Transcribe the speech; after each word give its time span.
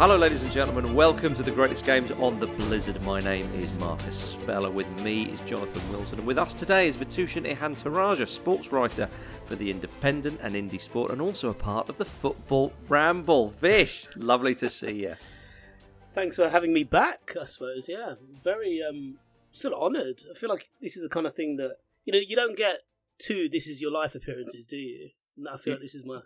Hello, 0.00 0.16
ladies 0.16 0.42
and 0.42 0.50
gentlemen. 0.50 0.94
Welcome 0.94 1.34
to 1.34 1.42
the 1.42 1.50
greatest 1.50 1.84
games 1.84 2.10
on 2.10 2.40
the 2.40 2.46
Blizzard. 2.46 3.02
My 3.02 3.20
name 3.20 3.52
is 3.52 3.70
Marcus 3.74 4.16
Speller. 4.16 4.70
With 4.70 4.88
me 5.02 5.24
is 5.24 5.42
Jonathan 5.42 5.92
Wilson, 5.92 6.20
and 6.20 6.26
with 6.26 6.38
us 6.38 6.54
today 6.54 6.88
is 6.88 6.96
Vithushan 6.96 7.44
Ehantharajah, 7.46 8.26
sports 8.26 8.72
writer 8.72 9.10
for 9.44 9.56
the 9.56 9.70
Independent 9.70 10.40
and 10.42 10.54
IndySport, 10.54 11.10
and 11.10 11.20
also 11.20 11.50
a 11.50 11.54
part 11.54 11.90
of 11.90 11.98
the 11.98 12.06
Football 12.06 12.72
Ramble. 12.88 13.50
Vish, 13.50 14.08
lovely 14.16 14.54
to 14.54 14.70
see 14.70 15.02
you. 15.02 15.16
Thanks 16.14 16.36
for 16.36 16.48
having 16.48 16.72
me 16.72 16.82
back. 16.82 17.36
I 17.38 17.44
suppose, 17.44 17.84
yeah, 17.86 18.14
very. 18.42 18.80
um 18.82 19.18
feel 19.52 19.74
honoured. 19.74 20.22
I 20.34 20.38
feel 20.38 20.48
like 20.48 20.70
this 20.80 20.96
is 20.96 21.02
the 21.02 21.10
kind 21.10 21.26
of 21.26 21.34
thing 21.34 21.58
that 21.58 21.72
you 22.06 22.14
know 22.14 22.20
you 22.26 22.36
don't 22.36 22.56
get 22.56 22.84
two. 23.18 23.50
This 23.52 23.66
is 23.66 23.82
your 23.82 23.92
life 23.92 24.14
appearances, 24.14 24.66
do 24.66 24.78
you? 24.78 25.10
I 25.46 25.58
feel 25.58 25.74
like 25.74 25.82
this 25.82 25.94
is 25.94 26.06
my 26.06 26.20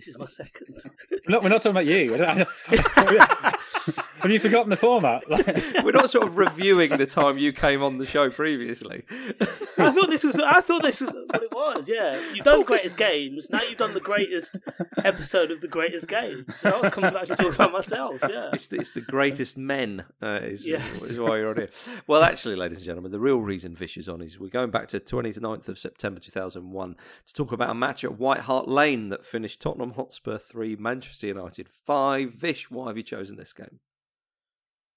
this 0.00 0.08
is 0.08 0.18
my 0.18 0.24
second. 0.24 0.82
we're, 1.10 1.18
not, 1.28 1.42
we're 1.42 1.50
not 1.50 1.62
talking 1.62 1.72
about 1.72 1.86
you. 1.86 2.14
Have 4.20 4.30
you 4.30 4.40
forgotten 4.40 4.70
the 4.70 4.76
format? 4.76 5.28
we're 5.84 5.92
not 5.92 6.10
sort 6.10 6.26
of 6.26 6.38
reviewing 6.38 6.96
the 6.96 7.06
time 7.06 7.36
you 7.36 7.52
came 7.52 7.82
on 7.82 7.98
the 7.98 8.06
show 8.06 8.30
previously. 8.30 9.04
I 9.10 9.92
thought 9.92 10.08
this 10.08 10.24
was. 10.24 10.36
I 10.36 10.62
thought 10.62 10.82
this 10.82 11.02
was 11.02 11.12
what 11.12 11.42
it 11.42 11.52
was. 11.52 11.88
Yeah, 11.88 12.18
you've 12.32 12.44
done 12.44 12.60
the 12.60 12.64
greatest 12.64 12.96
games. 12.96 13.46
Now 13.50 13.60
you've 13.62 13.78
done 13.78 13.92
the 13.92 14.00
greatest 14.00 14.58
episode 15.04 15.50
of 15.50 15.60
the 15.60 15.68
greatest 15.68 16.08
games. 16.08 16.46
So 16.56 16.70
I 16.70 16.80
was 16.80 16.92
coming 16.92 17.12
back 17.12 17.26
to 17.26 17.36
talk 17.36 17.54
about 17.54 17.72
myself. 17.72 18.20
Yeah, 18.28 18.50
it's 18.52 18.68
the, 18.68 18.76
it's 18.76 18.92
the 18.92 19.02
greatest 19.02 19.58
men. 19.58 20.04
Uh, 20.22 20.40
is, 20.42 20.66
yes. 20.66 21.02
is 21.02 21.20
why 21.20 21.38
you're 21.38 21.50
on 21.50 21.56
here. 21.56 21.70
Well, 22.06 22.22
actually, 22.22 22.56
ladies 22.56 22.78
and 22.78 22.86
gentlemen, 22.86 23.12
the 23.12 23.20
real 23.20 23.38
reason 23.38 23.74
Vish 23.74 23.96
is 23.96 24.08
on 24.08 24.22
is 24.22 24.38
we're 24.38 24.48
going 24.48 24.70
back 24.70 24.88
to 24.88 25.00
29th 25.00 25.68
of 25.68 25.78
September 25.78 26.20
2001 26.20 26.96
to 27.26 27.34
talk 27.34 27.52
about 27.52 27.70
a 27.70 27.74
match 27.74 28.04
at 28.04 28.18
White 28.18 28.40
Hart 28.40 28.68
Lane 28.68 29.10
that 29.10 29.24
finished 29.24 29.60
Tottenham 29.60 29.89
Hotspur 29.94 30.38
three, 30.38 30.76
Manchester 30.76 31.28
United 31.28 31.68
five. 31.68 32.32
Vish, 32.32 32.70
why 32.70 32.88
have 32.88 32.96
you 32.96 33.02
chosen 33.02 33.36
this 33.36 33.52
game? 33.52 33.80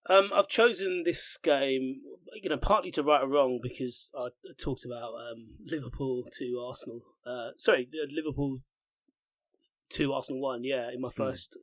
Um, 0.10 0.32
I've 0.36 0.50
chosen 0.50 1.04
this 1.06 1.38
game, 1.42 2.02
you 2.42 2.50
know, 2.50 2.58
partly 2.58 2.92
to 2.92 3.04
right 3.04 3.24
or 3.24 3.28
wrong 3.28 3.60
because 3.64 4.10
I 4.18 4.30
talked 4.60 4.84
about 4.84 5.14
um, 5.14 5.56
Liverpool 5.66 6.24
to 6.40 6.66
Arsenal. 6.68 7.02
Uh, 7.26 7.52
sorry, 7.58 7.88
Liverpool 8.12 8.60
to 9.92 10.12
Arsenal 10.12 10.42
one. 10.42 10.64
Yeah, 10.64 10.90
in 10.94 11.00
my 11.00 11.08
hmm. 11.08 11.24
first 11.24 11.58
mm. 11.58 11.62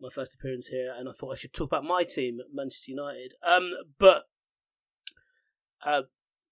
my 0.00 0.08
first 0.12 0.34
appearance 0.34 0.66
here, 0.66 0.92
and 0.98 1.08
I 1.08 1.12
thought 1.12 1.32
I 1.32 1.36
should 1.36 1.52
talk 1.52 1.70
about 1.70 1.84
my 1.84 2.02
team, 2.02 2.38
Manchester 2.52 2.90
United. 2.90 3.34
Um, 3.46 3.70
but 4.00 4.24
uh, 5.86 6.02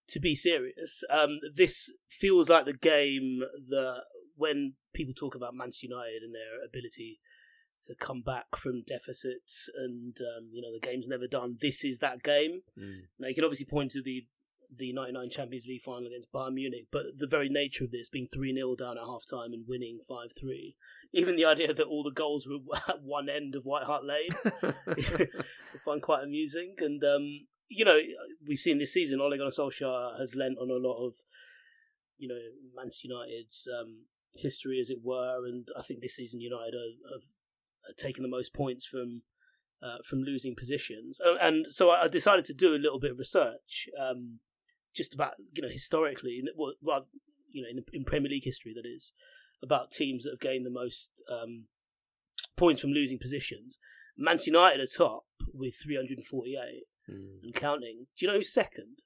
to 0.09 0.21
be 0.21 0.37
serious, 0.37 1.03
um, 1.11 1.39
this 1.55 1.91
feels 2.09 2.49
like 2.49 2.65
the 2.65 2.75
game 2.75 3.41
that 3.71 4.03
when 4.43 4.75
people 4.93 5.15
talk 5.15 5.35
about 5.35 5.55
Manchester 5.55 5.87
United 5.87 6.23
and 6.23 6.35
their 6.35 6.59
ability 6.67 7.21
to 7.87 7.95
come 7.95 8.23
back 8.23 8.57
from 8.57 8.83
deficits 8.87 9.69
and 9.77 10.17
um, 10.21 10.51
you 10.53 10.63
know 10.63 10.73
the 10.73 10.85
game's 10.87 11.07
never 11.07 11.27
done. 11.27 11.59
This 11.61 11.85
is 11.85 11.99
that 11.99 12.23
game. 12.23 12.63
Mm. 12.79 13.09
Now 13.19 13.29
you 13.29 13.35
can 13.35 13.45
obviously 13.45 13.67
point 13.67 13.93
to 13.93 14.03
the 14.03 14.27
the 14.79 14.93
99 14.93 15.29
Champions 15.31 15.67
League 15.67 15.83
final 15.83 16.07
against 16.07 16.33
Bayern 16.33 16.55
Munich, 16.55 16.87
but 16.91 17.03
the 17.19 17.27
very 17.27 17.49
nature 17.49 17.85
of 17.85 17.91
this 17.91 18.09
being 18.09 18.29
3 18.33 18.55
0 18.55 18.75
down 18.77 18.97
at 18.97 19.05
half 19.05 19.25
time 19.29 19.53
and 19.53 19.65
winning 19.69 20.01
5 20.09 20.31
3, 20.39 20.75
even 21.13 21.37
the 21.37 21.45
idea 21.45 21.75
that 21.75 21.87
all 21.87 22.03
the 22.03 22.11
goals 22.11 22.47
were 22.49 22.77
at 22.89 23.03
one 23.03 23.29
end 23.29 23.55
of 23.55 23.65
White 23.65 23.85
Hart 23.85 24.05
Lane, 24.05 24.31
I 24.89 25.79
find 25.85 26.01
quite 26.03 26.25
amusing. 26.25 26.75
And, 26.79 27.03
um, 27.05 27.47
you 27.69 27.85
know, 27.85 27.99
we've 28.47 28.59
seen 28.59 28.79
this 28.79 28.93
season, 28.93 29.21
Ole 29.21 29.37
Gunnar 29.37 29.51
Solskjaer 29.51 30.19
has 30.19 30.35
lent 30.35 30.59
on 30.59 30.71
a 30.71 30.89
lot 30.89 31.07
of, 31.07 31.15
you 32.19 32.29
know, 32.29 32.39
Manchester 32.75 33.09
United's 33.09 33.69
um, 33.79 34.07
history, 34.37 34.81
as 34.81 34.91
it 34.91 34.99
were, 35.03 35.47
and 35.47 35.69
I 35.79 35.83
think 35.83 36.01
this 36.01 36.17
season 36.17 36.41
United 36.41 36.75
have, 36.75 37.23
have 37.89 37.97
taken 37.97 38.23
the 38.23 38.29
most 38.29 38.55
points 38.55 38.87
from 38.87 39.23
uh, 39.83 39.99
from 40.09 40.23
losing 40.23 40.55
positions, 40.55 41.19
and 41.41 41.67
so 41.71 41.91
I 41.91 42.09
decided 42.09 42.45
to 42.47 42.55
do 42.55 42.75
a 42.75 42.79
little 42.83 43.01
bit 43.01 43.11
of 43.11 43.19
research, 43.19 43.89
um, 44.01 44.39
just 44.95 45.15
about 45.15 45.35
you 45.53 45.63
know 45.63 45.69
historically, 45.69 46.43
well, 46.57 46.75
rather, 46.83 47.07
you 47.51 47.63
know 47.63 47.69
in, 47.69 47.85
in, 47.93 48.05
Premier 48.05 48.31
League 48.31 48.45
history 48.45 48.73
that 48.75 48.89
is, 48.89 49.13
about 49.63 49.91
teams 49.91 50.25
that 50.25 50.31
have 50.31 50.41
gained 50.41 50.67
the 50.67 50.71
most 50.71 51.11
um, 51.31 51.67
points 52.57 52.81
from 52.81 52.91
losing 52.91 53.19
positions. 53.19 53.79
Manchester 54.17 54.51
United 54.51 54.81
are 54.81 54.87
top 54.87 55.25
with 55.55 55.75
348 55.83 56.83
mm. 57.11 57.43
and 57.43 57.55
counting. 57.55 58.07
Do 58.19 58.27
you 58.27 58.31
know 58.31 58.39
who's 58.39 58.53
second? 58.53 58.99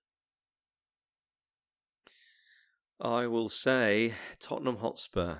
I 3.01 3.27
will 3.27 3.49
say 3.49 4.15
Tottenham 4.39 4.79
Hotspur. 4.79 5.39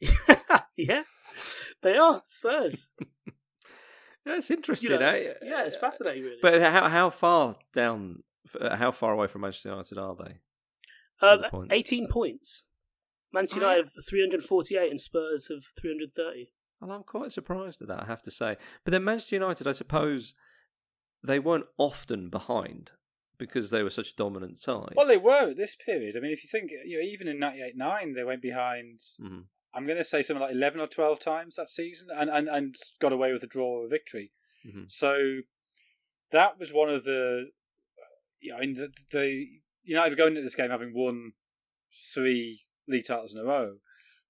yeah, 0.76 1.02
they 1.82 1.96
are 1.96 2.22
Spurs. 2.24 2.88
That's 4.26 4.50
interesting, 4.50 4.92
you 4.92 4.98
know, 4.98 5.06
eh? 5.06 5.32
Yeah, 5.42 5.64
it's 5.64 5.76
fascinating, 5.76 6.22
really. 6.22 6.38
But 6.40 6.60
how 6.62 6.88
how 6.88 7.10
far 7.10 7.56
down, 7.72 8.22
how 8.60 8.90
far 8.90 9.12
away 9.12 9.26
from 9.26 9.42
Manchester 9.42 9.70
United 9.70 9.98
are 9.98 10.16
they? 10.16 10.38
Uh, 11.20 11.48
points? 11.50 11.74
Eighteen 11.74 12.08
points. 12.08 12.64
Manchester 13.32 13.60
United 13.60 13.84
have 13.84 14.04
three 14.08 14.20
hundred 14.20 14.44
forty-eight, 14.44 14.90
and 14.90 15.00
Spurs 15.00 15.48
have 15.48 15.64
three 15.78 15.90
hundred 15.90 16.14
thirty. 16.14 16.50
Well, 16.80 16.92
I'm 16.92 17.02
quite 17.02 17.32
surprised 17.32 17.82
at 17.82 17.88
that, 17.88 18.02
I 18.02 18.06
have 18.06 18.22
to 18.22 18.30
say. 18.30 18.56
But 18.84 18.92
then 18.92 19.04
Manchester 19.04 19.36
United, 19.36 19.66
I 19.66 19.72
suppose, 19.72 20.34
they 21.22 21.38
weren't 21.38 21.66
often 21.78 22.28
behind 22.28 22.92
because 23.38 23.70
they 23.70 23.82
were 23.82 23.90
such 23.90 24.10
a 24.10 24.16
dominant 24.16 24.58
side. 24.58 24.92
Well, 24.96 25.06
they 25.06 25.16
were 25.16 25.50
at 25.50 25.56
this 25.56 25.76
period. 25.76 26.16
I 26.16 26.20
mean, 26.20 26.32
if 26.32 26.44
you 26.44 26.48
think, 26.50 26.70
you 26.84 26.98
know, 26.98 27.04
even 27.04 27.28
in 27.28 27.38
98-9, 27.38 28.14
they 28.14 28.24
went 28.24 28.42
behind 28.42 29.00
mm-hmm. 29.20 29.40
I'm 29.74 29.86
going 29.86 29.98
to 29.98 30.04
say 30.04 30.22
something 30.22 30.42
like 30.42 30.54
11 30.54 30.80
or 30.80 30.86
12 30.86 31.18
times 31.18 31.56
that 31.56 31.68
season 31.68 32.08
and, 32.14 32.30
and, 32.30 32.48
and 32.48 32.76
got 33.00 33.12
away 33.12 33.32
with 33.32 33.42
a 33.42 33.48
draw 33.48 33.80
or 33.80 33.86
a 33.86 33.88
victory. 33.88 34.30
Mm-hmm. 34.66 34.84
So 34.86 35.40
that 36.30 36.58
was 36.58 36.72
one 36.72 36.88
of 36.88 37.04
the. 37.04 37.50
You 38.40 38.52
know, 38.52 38.58
in 38.58 38.74
the, 38.74 38.92
the 39.10 39.46
United 39.84 40.10
were 40.10 40.16
going 40.16 40.32
into 40.32 40.42
this 40.42 40.54
game 40.54 40.70
having 40.70 40.92
won 40.94 41.32
three 42.12 42.60
league 42.86 43.06
titles 43.06 43.32
in 43.32 43.40
a 43.40 43.44
row. 43.44 43.76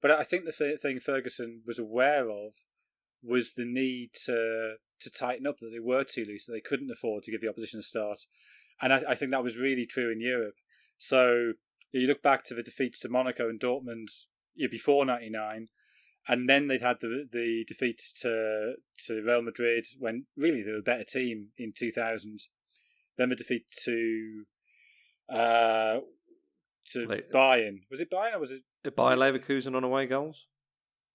But 0.01 0.13
I 0.13 0.23
think 0.23 0.45
the 0.45 0.77
thing 0.81 1.01
Ferguson 1.01 1.63
was 1.67 1.81
aware 1.81 2.31
of 2.31 2.53
was 3.23 3.55
the 3.55 3.65
need 3.65 4.11
to 4.27 4.75
to 5.01 5.11
tighten 5.11 5.47
up 5.47 5.59
that 5.59 5.71
they 5.71 5.81
were 5.81 6.05
too 6.05 6.25
loose, 6.25 6.47
that 6.47 6.53
they 6.53 6.61
couldn't 6.61 6.91
afford 6.91 7.25
to 7.25 7.33
give 7.33 7.41
the 7.41 7.49
opposition 7.49 7.81
a 7.81 7.83
start. 7.83 8.21
And 8.81 8.93
I, 8.93 9.03
I 9.11 9.15
think 9.15 9.31
that 9.31 9.45
was 9.45 9.59
really 9.59 9.87
true 9.87 10.11
in 10.11 10.21
Europe. 10.21 10.57
So 10.99 11.53
you 11.93 12.07
look 12.07 12.23
back 12.23 12.45
to 12.45 12.55
the 12.55 12.63
defeats 12.63 13.01
to 13.01 13.09
Monaco 13.09 13.49
and 13.49 13.61
Dortmund 13.61 14.09
before 14.71 15.05
'99, 15.05 15.69
and 16.29 16.49
then 16.49 16.69
they'd 16.69 16.83
had 16.83 17.01
the 17.01 17.27
the 17.31 17.65
defeats 17.67 18.13
to 18.23 18.75
to 19.07 19.23
Real 19.23 19.43
Madrid 19.43 19.87
when 19.99 20.27
really 20.37 20.63
they 20.63 20.73
were 20.73 20.79
a 20.79 20.83
better 20.83 21.05
team 21.05 21.49
in 21.57 21.73
2000. 21.77 22.41
Then 23.17 23.29
the 23.29 23.37
defeat 23.37 23.67
to 23.85 24.45
uh 25.29 26.01
to 26.93 27.07
Wait, 27.07 27.31
Bayern. 27.31 27.83
Was 27.91 28.01
it 28.01 28.11
Bayern 28.11 28.35
or 28.35 28.41
was 28.41 28.51
it 28.51 28.63
Bayern 28.85 29.19
Leverkusen 29.19 29.77
on 29.77 29.85
away 29.85 30.07
goals? 30.07 30.47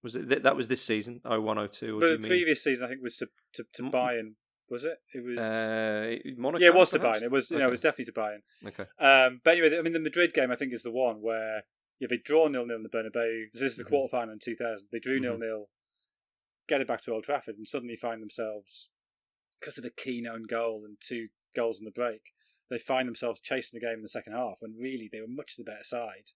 Was 0.02 0.16
it 0.16 0.44
that 0.44 0.56
was 0.56 0.68
this 0.68 0.82
season? 0.82 1.22
Oh 1.26 1.42
one 1.42 1.58
oh 1.58 1.68
two. 1.68 2.00
But 2.00 2.22
the 2.22 2.28
previous 2.28 2.64
season, 2.64 2.86
I 2.86 2.90
think, 2.90 3.04
was 3.04 3.18
to 3.18 3.28
to, 3.54 3.66
to 3.74 3.84
Bayern. 3.84 4.34
Was 4.70 4.86
it? 4.86 5.00
It 5.14 5.24
was 5.24 5.40
uh, 5.40 6.16
Monaco. 6.38 6.64
Yeah, 6.64 6.70
it 6.70 6.76
was 6.76 6.90
perhaps? 6.92 7.20
Bayern. 7.20 7.24
It 7.24 7.32
was. 7.32 7.50
You 7.50 7.58
okay. 7.58 7.64
know, 7.64 7.68
it 7.68 7.72
was 7.72 7.82
definitely 7.82 8.06
to 8.06 8.12
Bayern. 8.12 8.42
Okay. 8.68 8.84
Um, 9.00 9.42
but 9.44 9.58
anyway, 9.58 9.78
I 9.78 9.82
mean, 9.82 9.94
the 9.94 10.00
Madrid 10.00 10.34
game 10.34 10.52
I 10.52 10.56
think 10.56 10.74
is 10.74 10.84
the 10.84 10.92
one 10.92 11.22
where 11.22 11.64
yeah, 12.00 12.08
they 12.10 12.18
draw 12.18 12.48
nil 12.48 12.66
nil 12.66 12.78
in 12.78 12.84
the 12.84 12.90
Bernabeu. 12.90 13.52
This 13.52 13.62
is 13.62 13.76
the 13.76 13.84
mm-hmm. 13.84 13.90
quarter 13.90 14.12
final 14.12 14.34
in 14.34 14.40
2000. 14.40 14.88
They 14.92 15.00
drew 15.00 15.20
nil 15.20 15.34
mm-hmm. 15.34 15.42
nil, 15.42 15.66
get 16.68 16.82
it 16.82 16.88
back 16.88 17.02
to 17.02 17.14
Old 17.14 17.24
Trafford, 17.24 17.58
and 17.58 17.68
suddenly 17.68 17.96
find 17.96 18.22
themselves 18.22 18.90
because 19.60 19.78
of 19.78 19.86
a 19.86 19.90
Keane 19.90 20.28
own 20.28 20.44
goal 20.44 20.84
and 20.86 20.98
two 21.00 21.28
goals 21.56 21.80
in 21.80 21.86
the 21.86 21.92
break. 21.92 22.34
They 22.70 22.78
find 22.78 23.08
themselves 23.08 23.42
chasing 23.42 23.80
the 23.80 23.86
game 23.86 23.98
in 23.98 24.04
the 24.04 24.10
second 24.10 24.34
half 24.34 24.58
when 24.60 24.78
really 24.80 25.10
they 25.12 25.22
were 25.22 25.28
much 25.28 25.56
the 25.58 25.64
better 25.64 25.84
side. 25.84 26.32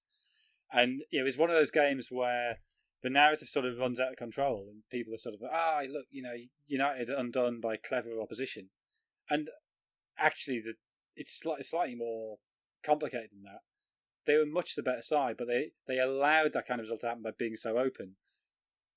And 0.72 1.04
it 1.12 1.22
was 1.22 1.38
one 1.38 1.52
of 1.52 1.56
those 1.56 1.72
games 1.72 2.10
where 2.10 2.58
the 3.04 3.10
narrative 3.10 3.50
sort 3.50 3.66
of 3.66 3.78
runs 3.78 4.00
out 4.00 4.12
of 4.12 4.18
control 4.18 4.68
and 4.70 4.84
people 4.90 5.14
are 5.14 5.18
sort 5.18 5.36
of 5.36 5.42
ah 5.52 5.82
look 5.90 6.06
you 6.10 6.24
know 6.24 6.36
United 6.66 7.10
undone 7.10 7.60
by 7.62 7.78
clever 7.78 8.22
opposition, 8.22 8.70
and 9.30 9.50
actually 10.18 10.60
the 10.60 10.76
it's 11.16 11.40
slightly 11.62 11.96
more 11.96 12.38
complicated 12.84 13.30
than 13.32 13.44
that 13.44 13.62
they 14.26 14.38
were 14.38 14.46
much 14.46 14.76
the 14.76 14.84
better 14.84 15.02
side, 15.02 15.36
but 15.38 15.48
they, 15.48 15.72
they 15.88 16.00
allowed 16.00 16.54
that 16.54 16.68
kind 16.68 16.80
of 16.80 16.84
result 16.84 17.02
to 17.02 17.08
happen 17.08 17.24
by 17.24 17.32
being 17.38 17.56
so 17.56 17.78
open. 17.78 18.16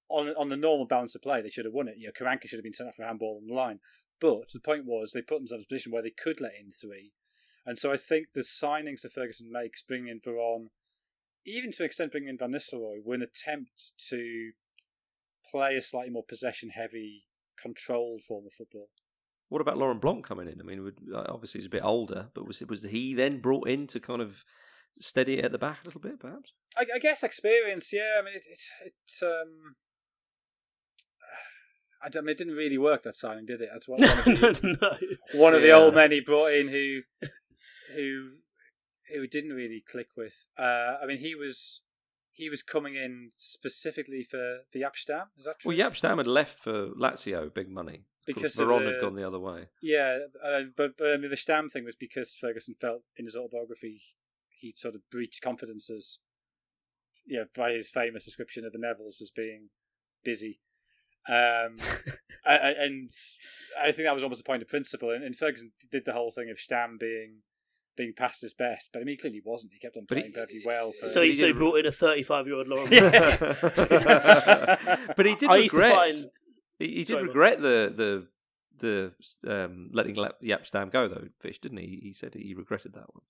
On 0.09 0.29
on 0.37 0.51
the 0.51 0.57
normal 0.57 0.87
balance 0.87 1.17
of 1.17 1.23
play, 1.23 1.43
they 1.43 1.51
should 1.51 1.65
have 1.65 1.75
won 1.75 1.89
it. 1.89 1.97
You 1.99 2.07
know, 2.07 2.13
Karanka 2.13 2.47
should 2.47 2.59
have 2.59 2.65
been 2.65 2.73
sent 2.73 2.89
off 2.89 2.95
for 2.95 3.05
handball 3.05 3.41
on 3.41 3.49
the 3.49 3.55
line. 3.55 3.81
But 4.21 4.53
the 4.53 4.61
point 4.61 4.85
was 4.87 5.11
they 5.11 5.21
put 5.21 5.39
themselves 5.39 5.63
in 5.63 5.67
a 5.67 5.69
position 5.69 5.93
where 5.93 6.03
they 6.03 6.11
could 6.11 6.41
let 6.41 6.53
in 6.59 6.71
three. 6.71 7.13
And 7.67 7.77
so 7.77 7.93
I 7.93 7.97
think 7.97 8.29
the 8.33 8.43
signings 8.43 9.03
that 9.03 9.13
Ferguson 9.13 9.51
makes, 9.51 9.83
bringing 9.83 10.09
in 10.09 10.21
Veron, 10.21 10.69
even 11.47 11.73
to 11.73 11.85
extent 11.85 12.13
bringing 12.13 12.29
in 12.29 12.39
Van 12.39 12.53
Nistelrooy, 12.53 13.05
were 13.05 13.15
an 13.15 13.23
attempt 13.23 13.93
to 14.09 14.53
play 15.51 15.77
a 15.77 15.83
slightly 15.83 16.11
more 16.11 16.25
possession-heavy, 16.29 17.25
controlled 17.61 18.23
form 18.23 18.47
of 18.47 18.53
football. 18.53 18.89
What 19.49 19.61
about 19.61 19.79
Laurent 19.79 20.01
Blanc 20.01 20.27
coming 20.27 20.49
in? 20.49 20.61
I 20.61 20.65
mean, 20.65 20.93
obviously 21.15 21.61
he's 21.61 21.67
a 21.67 21.71
bit 21.71 21.85
older, 21.85 22.29
but 22.35 22.47
was 22.47 22.61
was 22.63 22.83
he 22.83 23.15
then 23.15 23.41
brought 23.41 23.69
in 23.69 23.87
to 23.89 24.01
kind 24.01 24.21
of 24.21 24.45
steady 24.99 25.39
it 25.39 25.45
at 25.45 25.53
the 25.53 25.59
back 25.59 25.79
a 25.83 25.87
little 25.87 26.01
bit, 26.01 26.19
perhaps? 26.19 26.53
I, 26.77 26.85
I 26.97 26.99
guess 26.99 27.23
experience, 27.23 27.93
yeah. 27.93 28.19
I 28.19 28.25
mean, 28.25 28.35
it, 28.35 28.45
it, 28.49 28.59
it 28.87 29.25
um, 29.25 29.77
I, 32.03 32.21
mean, 32.21 32.31
it 32.31 32.39
didn't 32.39 32.57
really 32.57 32.79
work 32.79 33.05
that 33.05 33.15
signing, 33.15 33.47
did 33.47 33.61
it? 33.61 33.69
That's 33.73 33.87
what 33.87 34.01
one 34.01 34.09
of, 34.09 34.25
the, 34.61 34.79
no. 35.33 35.41
one 35.41 35.55
of 35.55 35.63
the 35.63 35.71
old 35.71 35.95
men 35.95 36.11
he 36.11 36.21
brought 36.21 36.53
in 36.53 36.69
who 36.69 37.03
who 37.95 38.31
who 39.15 39.27
didn't 39.27 39.53
really 39.53 39.83
click 39.89 40.09
with. 40.17 40.47
Uh, 40.59 40.97
I 41.03 41.07
mean, 41.07 41.19
he 41.19 41.35
was 41.35 41.83
he 42.33 42.51
was 42.51 42.63
coming 42.63 42.95
in 42.95 43.31
specifically 43.37 44.23
for 44.23 44.59
the 44.73 44.83
Jaap 44.83 44.97
Stam. 44.97 45.29
Is 45.39 45.47
that 45.47 45.61
true? 45.61 45.71
Well, 45.71 45.79
Jaap 45.79 45.97
Stam 45.97 46.19
had 46.19 46.27
left 46.27 46.59
for 46.59 46.89
Lazio, 46.89 47.53
big 47.53 47.71
money. 47.71 48.05
Because 48.27 48.57
Veron 48.57 48.81
the, 48.81 48.93
had 48.93 49.01
gone 49.01 49.15
the 49.15 49.27
other 49.27 49.39
way. 49.39 49.69
Yeah, 49.81 50.19
uh, 50.45 50.63
but, 50.77 50.99
but 50.99 51.13
I 51.13 51.17
mean, 51.17 51.31
the 51.31 51.37
Stam 51.37 51.69
thing 51.69 51.85
was 51.85 51.95
because 51.95 52.35
Ferguson 52.35 52.75
felt 52.81 53.03
in 53.17 53.25
his 53.25 53.37
autobiography 53.37 54.01
he'd 54.61 54.77
sort 54.77 54.95
of 54.95 55.03
breached 55.11 55.43
confidences. 55.43 56.19
Yeah, 57.27 57.45
by 57.57 57.73
his 57.73 57.89
famous 57.89 58.25
description 58.25 58.65
of 58.65 58.73
the 58.73 58.79
Nevilles 58.79 59.21
as 59.21 59.31
being 59.35 59.71
busy. 60.25 60.61
Um, 61.29 61.79
I, 62.47 62.57
I, 62.57 62.71
and 62.79 63.11
I 63.81 63.93
think 63.93 64.07
that 64.07 64.15
was 64.15 64.23
almost 64.23 64.43
a 64.43 64.45
point 64.45 64.63
of 64.63 64.69
principle. 64.69 65.11
And, 65.11 65.25
and 65.25 65.35
Ferguson 65.35 65.73
did 65.91 66.05
the 66.05 66.13
whole 66.13 66.31
thing 66.31 66.51
of 66.51 66.59
Stam 66.59 66.99
being 66.99 67.43
being 67.97 68.13
past 68.17 68.43
his 68.43 68.55
best, 68.55 68.91
but 68.93 69.01
I 69.01 69.05
mean, 69.05 69.15
he 69.15 69.17
clearly 69.17 69.43
wasn't. 69.45 69.73
He 69.73 69.79
kept 69.79 69.97
on 69.97 70.07
playing 70.07 70.27
he, 70.27 70.33
perfectly 70.33 70.63
well. 70.65 70.93
For... 70.93 71.09
So, 71.09 71.23
he, 71.23 71.35
so 71.35 71.47
he 71.47 71.53
brought 71.53 71.79
in 71.79 71.87
a 71.87 71.93
35 71.93 72.47
year 72.47 72.57
old 72.57 72.69
Laurent. 72.69 72.91
but 75.17 75.27
he 75.27 75.35
did 75.35 75.51
I 75.51 75.57
regret. 75.57 75.95
Find... 75.95 76.17
He, 76.79 76.89
he, 76.89 76.99
did 76.99 77.09
Sorry, 77.09 77.23
regret 77.23 77.61
the 77.61 77.93
the 77.97 78.29
the 78.79 79.13
um, 79.47 79.91
letting 79.93 80.15
Jaap 80.15 80.67
Stam 80.67 80.91
go 80.91 81.09
though, 81.09 81.29
Vish, 81.43 81.59
didn't 81.59 81.79
he? 81.79 82.01
He 82.03 82.13
said 82.13 82.35
he 82.35 82.55
regretted 82.55 82.95
that 82.95 83.15
one. 83.15 83.23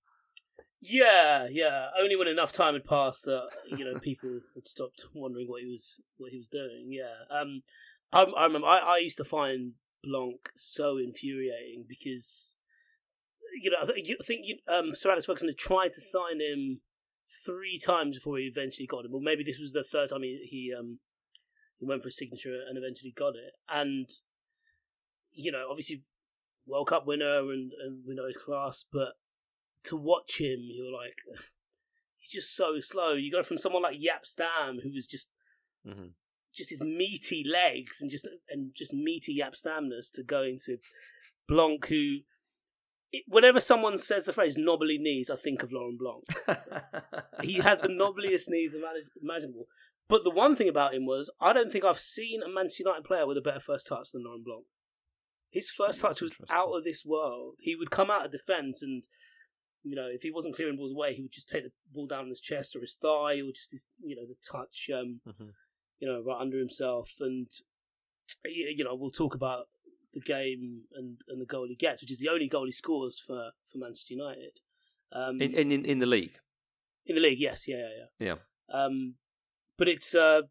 Yeah, 0.80 1.48
yeah. 1.50 1.88
Only 1.98 2.16
when 2.16 2.28
enough 2.28 2.52
time 2.52 2.74
had 2.74 2.84
passed 2.84 3.24
that 3.24 3.48
you 3.68 3.84
know 3.84 3.98
people 3.98 4.40
had 4.54 4.68
stopped 4.68 5.04
wondering 5.14 5.48
what 5.48 5.62
he 5.62 5.68
was 5.68 6.00
what 6.18 6.32
he 6.32 6.38
was 6.38 6.48
doing. 6.48 6.88
Yeah. 6.88 7.14
Um, 7.30 7.62
I, 8.12 8.22
I 8.22 8.44
remember 8.44 8.66
I, 8.66 8.78
I 8.78 8.98
used 8.98 9.16
to 9.18 9.24
find 9.24 9.72
Blanc 10.02 10.50
so 10.56 10.98
infuriating 10.98 11.84
because 11.88 12.55
you 13.60 13.70
know 13.70 13.78
I, 13.82 13.86
th- 13.86 14.16
I 14.20 14.24
think 14.24 14.42
you, 14.44 14.56
um, 14.72 14.94
Sir 14.94 15.10
Alex 15.10 15.26
Ferguson 15.26 15.48
had 15.48 15.58
tried 15.58 15.92
to 15.94 16.00
sign 16.00 16.40
him 16.40 16.80
three 17.44 17.78
times 17.78 18.16
before 18.16 18.38
he 18.38 18.44
eventually 18.44 18.86
got 18.86 19.04
him. 19.04 19.12
Well, 19.12 19.20
maybe 19.20 19.44
this 19.44 19.58
was 19.58 19.72
the 19.72 19.84
third 19.84 20.10
time 20.10 20.22
he 20.22 20.46
he 20.48 20.72
um 20.76 20.98
he 21.78 21.86
went 21.86 22.02
for 22.02 22.08
a 22.08 22.12
signature 22.12 22.60
and 22.68 22.78
eventually 22.78 23.12
got 23.16 23.34
it. 23.34 23.52
And 23.68 24.08
you 25.32 25.52
know, 25.52 25.66
obviously 25.70 26.04
World 26.66 26.88
Cup 26.88 27.06
winner 27.06 27.40
and 27.50 27.72
and 27.84 28.04
we 28.06 28.14
know 28.14 28.26
his 28.26 28.36
class, 28.36 28.84
but 28.92 29.14
to 29.84 29.96
watch 29.96 30.40
him, 30.40 30.58
you're 30.60 30.92
like, 30.92 31.18
he's 32.18 32.42
just 32.42 32.56
so 32.56 32.80
slow. 32.80 33.12
You 33.14 33.30
go 33.30 33.42
from 33.42 33.58
someone 33.58 33.82
like 33.82 33.98
Jaap 33.98 34.24
Stam, 34.24 34.80
who 34.82 34.90
was 34.92 35.06
just 35.06 35.30
mm-hmm. 35.86 36.08
just 36.54 36.70
his 36.70 36.80
meaty 36.80 37.44
legs 37.50 37.98
and 38.00 38.10
just 38.10 38.28
and 38.48 38.72
just 38.74 38.92
meaty 38.92 39.38
Jaap 39.38 39.60
Stamness, 39.60 40.12
to 40.14 40.22
going 40.22 40.58
to 40.66 40.78
Blanc, 41.48 41.86
who 41.86 42.18
whenever 43.26 43.60
someone 43.60 43.98
says 43.98 44.24
the 44.24 44.32
phrase 44.32 44.56
knobbly 44.56 44.98
knees, 44.98 45.30
I 45.30 45.36
think 45.36 45.62
of 45.62 45.72
Laurent 45.72 45.98
Blanc. 45.98 46.24
he 47.42 47.54
had 47.54 47.82
the 47.82 47.88
knobbliest 47.88 48.48
knees 48.48 48.76
imaginable. 49.22 49.66
But 50.08 50.22
the 50.24 50.30
one 50.30 50.54
thing 50.54 50.68
about 50.68 50.94
him 50.94 51.04
was, 51.04 51.30
I 51.40 51.52
don't 51.52 51.72
think 51.72 51.84
I've 51.84 51.98
seen 51.98 52.42
a 52.42 52.48
Manchester 52.48 52.84
United 52.84 53.04
player 53.04 53.26
with 53.26 53.38
a 53.38 53.40
better 53.42 53.60
first 53.60 53.88
touch 53.88 54.12
than 54.12 54.24
Laurent 54.24 54.44
Blanc. 54.44 54.64
His 55.50 55.70
first 55.70 56.00
touch 56.00 56.20
was 56.20 56.34
out 56.50 56.70
of 56.70 56.84
this 56.84 57.04
world. 57.04 57.54
He 57.58 57.74
would 57.74 57.90
come 57.90 58.10
out 58.10 58.26
of 58.26 58.32
defence 58.32 58.82
and 58.82 59.02
you 59.86 59.94
know, 59.94 60.08
if 60.12 60.22
he 60.22 60.32
wasn't 60.32 60.56
clearing 60.56 60.76
balls 60.76 60.92
away, 60.92 61.14
he 61.14 61.22
would 61.22 61.32
just 61.32 61.48
take 61.48 61.62
the 61.62 61.70
ball 61.94 62.08
down 62.08 62.24
on 62.24 62.28
his 62.28 62.40
chest 62.40 62.74
or 62.74 62.80
his 62.80 62.96
thigh, 63.00 63.38
or 63.38 63.52
just 63.54 63.70
his, 63.70 63.84
you 64.04 64.16
know, 64.16 64.26
the 64.26 64.34
touch, 64.42 64.90
um, 64.92 65.20
mm-hmm. 65.26 65.50
you 66.00 66.08
know, 66.08 66.20
right 66.26 66.40
under 66.40 66.58
himself. 66.58 67.12
And 67.20 67.46
you 68.44 68.82
know, 68.82 68.96
we'll 68.96 69.12
talk 69.12 69.36
about 69.36 69.66
the 70.16 70.22
game 70.22 70.84
and, 70.94 71.20
and 71.28 71.40
the 71.40 71.46
goal 71.46 71.66
he 71.68 71.76
gets, 71.76 72.02
which 72.02 72.10
is 72.10 72.18
the 72.18 72.30
only 72.30 72.48
goal 72.48 72.64
he 72.66 72.72
scores 72.72 73.22
for, 73.24 73.50
for 73.70 73.78
Manchester 73.78 74.14
United. 74.14 74.60
Um, 75.12 75.40
in, 75.40 75.52
in 75.54 75.84
in 75.84 75.98
the 76.00 76.06
league. 76.06 76.38
In 77.04 77.14
the 77.14 77.20
league, 77.20 77.38
yes, 77.38 77.68
yeah, 77.68 77.76
yeah, 77.76 78.06
yeah. 78.18 78.34
yeah. 78.34 78.84
Um, 78.84 79.14
but 79.78 79.88
it's 79.88 80.14
uh, 80.14 80.42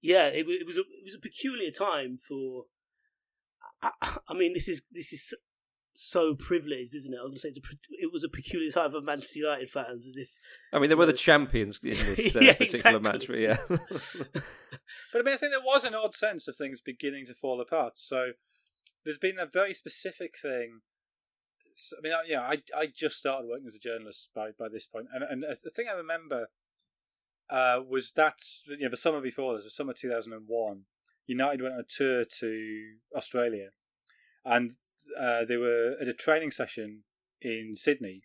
yeah, 0.00 0.26
it, 0.26 0.46
it 0.48 0.66
was 0.66 0.76
a 0.76 0.80
it 0.80 1.04
was 1.04 1.14
a 1.16 1.20
peculiar 1.20 1.70
time 1.70 2.18
for. 2.18 2.64
I, 3.82 3.90
I 4.28 4.34
mean, 4.34 4.54
this 4.54 4.68
is 4.68 4.82
this 4.92 5.12
is 5.12 5.34
so 5.94 6.34
privileged, 6.34 6.94
isn't 6.94 7.12
it? 7.12 7.16
I 7.18 7.22
was 7.22 7.30
going 7.30 7.34
to 7.34 7.40
say 7.40 7.48
it's 7.48 7.58
a, 7.58 7.62
it 7.90 8.12
was 8.12 8.22
a 8.22 8.28
peculiar 8.28 8.70
time 8.70 8.92
for 8.92 9.00
Manchester 9.00 9.40
United 9.40 9.70
fans, 9.70 10.06
as 10.06 10.16
if. 10.16 10.28
I 10.72 10.78
mean, 10.78 10.88
they 10.88 10.94
were 10.94 11.06
the 11.06 11.12
champions 11.12 11.80
in 11.82 11.96
this 11.96 12.36
uh, 12.36 12.40
yeah, 12.40 12.52
particular 12.52 12.98
exactly. 12.98 13.00
match, 13.00 13.26
but 13.26 13.38
yeah. 13.38 13.56
but 13.68 15.18
I 15.18 15.22
mean, 15.22 15.34
I 15.34 15.36
think 15.36 15.52
there 15.52 15.60
was 15.64 15.84
an 15.84 15.94
odd 15.94 16.14
sense 16.14 16.46
of 16.46 16.56
things 16.56 16.80
beginning 16.80 17.26
to 17.26 17.34
fall 17.34 17.60
apart. 17.60 17.94
So 17.96 18.32
there's 19.06 19.18
been 19.18 19.38
a 19.38 19.46
very 19.46 19.72
specific 19.72 20.34
thing. 20.36 20.80
I 21.96 22.00
mean, 22.02 22.12
yeah, 22.26 22.40
I 22.40 22.62
I 22.76 22.86
just 22.86 23.16
started 23.16 23.48
working 23.48 23.66
as 23.68 23.74
a 23.74 23.78
journalist 23.78 24.30
by 24.34 24.50
by 24.58 24.68
this 24.68 24.86
point, 24.86 25.06
and 25.14 25.22
and 25.22 25.44
the 25.62 25.70
thing 25.70 25.86
I 25.88 25.96
remember 25.96 26.48
uh, 27.48 27.80
was 27.88 28.12
that 28.16 28.40
you 28.66 28.80
know 28.80 28.88
the 28.90 28.96
summer 28.96 29.20
before 29.20 29.54
this, 29.54 29.64
the 29.64 29.70
summer 29.70 29.94
two 29.94 30.10
thousand 30.10 30.32
and 30.32 30.44
one, 30.46 30.82
United 31.26 31.62
went 31.62 31.74
on 31.74 31.80
a 31.80 31.84
tour 31.88 32.24
to 32.40 32.94
Australia. 33.14 33.68
And 34.44 34.76
uh, 35.18 35.44
they 35.44 35.56
were 35.56 35.96
at 36.00 36.06
a 36.06 36.14
training 36.14 36.52
session 36.52 37.02
in 37.40 37.72
Sydney, 37.74 38.22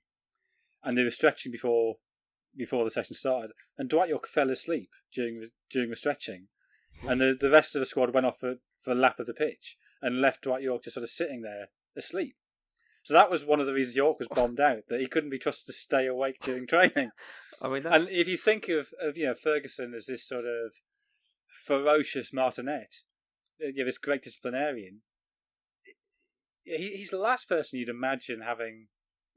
and 0.83 0.97
they 0.97 1.03
were 1.03 1.11
stretching 1.11 1.51
before 1.51 1.97
before 2.55 2.83
the 2.83 2.91
session 2.91 3.15
started, 3.15 3.51
and 3.77 3.89
Dwight 3.89 4.09
Yorke 4.09 4.27
fell 4.27 4.51
asleep 4.51 4.89
during 5.13 5.39
the, 5.41 5.49
during 5.69 5.89
the 5.89 5.95
stretching, 5.95 6.47
and 7.07 7.21
the 7.21 7.37
the 7.39 7.49
rest 7.49 7.75
of 7.75 7.81
the 7.81 7.85
squad 7.85 8.13
went 8.13 8.25
off 8.25 8.39
for, 8.39 8.55
for 8.79 8.91
a 8.91 8.95
lap 8.95 9.19
of 9.19 9.27
the 9.27 9.33
pitch 9.33 9.77
and 10.01 10.21
left 10.21 10.43
Dwight 10.43 10.63
Yorke 10.63 10.83
just 10.83 10.95
sort 10.95 11.03
of 11.03 11.09
sitting 11.09 11.41
there 11.41 11.69
asleep. 11.95 12.35
So 13.03 13.13
that 13.13 13.31
was 13.31 13.43
one 13.43 13.59
of 13.59 13.65
the 13.65 13.73
reasons 13.73 13.95
Yorke 13.95 14.19
was 14.19 14.27
bombed 14.27 14.59
out 14.59 14.87
that 14.89 14.99
he 14.99 15.07
couldn't 15.07 15.29
be 15.29 15.39
trusted 15.39 15.67
to 15.67 15.73
stay 15.73 16.07
awake 16.07 16.37
during 16.43 16.67
training. 16.67 17.11
I 17.61 17.67
mean, 17.67 17.83
that's... 17.83 17.95
and 17.95 18.09
if 18.09 18.27
you 18.27 18.37
think 18.37 18.69
of, 18.69 18.89
of 19.01 19.17
you 19.17 19.25
know 19.25 19.35
Ferguson 19.35 19.93
as 19.95 20.07
this 20.07 20.27
sort 20.27 20.45
of 20.45 20.73
ferocious 21.47 22.33
martinet, 22.33 22.95
uh, 23.63 23.67
you 23.67 23.79
know, 23.79 23.85
this 23.85 23.97
great 23.97 24.23
disciplinarian, 24.23 25.01
he, 26.63 26.97
he's 26.97 27.11
the 27.11 27.17
last 27.17 27.47
person 27.47 27.79
you'd 27.79 27.89
imagine 27.89 28.41
having 28.41 28.87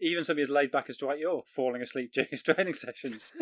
even 0.01 0.25
somebody 0.25 0.43
as 0.43 0.51
laid 0.51 0.71
back 0.71 0.87
as 0.89 0.97
Dwight 0.97 1.21
Yorke 1.21 1.49
falling 1.49 1.83
asleep 1.83 2.13
during 2.15 2.29
his 2.31 2.43
training 2.43 2.75
sessions. 2.75 3.33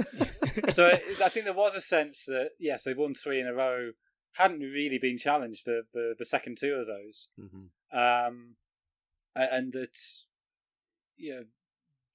so 0.71 0.89
I 0.89 1.29
think 1.29 1.45
there 1.45 1.55
was 1.55 1.75
a 1.75 1.81
sense 1.81 2.25
that 2.27 2.51
yes, 2.59 2.85
they 2.85 2.95
won 2.95 3.15
three 3.15 3.41
in 3.41 3.47
a 3.47 3.55
row, 3.55 3.93
hadn't 4.35 4.61
really 4.61 4.99
been 4.99 5.19
challenged 5.19 5.65
for 5.65 5.83
the, 5.93 6.15
the 6.19 6.25
second 6.25 6.59
two 6.59 6.75
of 6.75 6.87
those, 6.87 7.29
mm-hmm. 7.39 7.99
um, 7.99 8.57
and 9.35 9.73
that 9.73 9.99
yeah, 11.19 11.41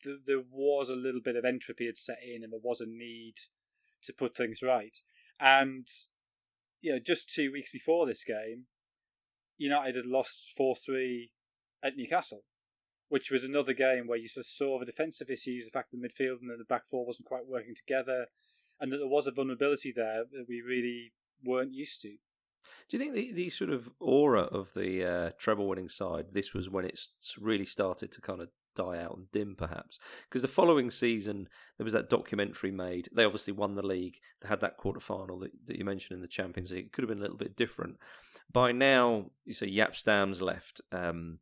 the, 0.04 0.20
there 0.26 0.44
was 0.52 0.90
a 0.90 0.96
little 0.96 1.22
bit 1.22 1.36
of 1.36 1.46
entropy 1.46 1.86
had 1.86 1.98
set 1.98 2.20
in, 2.24 2.44
and 2.44 2.52
there 2.52 2.60
was 2.62 2.82
a 2.82 2.86
need 2.88 3.36
to 4.04 4.14
put 4.14 4.36
things 4.36 4.62
right. 4.62 4.98
And 5.40 5.88
you 6.82 6.94
know, 6.94 7.00
just 7.00 7.30
two 7.30 7.52
weeks 7.52 7.72
before 7.72 8.06
this 8.06 8.24
game, 8.24 8.66
United 9.58 9.96
had 9.96 10.06
lost 10.06 10.54
four 10.56 10.76
three 10.76 11.32
at 11.84 11.98
Newcastle, 11.98 12.44
which 13.10 13.32
was 13.32 13.44
another 13.44 13.74
game 13.74 14.08
where 14.08 14.18
you 14.18 14.28
sort 14.28 14.46
of 14.46 14.50
saw 14.50 14.80
the 14.80 14.86
defensive 14.86 15.30
issues, 15.30 15.66
the 15.66 15.72
fact 15.72 15.92
that 15.92 15.98
the 16.02 16.08
midfield 16.08 16.42
and 16.42 16.60
the 16.60 16.66
back 16.66 16.88
four 16.88 17.06
wasn't 17.06 17.28
quite 17.28 17.48
working 17.48 17.76
together, 17.76 18.28
and 18.80 18.92
that 18.92 18.98
there 18.98 19.08
was 19.08 19.28
a 19.28 19.32
vulnerability 19.32 19.94
there 19.96 20.24
that 20.32 20.46
we 20.48 20.62
really 20.62 21.14
weren't 21.44 21.74
used 21.74 22.02
to. 22.02 22.18
Do 22.90 22.98
you 22.98 23.00
think 23.00 23.14
the, 23.14 23.34
the 23.34 23.50
sort 23.50 23.70
of 23.70 23.90
aura 24.00 24.44
of 24.44 24.74
the 24.74 25.04
uh, 25.04 25.30
treble 25.38 25.68
winning 25.68 25.90
side, 25.90 26.28
this 26.32 26.54
was 26.54 26.70
when 26.70 26.86
it 26.86 27.00
really 27.40 27.66
started 27.66 28.12
to 28.14 28.22
kind 28.22 28.42
of 28.42 28.50
die 28.76 29.02
out 29.02 29.18
and 29.18 29.32
dim, 29.32 29.56
perhaps? 29.58 30.00
Because 30.30 30.42
the 30.42 30.48
following 30.48 30.90
season, 30.90 31.50
there 31.78 31.84
was 31.84 31.94
that 31.94 32.10
documentary 32.10 32.72
made. 32.72 33.10
They 33.14 33.26
obviously 33.26 33.54
won 33.54 33.76
the 33.76 33.86
league. 33.86 34.18
They 34.42 34.48
had 34.48 34.62
that 34.62 34.78
quarter 34.78 35.00
final 35.00 35.40
that, 35.40 35.52
that 35.66 35.78
you 35.78 35.84
mentioned 35.84 36.16
in 36.16 36.22
the 36.22 36.28
Champions 36.28 36.72
League. 36.72 36.86
It 36.86 36.94
could 36.94 37.04
have 37.04 37.10
been 37.10 37.20
a 37.20 37.22
little 37.22 37.38
bit 37.38 37.58
different. 37.58 37.98
By 38.52 38.72
now, 38.72 39.32
you 39.46 39.54
say 39.54 39.70
Jaap 39.70 39.96
Stam's 39.96 40.42
left. 40.42 40.80
Um, 40.92 41.40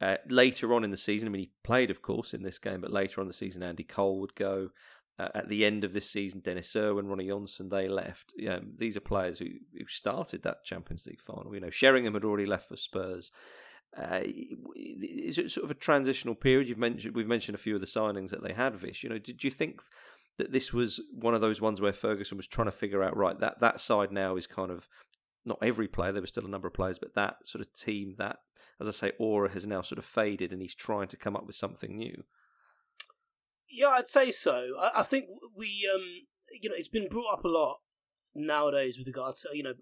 uh, 0.00 0.16
later 0.28 0.74
on 0.74 0.84
in 0.84 0.90
the 0.90 0.96
season, 0.96 1.28
I 1.28 1.30
mean, 1.30 1.42
he 1.42 1.50
played, 1.62 1.90
of 1.90 2.02
course, 2.02 2.34
in 2.34 2.42
this 2.42 2.58
game, 2.58 2.82
but 2.82 2.92
later 2.92 3.22
on 3.22 3.26
the 3.26 3.32
season, 3.32 3.62
Andy 3.62 3.84
Cole 3.84 4.20
would 4.20 4.34
go. 4.34 4.68
Uh, 5.16 5.28
at 5.32 5.48
the 5.48 5.64
end 5.64 5.84
of 5.84 5.92
this 5.92 6.10
season, 6.10 6.40
Dennis 6.40 6.74
Irwin, 6.74 7.06
Ronny 7.06 7.28
Johnson, 7.28 7.68
they 7.68 7.86
left. 7.86 8.32
These 8.78 8.96
are 8.96 9.00
players 9.00 9.38
who, 9.38 9.46
who 9.78 9.86
started 9.86 10.42
that 10.42 10.64
Champions 10.64 11.06
League 11.06 11.20
final. 11.20 11.54
You 11.54 11.60
know, 11.60 11.70
Sheringham 11.70 12.14
had 12.14 12.24
already 12.24 12.46
left 12.46 12.68
for 12.68 12.76
Spurs. 12.76 13.30
Uh, 13.96 14.22
is 14.74 15.38
it 15.38 15.52
sort 15.52 15.64
of 15.64 15.70
a 15.70 15.74
transitional 15.74 16.34
period? 16.34 16.68
You've 16.68 16.78
mentioned 16.78 17.14
we've 17.14 17.28
mentioned 17.28 17.54
a 17.54 17.58
few 17.58 17.76
of 17.76 17.80
the 17.80 17.86
signings 17.86 18.30
that 18.30 18.42
they 18.42 18.52
had. 18.52 18.76
Vish, 18.76 19.04
you 19.04 19.08
know, 19.08 19.18
did 19.18 19.44
you 19.44 19.52
think 19.52 19.82
that 20.38 20.52
this 20.52 20.72
was 20.72 21.00
one 21.12 21.34
of 21.34 21.40
those 21.40 21.60
ones 21.60 21.80
where 21.80 21.92
Ferguson 21.92 22.36
was 22.36 22.48
trying 22.48 22.66
to 22.66 22.72
figure 22.72 23.04
out 23.04 23.16
right 23.16 23.38
that 23.38 23.60
that 23.60 23.78
side 23.80 24.10
now 24.10 24.34
is 24.34 24.48
kind 24.48 24.72
of 24.72 24.88
not 25.44 25.58
every 25.62 25.86
player. 25.86 26.10
There 26.10 26.22
were 26.22 26.26
still 26.26 26.46
a 26.46 26.48
number 26.48 26.66
of 26.66 26.74
players, 26.74 26.98
but 26.98 27.14
that 27.14 27.46
sort 27.46 27.60
of 27.60 27.72
team, 27.72 28.14
that 28.18 28.38
as 28.80 28.88
I 28.88 28.92
say, 28.92 29.12
aura 29.18 29.50
has 29.52 29.66
now 29.66 29.82
sort 29.82 29.98
of 29.98 30.04
faded, 30.04 30.52
and 30.52 30.60
he's 30.60 30.74
trying 30.74 31.08
to 31.08 31.16
come 31.16 31.36
up 31.36 31.46
with 31.46 31.56
something 31.56 31.96
new. 31.96 32.24
Yeah, 33.74 33.88
I'd 33.88 34.08
say 34.08 34.30
so. 34.30 34.70
I, 34.80 35.00
I 35.00 35.02
think 35.02 35.26
we, 35.56 35.88
um, 35.92 36.02
you 36.60 36.70
know, 36.70 36.76
it's 36.78 36.88
been 36.88 37.08
brought 37.08 37.38
up 37.38 37.44
a 37.44 37.48
lot 37.48 37.78
nowadays 38.34 38.98
with 38.98 39.06
regards 39.06 39.40
to 39.40 39.48
you 39.52 39.62
know 39.62 39.74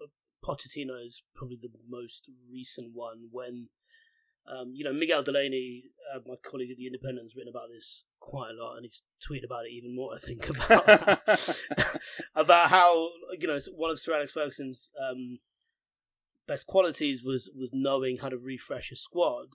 Pochettino 0.45 1.05
is 1.05 1.23
probably 1.35 1.59
the 1.61 1.71
most 1.89 2.31
recent 2.51 2.91
one 2.93 3.29
when 3.31 3.69
um, 4.47 4.73
you 4.75 4.85
know, 4.85 4.93
Miguel 4.93 5.23
Delaney, 5.23 5.85
uh, 6.13 6.19
my 6.27 6.35
colleague 6.45 6.71
at 6.71 6.77
the 6.77 6.87
Independent, 6.87 7.27
has 7.27 7.37
written 7.37 7.53
about 7.53 7.69
this 7.73 8.05
quite 8.19 8.51
a 8.51 8.63
lot, 8.63 8.77
and 8.77 8.85
he's 8.85 9.03
tweeted 9.23 9.45
about 9.45 9.67
it 9.67 9.73
even 9.73 9.95
more. 9.95 10.15
I 10.15 10.19
think 10.19 10.49
about 10.49 11.21
about 12.35 12.71
how 12.71 13.11
you 13.39 13.47
know 13.47 13.59
one 13.75 13.91
of 13.91 14.01
Sir 14.01 14.15
Alex 14.15 14.33
Ferguson's 14.33 14.91
um, 15.01 15.39
best 16.49 16.67
qualities 16.67 17.23
was 17.23 17.51
was 17.55 17.71
knowing 17.73 18.19
how 18.19 18.31
to 18.31 18.37
refresh 18.37 18.91
a 18.91 18.97
squad, 18.97 19.49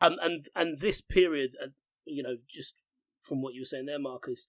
and 0.00 0.18
and 0.22 0.46
and 0.56 0.80
this 0.80 1.02
period, 1.02 1.50
uh, 1.62 1.68
you 2.06 2.22
know, 2.22 2.36
just 2.48 2.74
from 3.22 3.42
what 3.42 3.54
you 3.54 3.62
were 3.62 3.66
saying 3.66 3.86
there, 3.86 3.98
Marcus, 3.98 4.46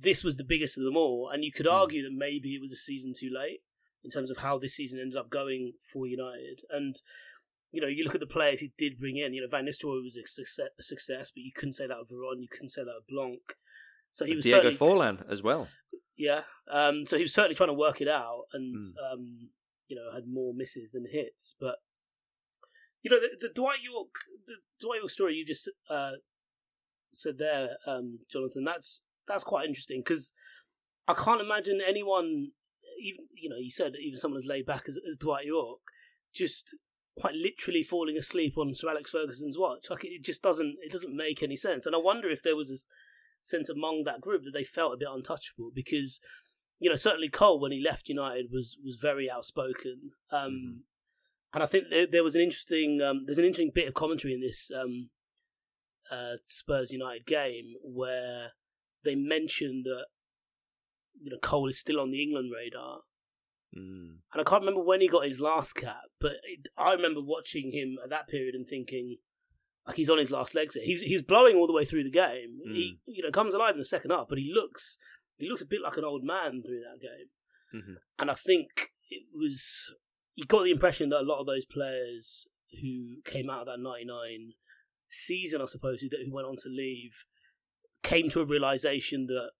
this 0.00 0.22
was 0.22 0.36
the 0.36 0.44
biggest 0.44 0.78
of 0.78 0.84
them 0.84 0.96
all, 0.96 1.30
and 1.32 1.44
you 1.44 1.52
could 1.52 1.66
mm. 1.66 1.72
argue 1.72 2.02
that 2.02 2.12
maybe 2.14 2.54
it 2.54 2.60
was 2.60 2.72
a 2.72 2.76
season 2.76 3.12
too 3.18 3.30
late 3.32 3.60
in 4.04 4.10
terms 4.10 4.30
of 4.30 4.38
how 4.38 4.58
this 4.58 4.76
season 4.76 5.00
ended 5.00 5.18
up 5.18 5.30
going 5.30 5.72
for 5.92 6.06
United, 6.06 6.60
and 6.70 7.00
you 7.70 7.82
know, 7.82 7.88
you 7.88 8.04
look 8.04 8.14
at 8.14 8.20
the 8.20 8.26
players 8.26 8.60
he 8.60 8.72
did 8.78 8.98
bring 8.98 9.18
in. 9.18 9.34
You 9.34 9.42
know, 9.42 9.48
Van 9.50 9.66
Nistelrooy 9.66 10.02
was 10.02 10.16
a 10.16 10.26
success, 10.26 10.68
a 10.78 10.82
success, 10.82 11.30
but 11.34 11.42
you 11.42 11.52
couldn't 11.54 11.74
say 11.74 11.86
that 11.86 11.98
of 11.98 12.08
Veron. 12.08 12.40
You 12.40 12.48
couldn't 12.50 12.70
say 12.70 12.82
that 12.82 12.90
of 12.90 13.06
Blanc. 13.08 13.40
So 14.12 14.24
he 14.24 14.34
was 14.34 14.44
Diego 14.44 14.70
Forlan 14.70 15.22
as 15.30 15.42
well. 15.42 15.68
Yeah. 16.16 16.42
Um, 16.70 17.04
so 17.06 17.16
he 17.16 17.22
was 17.22 17.34
certainly 17.34 17.54
trying 17.54 17.68
to 17.68 17.74
work 17.74 18.00
it 18.00 18.08
out, 18.08 18.44
and 18.52 18.84
mm. 18.84 19.12
um, 19.12 19.50
you 19.88 19.96
know, 19.96 20.12
had 20.14 20.26
more 20.26 20.54
misses 20.54 20.92
than 20.92 21.06
hits. 21.10 21.54
But 21.60 21.76
you 23.02 23.10
know, 23.10 23.18
the, 23.20 23.48
the 23.48 23.54
Dwight 23.54 23.78
Yorke, 23.84 24.18
the 24.46 24.54
Dwight 24.80 25.00
Yorke 25.00 25.10
story 25.10 25.34
you 25.34 25.46
just 25.46 25.68
uh, 25.90 26.12
said 27.18 27.38
there, 27.38 27.70
um, 27.86 28.20
Jonathan. 28.30 28.64
That's 28.64 29.02
that's 29.26 29.44
quite 29.44 29.66
interesting 29.66 30.02
because 30.04 30.32
I 31.06 31.14
can't 31.14 31.40
imagine 31.40 31.80
anyone, 31.86 32.48
even 33.02 33.26
you 33.34 33.48
know, 33.48 33.56
you 33.56 33.70
said 33.70 33.92
even 34.02 34.18
someone 34.18 34.38
as 34.38 34.46
laid 34.46 34.66
back 34.66 34.84
as, 34.88 34.98
as 35.08 35.18
Dwight 35.18 35.46
Yorke, 35.46 35.80
just 36.34 36.74
quite 37.18 37.34
literally 37.34 37.82
falling 37.82 38.16
asleep 38.16 38.56
on 38.56 38.74
Sir 38.74 38.90
Alex 38.90 39.10
Ferguson's 39.10 39.58
watch. 39.58 39.86
Like 39.90 40.04
it 40.04 40.24
just 40.24 40.42
doesn't 40.42 40.76
it 40.82 40.92
doesn't 40.92 41.14
make 41.14 41.42
any 41.42 41.56
sense. 41.56 41.86
And 41.86 41.94
I 41.94 41.98
wonder 41.98 42.28
if 42.28 42.42
there 42.42 42.56
was 42.56 42.70
a 42.70 42.78
sense 43.42 43.68
among 43.68 44.04
that 44.04 44.20
group 44.20 44.44
that 44.44 44.52
they 44.52 44.64
felt 44.64 44.94
a 44.94 44.98
bit 44.98 45.08
untouchable 45.10 45.70
because 45.74 46.20
you 46.78 46.90
know 46.90 46.96
certainly 46.96 47.28
Cole 47.28 47.60
when 47.60 47.72
he 47.72 47.82
left 47.82 48.08
United 48.08 48.46
was 48.52 48.76
was 48.84 48.96
very 49.00 49.30
outspoken. 49.30 50.12
Um, 50.30 50.40
mm-hmm. 50.40 50.78
And 51.54 51.62
I 51.62 51.66
think 51.66 51.84
there, 51.88 52.06
there 52.06 52.24
was 52.24 52.34
an 52.34 52.42
interesting 52.42 53.00
um, 53.02 53.24
there's 53.26 53.38
an 53.38 53.44
interesting 53.44 53.72
bit 53.74 53.88
of 53.88 53.94
commentary 53.94 54.34
in 54.34 54.40
this 54.40 54.70
um, 54.74 55.10
uh, 56.10 56.36
Spurs 56.46 56.92
United 56.92 57.26
game 57.26 57.74
where 57.82 58.52
they 59.04 59.14
mentioned 59.14 59.84
that 59.84 60.06
you 61.20 61.30
know 61.30 61.38
Cole 61.42 61.68
is 61.68 61.78
still 61.78 62.00
on 62.00 62.10
the 62.10 62.22
England 62.22 62.50
radar 62.54 63.00
Mm. 63.76 64.16
And 64.32 64.40
I 64.40 64.44
can't 64.44 64.62
remember 64.62 64.82
when 64.82 65.00
he 65.00 65.08
got 65.08 65.26
his 65.26 65.40
last 65.40 65.74
cap, 65.74 66.04
but 66.20 66.32
it, 66.44 66.68
I 66.76 66.92
remember 66.92 67.20
watching 67.22 67.72
him 67.72 67.96
at 68.02 68.10
that 68.10 68.28
period 68.28 68.54
and 68.54 68.66
thinking, 68.66 69.16
like 69.86 69.96
he's 69.96 70.10
on 70.10 70.18
his 70.18 70.30
last 70.30 70.54
legs. 70.54 70.74
Here. 70.74 70.84
He's 70.84 71.00
he's 71.00 71.22
blowing 71.22 71.56
all 71.56 71.66
the 71.66 71.72
way 71.72 71.84
through 71.84 72.04
the 72.04 72.10
game. 72.10 72.60
Mm. 72.66 72.74
He 72.74 72.98
you 73.06 73.22
know 73.22 73.30
comes 73.30 73.54
alive 73.54 73.74
in 73.74 73.78
the 73.78 73.84
second 73.84 74.10
half, 74.10 74.26
but 74.28 74.38
he 74.38 74.50
looks 74.52 74.98
he 75.36 75.48
looks 75.48 75.62
a 75.62 75.66
bit 75.66 75.82
like 75.82 75.96
an 75.96 76.04
old 76.04 76.24
man 76.24 76.62
through 76.62 76.80
that 76.80 77.00
game. 77.00 77.28
Mm-hmm. 77.74 77.94
And 78.18 78.30
I 78.30 78.34
think 78.34 78.90
it 79.10 79.24
was 79.34 79.86
you 80.34 80.46
got 80.46 80.64
the 80.64 80.70
impression 80.70 81.10
that 81.10 81.20
a 81.20 81.22
lot 81.22 81.40
of 81.40 81.46
those 81.46 81.66
players 81.66 82.46
who 82.80 83.20
came 83.24 83.50
out 83.50 83.62
of 83.62 83.66
that 83.66 83.80
'99 83.80 84.52
season, 85.10 85.60
I 85.60 85.66
suppose, 85.66 86.00
who, 86.00 86.08
who 86.08 86.32
went 86.32 86.46
on 86.46 86.56
to 86.58 86.68
leave, 86.68 87.24
came 88.02 88.30
to 88.30 88.40
a 88.40 88.44
realization 88.44 89.26
that 89.26 89.50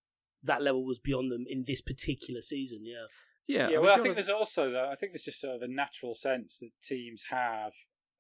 that 0.43 0.63
level 0.63 0.85
was 0.85 0.99
beyond 0.99 1.33
them 1.33 1.45
in 1.49 1.65
this 1.67 1.81
particular 1.81 2.41
season. 2.43 2.81
Yeah. 2.83 3.07
Yeah, 3.47 3.71
yeah. 3.71 3.79
I 3.79 3.81
well, 3.81 3.99
I 3.99 4.03
think 4.03 4.15
there's 4.15 4.29
also 4.29 4.71
though. 4.71 4.91
I 4.93 4.95
think 4.95 5.13
there's 5.13 5.25
just 5.25 5.41
sort 5.41 5.57
of 5.57 5.63
a 5.63 5.69
natural 5.69 6.15
sense 6.15 6.59
that 6.59 6.71
teams 6.83 7.25
have 7.31 7.73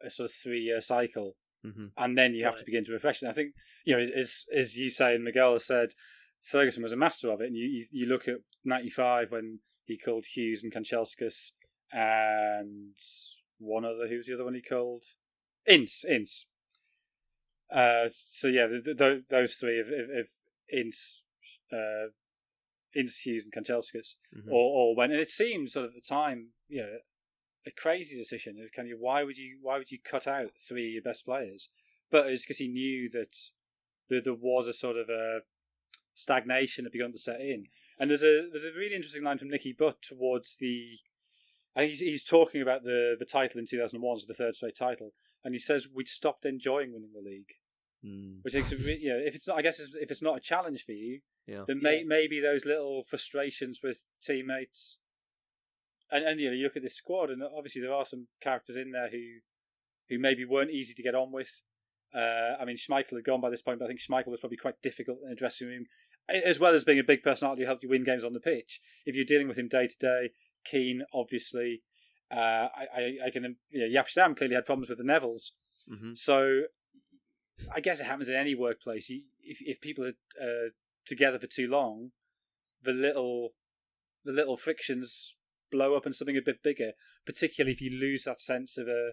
a 0.03 0.11
sort 0.11 0.31
of 0.31 0.35
three-year 0.35 0.81
cycle, 0.81 1.37
mm-hmm. 1.65 1.89
and 1.99 2.17
then 2.17 2.33
you 2.33 2.45
have 2.45 2.55
right. 2.55 2.61
to 2.61 2.65
begin 2.65 2.83
to 2.85 2.93
refresh. 2.93 3.21
And 3.21 3.31
I 3.31 3.35
think 3.35 3.53
you 3.85 3.95
know, 3.95 4.03
as 4.03 4.47
as 4.57 4.79
you 4.79 4.89
say, 4.89 5.15
and 5.15 5.25
Miguel 5.25 5.53
has 5.53 5.67
said, 5.67 5.91
Ferguson 6.43 6.83
was 6.83 6.95
a 6.95 6.97
master 6.97 7.31
of 7.31 7.43
it. 7.43 7.49
And 7.49 7.57
you 7.57 7.67
you, 7.67 7.85
you 7.93 8.07
look 8.07 8.27
at 8.27 8.37
'95 8.65 9.31
when 9.31 9.59
he 9.85 9.99
called 9.99 10.25
Hughes 10.35 10.63
and 10.63 10.73
Kanchelskis 10.73 11.53
and 11.93 12.97
one 13.59 13.85
other. 13.85 14.09
Who's 14.09 14.27
the 14.27 14.35
other 14.35 14.45
one 14.45 14.55
he 14.55 14.63
called? 14.63 15.05
Ince. 15.67 16.05
Ince. 16.05 16.47
Uh, 17.71 18.09
so 18.09 18.49
yeah, 18.49 18.67
those 18.67 19.55
three, 19.55 19.79
if, 19.79 19.87
if, 19.89 20.09
if 20.11 20.31
Ince, 20.73 21.23
uh, 21.73 22.11
Ince 22.95 23.19
Hughes 23.19 23.45
and 23.45 23.53
Kanchelskis 23.53 24.15
mm-hmm. 24.37 24.51
all, 24.51 24.73
all 24.75 24.97
went, 24.97 25.13
and 25.13 25.21
it 25.21 25.31
seemed 25.31 25.71
sort 25.71 25.87
of 25.87 25.91
at 25.91 25.95
the 25.97 26.01
time, 26.01 26.49
you 26.69 26.81
know, 26.81 26.99
a 27.67 27.71
crazy 27.71 28.17
decision. 28.17 28.57
Kind 28.75 28.91
of 28.91 28.99
why 28.99 29.23
would 29.23 29.37
you 29.37 29.59
why 29.61 29.79
would 29.79 29.91
you 29.91 29.99
cut 30.03 30.27
out 30.27 30.53
three 30.59 30.87
of 30.87 30.93
your 30.93 31.03
best 31.03 31.25
players? 31.25 31.69
But 32.11 32.27
it's 32.27 32.43
because 32.43 32.59
he 32.59 32.69
knew 32.69 33.11
that 33.11 33.37
there, 34.09 34.23
there 34.23 34.35
was 34.35 34.67
a 34.67 34.73
sort 34.73 34.97
of 34.97 35.09
a 35.09 35.41
stagnation 36.15 36.85
had 36.85 36.93
begun 36.93 37.13
to 37.13 37.19
set 37.19 37.41
in. 37.41 37.67
And 37.99 38.11
there's 38.11 38.23
a 38.23 38.49
there's 38.51 38.65
a 38.65 38.73
really 38.73 38.95
interesting 38.95 39.25
line 39.25 39.39
from 39.39 39.51
Nicky 39.51 39.73
Butt 39.73 40.03
towards 40.03 40.57
the. 40.57 40.99
Think 41.77 41.91
he's, 41.91 42.01
he's 42.01 42.25
talking 42.25 42.63
about 42.63 42.83
the 42.83 43.15
the 43.19 43.25
title 43.25 43.61
in 43.61 43.67
2001, 43.67 44.19
so 44.19 44.25
the 44.27 44.35
third 44.35 44.55
straight 44.55 44.77
title, 44.77 45.13
and 45.45 45.55
he 45.55 45.59
says 45.59 45.89
we'd 45.93 46.09
stopped 46.09 46.45
enjoying 46.45 46.93
winning 46.93 47.13
the 47.15 47.29
league. 47.29 47.53
Mm. 48.05 48.39
Which 48.43 48.55
makes 48.55 48.71
it, 48.71 48.79
you 48.79 49.11
know, 49.11 49.19
if 49.19 49.35
it's 49.35 49.49
not, 49.49 49.59
I 49.59 49.63
guess 49.63 49.81
if 49.81 50.11
it's 50.11 50.23
not 50.23 50.37
a 50.37 50.41
challenge 50.41 50.85
for 50.85 50.93
you, 50.93 51.21
yeah. 51.49 51.65
Then 51.67 51.81
may, 51.83 51.99
yeah. 51.99 52.05
maybe 52.07 52.41
those 52.41 52.67
little 52.67 53.03
frustrations 53.03 53.81
with 53.83 54.05
teammates, 54.23 54.99
and 56.11 56.23
and 56.23 56.39
you 56.39 56.51
know 56.51 56.55
you 56.55 56.65
look 56.65 56.77
at 56.77 56.83
this 56.83 56.95
squad, 56.95 57.31
and 57.31 57.43
obviously 57.43 57.81
there 57.81 57.95
are 57.95 58.05
some 58.05 58.29
characters 58.43 58.77
in 58.77 58.93
there 58.93 59.09
who 59.11 59.41
who 60.11 60.19
maybe 60.19 60.45
weren't 60.45 60.71
easy 60.71 60.93
to 60.93 61.03
get 61.03 61.15
on 61.15 61.33
with. 61.33 61.63
Uh, 62.15 62.57
I 62.61 62.65
mean, 62.67 62.77
Schmeichel 62.77 63.17
had 63.17 63.25
gone 63.25 63.41
by 63.41 63.51
this 63.51 63.63
point, 63.63 63.79
but 63.79 63.87
I 63.87 63.89
think 63.89 64.01
Schmeichel 64.01 64.29
was 64.29 64.41
probably 64.41 64.59
quite 64.59 64.81
difficult 64.83 65.19
in 65.23 65.31
the 65.31 65.35
dressing 65.35 65.69
room, 65.69 65.87
as 66.29 66.61
well 66.61 66.75
as 66.75 66.85
being 66.85 66.99
a 66.99 67.05
big 67.05 67.23
personality 67.23 67.63
who 67.63 67.67
helped 67.67 67.83
you 67.83 67.89
win 67.89 68.05
games 68.05 68.25
on 68.25 68.35
the 68.35 68.41
pitch. 68.41 68.81
If 69.07 69.17
you're 69.17 69.25
dealing 69.25 69.49
with 69.49 69.59
him 69.59 69.69
day 69.69 69.87
to 69.87 69.99
day, 69.99 70.31
Keane 70.67 71.03
obviously, 71.15 71.83
uh, 72.31 72.69
I, 72.75 72.87
I, 72.95 73.17
I 73.27 73.31
can 73.31 73.57
you 73.71 73.81
know, 73.89 74.01
Jaap 74.01 74.09
Stam 74.09 74.35
clearly 74.35 74.55
had 74.55 74.67
problems 74.67 74.89
with 74.89 74.99
the 74.99 75.05
Nevilles, 75.05 75.53
mm-hmm. 75.91 76.13
so 76.15 76.63
I 77.75 77.81
guess 77.81 78.01
it 78.01 78.07
happens 78.07 78.29
in 78.29 78.37
any 78.37 78.55
workplace. 78.55 79.09
if 79.09 79.59
if 79.61 79.81
people 79.81 80.05
are 80.05 80.09
uh, 80.41 80.69
together 81.07 81.39
for 81.39 81.47
too 81.47 81.69
long, 81.69 82.11
the 82.83 82.93
little 82.93 83.51
the 84.25 84.33
little 84.33 84.57
frictions 84.57 85.37
blow 85.71 85.97
up 85.97 86.07
into 86.07 86.17
something 86.17 86.37
a 86.37 86.43
bit 86.43 86.63
bigger. 86.63 86.93
Particularly 87.25 87.73
if 87.73 87.81
you 87.81 87.91
lose 87.91 88.25
that 88.25 88.41
sense 88.41 88.79
of 88.79 88.89
a 88.89 89.13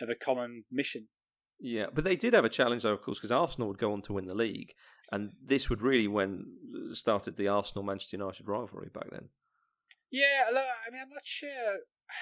of 0.00 0.08
a 0.08 0.14
common 0.14 0.64
mission. 0.70 1.08
Yeah, 1.60 1.86
but 1.92 2.04
they 2.04 2.16
did 2.16 2.34
have 2.34 2.44
a 2.44 2.48
challenge 2.48 2.82
though, 2.82 2.92
of 2.92 3.02
course, 3.02 3.18
because 3.18 3.30
Arsenal 3.30 3.68
would 3.68 3.78
go 3.78 3.92
on 3.92 4.02
to 4.02 4.12
win 4.12 4.26
the 4.26 4.34
league, 4.34 4.74
and 5.12 5.32
this 5.42 5.70
would 5.70 5.82
really 5.82 6.08
when 6.08 6.46
started 6.92 7.36
the 7.36 7.48
Arsenal 7.48 7.84
Manchester 7.84 8.16
United 8.16 8.48
rivalry 8.48 8.90
back 8.92 9.10
then. 9.10 9.28
Yeah, 10.10 10.44
I 10.48 10.90
mean, 10.90 11.02
I'm 11.02 11.10
not 11.10 11.24
sure 11.24 11.78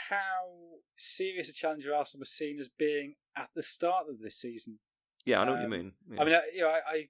how 0.08 0.78
serious 0.96 1.48
a 1.48 1.52
challenger 1.52 1.94
Arsenal 1.94 2.20
was 2.20 2.30
seen 2.30 2.58
as 2.58 2.68
being 2.68 3.14
at 3.36 3.48
the 3.54 3.62
start 3.62 4.06
of 4.08 4.20
this 4.20 4.36
season. 4.36 4.78
Yeah, 5.24 5.40
I 5.40 5.44
know 5.44 5.52
um, 5.52 5.58
what 5.58 5.68
you 5.68 5.74
um, 5.74 5.82
mean. 5.82 5.92
Yeah. 6.10 6.20
I 6.20 6.24
mean, 6.24 6.36
you 6.54 6.60
know, 6.62 6.68
I, 6.68 6.80
I 6.88 7.08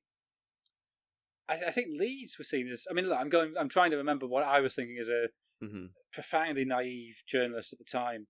I, 1.48 1.68
I, 1.68 1.70
think 1.70 1.88
Leeds 1.98 2.38
were 2.38 2.44
seen 2.44 2.68
as. 2.68 2.86
I 2.90 2.94
mean, 2.94 3.08
look, 3.08 3.18
I'm 3.18 3.28
going. 3.28 3.54
I'm 3.58 3.68
trying 3.68 3.90
to 3.90 3.96
remember 3.96 4.26
what 4.26 4.44
I 4.44 4.60
was 4.60 4.74
thinking 4.74 4.96
as 5.00 5.08
a 5.08 5.28
mm-hmm. 5.62 5.86
profoundly 6.12 6.64
naive 6.64 7.22
journalist 7.26 7.72
at 7.72 7.78
the 7.78 7.84
time, 7.84 8.26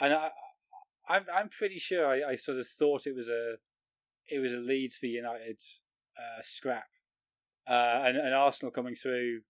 and 0.00 0.14
I, 0.14 0.30
I'm 1.08 1.26
I'm 1.34 1.48
pretty 1.48 1.78
sure 1.78 2.06
I, 2.06 2.32
I 2.32 2.36
sort 2.36 2.58
of 2.58 2.66
thought 2.66 3.06
it 3.06 3.14
was 3.14 3.28
a 3.28 3.56
it 4.28 4.40
was 4.40 4.52
a 4.52 4.58
Leeds 4.58 4.96
for 4.96 5.06
United 5.06 5.60
uh, 6.18 6.42
scrap, 6.42 6.86
uh, 7.68 8.02
and, 8.04 8.16
and 8.16 8.34
Arsenal 8.34 8.72
coming 8.72 8.94
through 8.94 9.40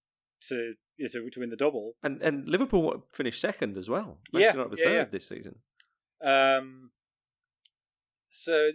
to, 0.48 0.74
to 0.98 1.30
to 1.30 1.40
win 1.40 1.50
the 1.50 1.56
double, 1.56 1.94
and 2.02 2.22
and 2.22 2.48
Liverpool 2.48 3.04
finished 3.12 3.40
second 3.40 3.76
as 3.76 3.88
well. 3.88 4.18
Yeah, 4.32 4.52
United 4.52 4.78
yeah, 4.78 4.84
third 4.84 4.94
yeah. 4.94 5.04
this 5.10 5.28
season. 5.28 5.56
Um, 6.22 6.90
so 8.30 8.70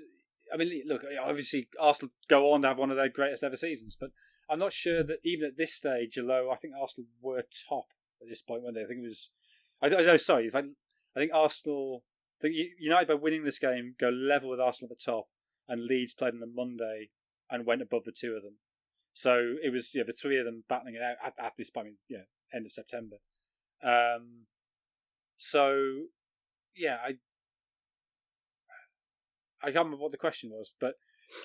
I 0.53 0.57
mean, 0.57 0.83
look, 0.85 1.03
obviously 1.23 1.67
Arsenal 1.79 2.11
go 2.27 2.51
on 2.51 2.61
to 2.61 2.69
have 2.69 2.77
one 2.77 2.91
of 2.91 2.97
their 2.97 3.09
greatest 3.09 3.43
ever 3.43 3.55
seasons, 3.55 3.97
but 3.99 4.11
I'm 4.49 4.59
not 4.59 4.73
sure 4.73 5.03
that 5.03 5.19
even 5.23 5.47
at 5.47 5.57
this 5.57 5.73
stage, 5.73 6.17
although 6.19 6.51
I 6.51 6.55
think 6.55 6.73
Arsenal 6.79 7.07
were 7.21 7.43
top 7.69 7.85
at 8.21 8.27
this 8.27 8.41
point, 8.41 8.63
when 8.63 8.73
they, 8.73 8.81
I 8.81 8.85
think 8.85 8.99
it 8.99 9.03
was, 9.03 9.29
I 9.81 9.89
don't 9.89 10.05
sorry, 10.17 10.51
I, 10.53 10.59
I 10.59 11.19
think 11.19 11.31
Arsenal, 11.33 12.03
I 12.39 12.41
think 12.41 12.55
United 12.77 13.07
by 13.07 13.13
winning 13.13 13.43
this 13.43 13.59
game 13.59 13.95
go 13.99 14.09
level 14.09 14.49
with 14.49 14.59
Arsenal 14.59 14.91
at 14.91 14.97
the 14.97 15.11
top, 15.11 15.27
and 15.67 15.85
Leeds 15.85 16.13
played 16.13 16.33
on 16.33 16.41
the 16.41 16.47
Monday 16.47 17.09
and 17.49 17.65
went 17.65 17.81
above 17.81 18.03
the 18.03 18.11
two 18.11 18.33
of 18.33 18.43
them. 18.43 18.55
So 19.13 19.55
it 19.61 19.71
was 19.71 19.91
yeah, 19.93 20.03
the 20.05 20.13
three 20.13 20.39
of 20.39 20.45
them 20.45 20.63
battling 20.69 20.95
it 20.95 21.01
out 21.01 21.17
at, 21.23 21.33
at 21.45 21.53
this 21.57 21.69
point, 21.69 21.95
yeah, 22.09 22.25
end 22.53 22.65
of 22.65 22.71
September. 22.71 23.17
Um, 23.83 24.45
so 25.37 25.77
yeah, 26.75 26.97
I 27.03 27.17
I 29.61 29.67
can't 29.67 29.85
remember 29.85 29.97
what 29.97 30.11
the 30.11 30.17
question 30.17 30.49
was, 30.51 30.73
but 30.79 30.95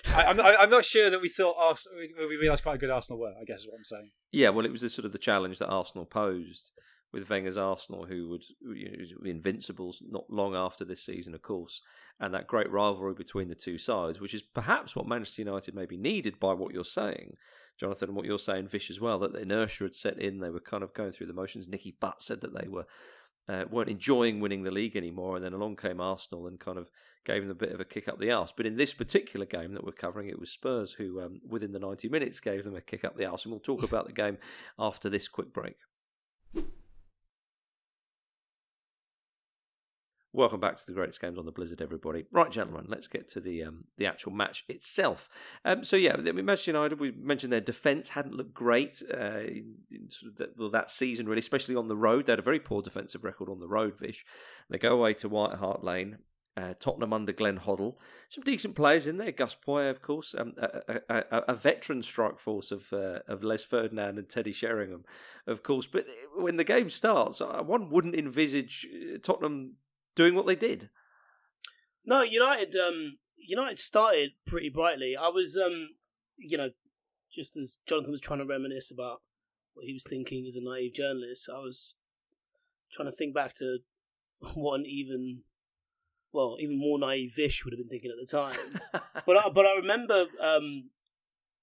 I, 0.05 0.23
am 0.23 0.37
not, 0.37 0.59
I'm 0.59 0.69
not 0.69 0.85
sure 0.85 1.09
that 1.09 1.21
we 1.21 1.29
thought 1.29 1.55
Arsenal, 1.57 1.99
we 1.99 2.35
realised 2.37 2.63
quite 2.63 2.75
a 2.75 2.77
good 2.77 2.89
Arsenal 2.89 3.19
were. 3.19 3.33
I 3.39 3.45
guess 3.45 3.61
is 3.61 3.67
what 3.67 3.77
I'm 3.77 3.83
saying. 3.83 4.11
Yeah, 4.31 4.49
well, 4.49 4.65
it 4.65 4.71
was 4.71 4.81
the 4.81 4.89
sort 4.89 5.05
of 5.05 5.11
the 5.11 5.17
challenge 5.17 5.59
that 5.59 5.67
Arsenal 5.67 6.05
posed, 6.05 6.71
with 7.13 7.29
Wenger's 7.29 7.57
Arsenal, 7.57 8.05
who 8.05 8.27
would 8.29 8.43
you 8.61 8.91
know, 8.91 9.23
be 9.23 9.31
invincibles 9.31 10.01
not 10.07 10.29
long 10.29 10.55
after 10.55 10.83
this 10.83 11.03
season, 11.03 11.33
of 11.33 11.41
course, 11.41 11.81
and 12.19 12.33
that 12.33 12.47
great 12.47 12.69
rivalry 12.69 13.13
between 13.13 13.47
the 13.47 13.55
two 13.55 13.77
sides, 13.77 14.19
which 14.19 14.33
is 14.33 14.41
perhaps 14.41 14.95
what 14.95 15.07
Manchester 15.07 15.41
United 15.41 15.73
maybe 15.73 15.97
needed 15.97 16.39
by 16.39 16.53
what 16.53 16.73
you're 16.73 16.83
saying, 16.83 17.37
Jonathan, 17.79 18.09
and 18.09 18.17
what 18.17 18.25
you're 18.25 18.39
saying, 18.39 18.67
Vish, 18.67 18.89
as 18.89 18.99
well, 18.99 19.19
that 19.19 19.33
the 19.33 19.41
inertia 19.41 19.85
had 19.85 19.95
set 19.95 20.19
in. 20.19 20.39
They 20.39 20.49
were 20.49 20.59
kind 20.59 20.83
of 20.83 20.93
going 20.93 21.11
through 21.11 21.27
the 21.27 21.33
motions. 21.33 21.67
Nicky 21.67 21.95
Butt 21.99 22.21
said 22.21 22.41
that 22.41 22.59
they 22.59 22.67
were 22.67 22.85
uh, 23.49 23.63
weren't 23.69 23.89
enjoying 23.89 24.39
winning 24.39 24.63
the 24.63 24.71
league 24.71 24.95
anymore, 24.95 25.35
and 25.37 25.45
then 25.45 25.53
along 25.53 25.77
came 25.77 26.01
Arsenal 26.01 26.47
and 26.47 26.59
kind 26.59 26.77
of 26.77 26.91
gave 27.23 27.41
them 27.41 27.51
a 27.51 27.55
bit 27.55 27.71
of 27.71 27.79
a 27.79 27.85
kick 27.85 28.07
up 28.07 28.19
the 28.19 28.31
arse. 28.31 28.53
But 28.55 28.65
in 28.65 28.75
this 28.75 28.93
particular 28.93 29.45
game 29.45 29.73
that 29.73 29.85
we're 29.85 29.93
covering, 29.93 30.27
it 30.27 30.39
was 30.39 30.51
Spurs 30.51 30.93
who, 30.93 31.21
um, 31.21 31.39
within 31.47 31.71
the 31.71 31.79
90 31.79 32.09
minutes, 32.09 32.39
gave 32.39 32.63
them 32.63 32.75
a 32.75 32.81
kick 32.81 33.05
up 33.05 33.17
the 33.17 33.25
arse. 33.25 33.45
And 33.45 33.51
we'll 33.51 33.59
talk 33.59 33.83
about 33.83 34.05
the 34.05 34.13
game 34.13 34.37
after 34.77 35.09
this 35.09 35.27
quick 35.27 35.53
break. 35.53 35.77
Welcome 40.37 40.59
back 40.59 40.77
to 40.77 40.85
the 40.85 40.93
greatest 40.93 41.19
games 41.19 41.39
on 41.39 41.47
the 41.47 41.51
Blizzard, 41.51 41.81
everybody. 41.81 42.25
Right, 42.31 42.51
gentlemen, 42.51 42.85
let's 42.87 43.07
get 43.07 43.27
to 43.29 43.39
the 43.41 43.63
um, 43.63 43.85
the 43.97 44.05
actual 44.05 44.31
match 44.31 44.65
itself. 44.69 45.29
Um, 45.65 45.83
so 45.83 45.95
yeah, 45.95 46.15
Manchester 46.15 46.69
United. 46.69 46.99
We 46.99 47.09
mentioned 47.09 47.51
their 47.51 47.59
defence 47.59 48.09
hadn't 48.09 48.35
looked 48.35 48.53
great. 48.53 49.01
Uh, 49.01 49.39
sort 50.09 50.33
of 50.33 50.35
that, 50.37 50.49
well, 50.55 50.69
that 50.69 50.91
season 50.91 51.27
really, 51.27 51.39
especially 51.39 51.75
on 51.75 51.87
the 51.87 51.97
road, 51.97 52.27
they 52.27 52.33
had 52.33 52.39
a 52.39 52.43
very 52.43 52.59
poor 52.59 52.83
defensive 52.83 53.23
record 53.23 53.49
on 53.49 53.59
the 53.59 53.67
road. 53.67 53.97
Vish. 53.97 54.23
They 54.69 54.77
go 54.77 54.91
away 54.91 55.15
to 55.15 55.27
White 55.27 55.55
Hart 55.55 55.83
Lane. 55.83 56.19
Uh, 56.55 56.75
Tottenham 56.79 57.13
under 57.13 57.31
Glenn 57.31 57.59
Hoddle. 57.59 57.95
Some 58.29 58.43
decent 58.43 58.75
players 58.75 59.05
in 59.05 59.17
there. 59.17 59.31
Gus 59.31 59.55
Poyet, 59.55 59.91
of 59.91 60.01
course. 60.03 60.35
Um, 60.35 60.53
a, 60.57 61.01
a, 61.07 61.23
a, 61.31 61.43
a, 61.49 61.55
veteran 61.55 62.01
strike 62.01 62.39
force 62.39 62.71
of 62.71 62.93
uh, 62.93 63.19
of 63.27 63.43
Les 63.43 63.63
Ferdinand 63.63 64.19
and 64.19 64.29
Teddy 64.29 64.53
Sheringham, 64.53 65.03
of 65.47 65.63
course. 65.63 65.87
But 65.87 66.05
when 66.35 66.57
the 66.57 66.63
game 66.63 66.91
starts, 66.91 67.41
uh, 67.41 67.63
one 67.63 67.89
wouldn't 67.89 68.15
envisage 68.15 68.87
uh, 68.91 69.17
Tottenham 69.21 69.77
doing 70.17 70.35
what 70.35 70.47
they 70.47 70.55
did. 70.55 70.89
No, 72.05 72.23
United. 72.23 72.75
Um, 72.75 73.19
United 73.37 73.79
started 73.79 74.31
pretty 74.45 74.69
brightly. 74.69 75.15
I 75.15 75.29
was, 75.29 75.57
um, 75.57 75.89
you 76.37 76.57
know, 76.57 76.71
just 77.31 77.55
as 77.55 77.77
Jonathan 77.87 78.11
was 78.11 78.19
trying 78.19 78.39
to 78.39 78.45
reminisce 78.45 78.91
about 78.91 79.21
what 79.73 79.85
he 79.85 79.93
was 79.93 80.03
thinking 80.03 80.45
as 80.47 80.55
a 80.55 80.61
naive 80.61 80.93
journalist, 80.93 81.47
I 81.53 81.59
was 81.59 81.95
trying 82.91 83.09
to 83.09 83.15
think 83.15 83.33
back 83.33 83.55
to 83.57 83.79
what 84.55 84.79
an 84.79 84.85
even, 84.85 85.43
well, 86.33 86.57
even 86.59 86.79
more 86.79 86.99
naive 86.99 87.33
Vish 87.35 87.63
would 87.63 87.73
have 87.73 87.79
been 87.79 87.89
thinking 87.89 88.11
at 88.11 88.17
the 88.19 88.37
time. 88.37 88.57
but 89.25 89.37
I, 89.37 89.49
but 89.49 89.65
I 89.65 89.75
remember, 89.75 90.25
um, 90.41 90.89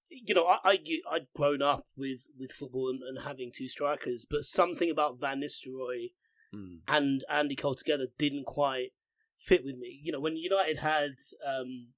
you 0.08 0.34
know, 0.34 0.46
I, 0.46 0.58
I 0.64 0.78
I'd 1.10 1.26
grown 1.34 1.60
up 1.60 1.86
with 1.96 2.20
with 2.38 2.52
football 2.52 2.88
and, 2.90 3.00
and 3.02 3.26
having 3.26 3.50
two 3.52 3.68
strikers, 3.68 4.26
but 4.30 4.44
something 4.44 4.90
about 4.90 5.18
Van 5.18 5.40
Nistelrooy 5.40 6.12
mm. 6.54 6.78
and 6.88 7.24
Andy 7.28 7.56
Cole 7.56 7.74
together 7.74 8.06
didn't 8.18 8.46
quite 8.46 8.92
fit 9.38 9.64
with 9.64 9.76
me. 9.76 10.00
You 10.02 10.12
know, 10.12 10.20
when 10.20 10.36
United 10.36 10.78
had 10.78 11.16
um, 11.46 11.88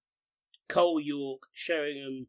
Cole, 0.69 1.01
Yorke, 1.01 1.47
Sheringham, 1.53 2.27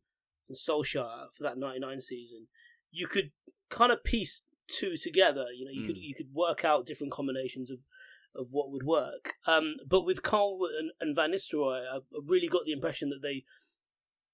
and 0.47 0.57
Solskjaer 0.57 1.27
for 1.35 1.43
that 1.43 1.57
'99 1.57 2.01
season, 2.01 2.47
you 2.91 3.07
could 3.07 3.31
kind 3.69 3.91
of 3.91 4.03
piece 4.03 4.41
two 4.67 4.97
together. 4.97 5.45
You 5.55 5.65
know, 5.65 5.71
you 5.71 5.83
mm. 5.83 5.87
could 5.87 5.97
you 5.97 6.15
could 6.15 6.33
work 6.33 6.63
out 6.63 6.85
different 6.85 7.13
combinations 7.13 7.69
of 7.69 7.79
of 8.35 8.47
what 8.51 8.71
would 8.71 8.83
work. 8.83 9.33
Um, 9.47 9.77
but 9.87 10.05
with 10.05 10.21
Cole 10.21 10.67
and, 10.79 10.91
and 11.01 11.15
Van 11.15 11.31
Nistelrooy, 11.31 11.81
I, 11.91 11.97
I 11.97 12.19
really 12.25 12.47
got 12.47 12.65
the 12.65 12.71
impression 12.71 13.09
that 13.09 13.21
they 13.21 13.43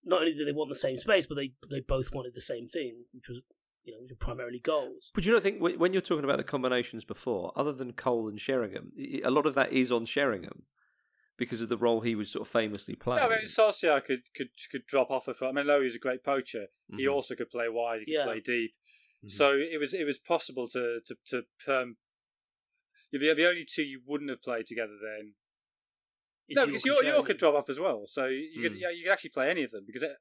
not 0.04 0.20
only 0.20 0.34
did 0.34 0.48
they 0.48 0.52
want 0.52 0.70
the 0.70 0.76
same 0.76 0.98
space, 0.98 1.26
but 1.26 1.36
they 1.36 1.54
they 1.70 1.80
both 1.80 2.14
wanted 2.14 2.36
the 2.36 2.42
same 2.42 2.68
thing, 2.68 3.06
which 3.14 3.28
was 3.30 3.42
you 3.84 3.94
know, 3.94 4.00
which 4.02 4.12
are 4.12 4.16
primarily 4.16 4.60
goals. 4.60 5.12
But 5.14 5.26
you 5.26 5.32
don't 5.32 5.42
think 5.42 5.62
when 5.62 5.94
you're 5.94 6.02
talking 6.02 6.24
about 6.24 6.38
the 6.38 6.44
combinations 6.44 7.04
before, 7.04 7.52
other 7.56 7.74
than 7.74 7.94
Cole 7.94 8.30
and 8.30 8.40
Sheringham, 8.40 8.92
a 9.24 9.30
lot 9.30 9.46
of 9.46 9.56
that 9.56 9.72
is 9.72 9.92
on 9.92 10.06
Sheringham 10.06 10.64
because 11.38 11.62
of 11.62 11.70
the 11.70 11.78
role 11.78 12.02
he 12.02 12.16
was 12.16 12.32
sort 12.32 12.48
of 12.48 12.52
famously 12.52 12.96
playing. 12.96 13.24
Yeah, 13.24 13.28
I 13.28 13.38
mean, 13.38 13.46
Solskjaer 13.46 14.04
could 14.04 14.34
could 14.36 14.50
could 14.72 14.86
drop 14.88 15.12
off. 15.12 15.28
Of, 15.28 15.42
I 15.42 15.52
mean, 15.52 15.68
though 15.68 15.82
he's 15.82 15.96
a 15.96 16.00
great 16.00 16.24
poacher, 16.24 16.68
mm-hmm. 16.92 17.00
he 17.00 17.08
also 17.08 17.36
could 17.36 17.50
play 17.50 17.68
wide. 17.70 18.00
He 18.00 18.06
could 18.06 18.14
yeah. 18.14 18.26
play 18.26 18.40
deep. 18.40 18.72
Mm-hmm. 19.20 19.30
So 19.30 19.54
it 19.58 19.80
was 19.80 19.94
it 19.94 20.06
was 20.06 20.20
possible 20.20 20.68
to 20.70 21.00
to 21.06 21.16
to 21.28 21.82
um, 21.82 21.98
the 23.12 23.34
the 23.34 23.48
only 23.48 23.66
two 23.66 23.84
you 23.84 24.02
wouldn't 24.06 24.30
have 24.30 24.42
played 24.42 24.66
together 24.66 24.94
then. 25.02 25.34
no, 26.50 26.66
because 26.66 26.86
Yorke, 26.86 27.04
York 27.04 27.26
could 27.26 27.38
drop 27.38 27.56
off 27.56 27.70
as 27.70 27.80
well. 27.80 28.04
So 28.06 28.28
you 28.28 28.62
could 28.62 28.74
mm. 28.74 28.82
yeah, 28.82 28.90
you 28.90 29.04
could 29.04 29.12
actually 29.14 29.32
play 29.32 29.50
any 29.50 29.64
of 29.64 29.72
them 29.72 29.84
because 29.86 30.04
it, 30.04 30.12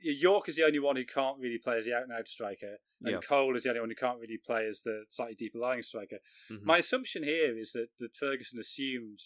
Yorke 0.00 0.48
is 0.48 0.56
the 0.56 0.64
only 0.64 0.78
one 0.78 0.96
who 0.96 1.04
can't 1.04 1.38
really 1.38 1.58
play 1.58 1.76
as 1.76 1.86
the 1.86 1.94
out 1.94 2.04
and 2.04 2.12
out 2.12 2.28
striker, 2.28 2.78
and 3.02 3.14
yeah. 3.14 3.20
Cole 3.20 3.56
is 3.56 3.64
the 3.64 3.70
only 3.70 3.80
one 3.80 3.90
who 3.90 3.96
can't 3.96 4.18
really 4.18 4.38
play 4.44 4.66
as 4.66 4.80
the 4.82 5.04
slightly 5.08 5.34
deeper 5.34 5.58
lying 5.58 5.82
striker. 5.82 6.18
Mm-hmm. 6.50 6.66
My 6.66 6.78
assumption 6.78 7.22
here 7.22 7.56
is 7.56 7.72
that, 7.72 7.88
that 7.98 8.16
Ferguson 8.16 8.58
assumed 8.58 9.20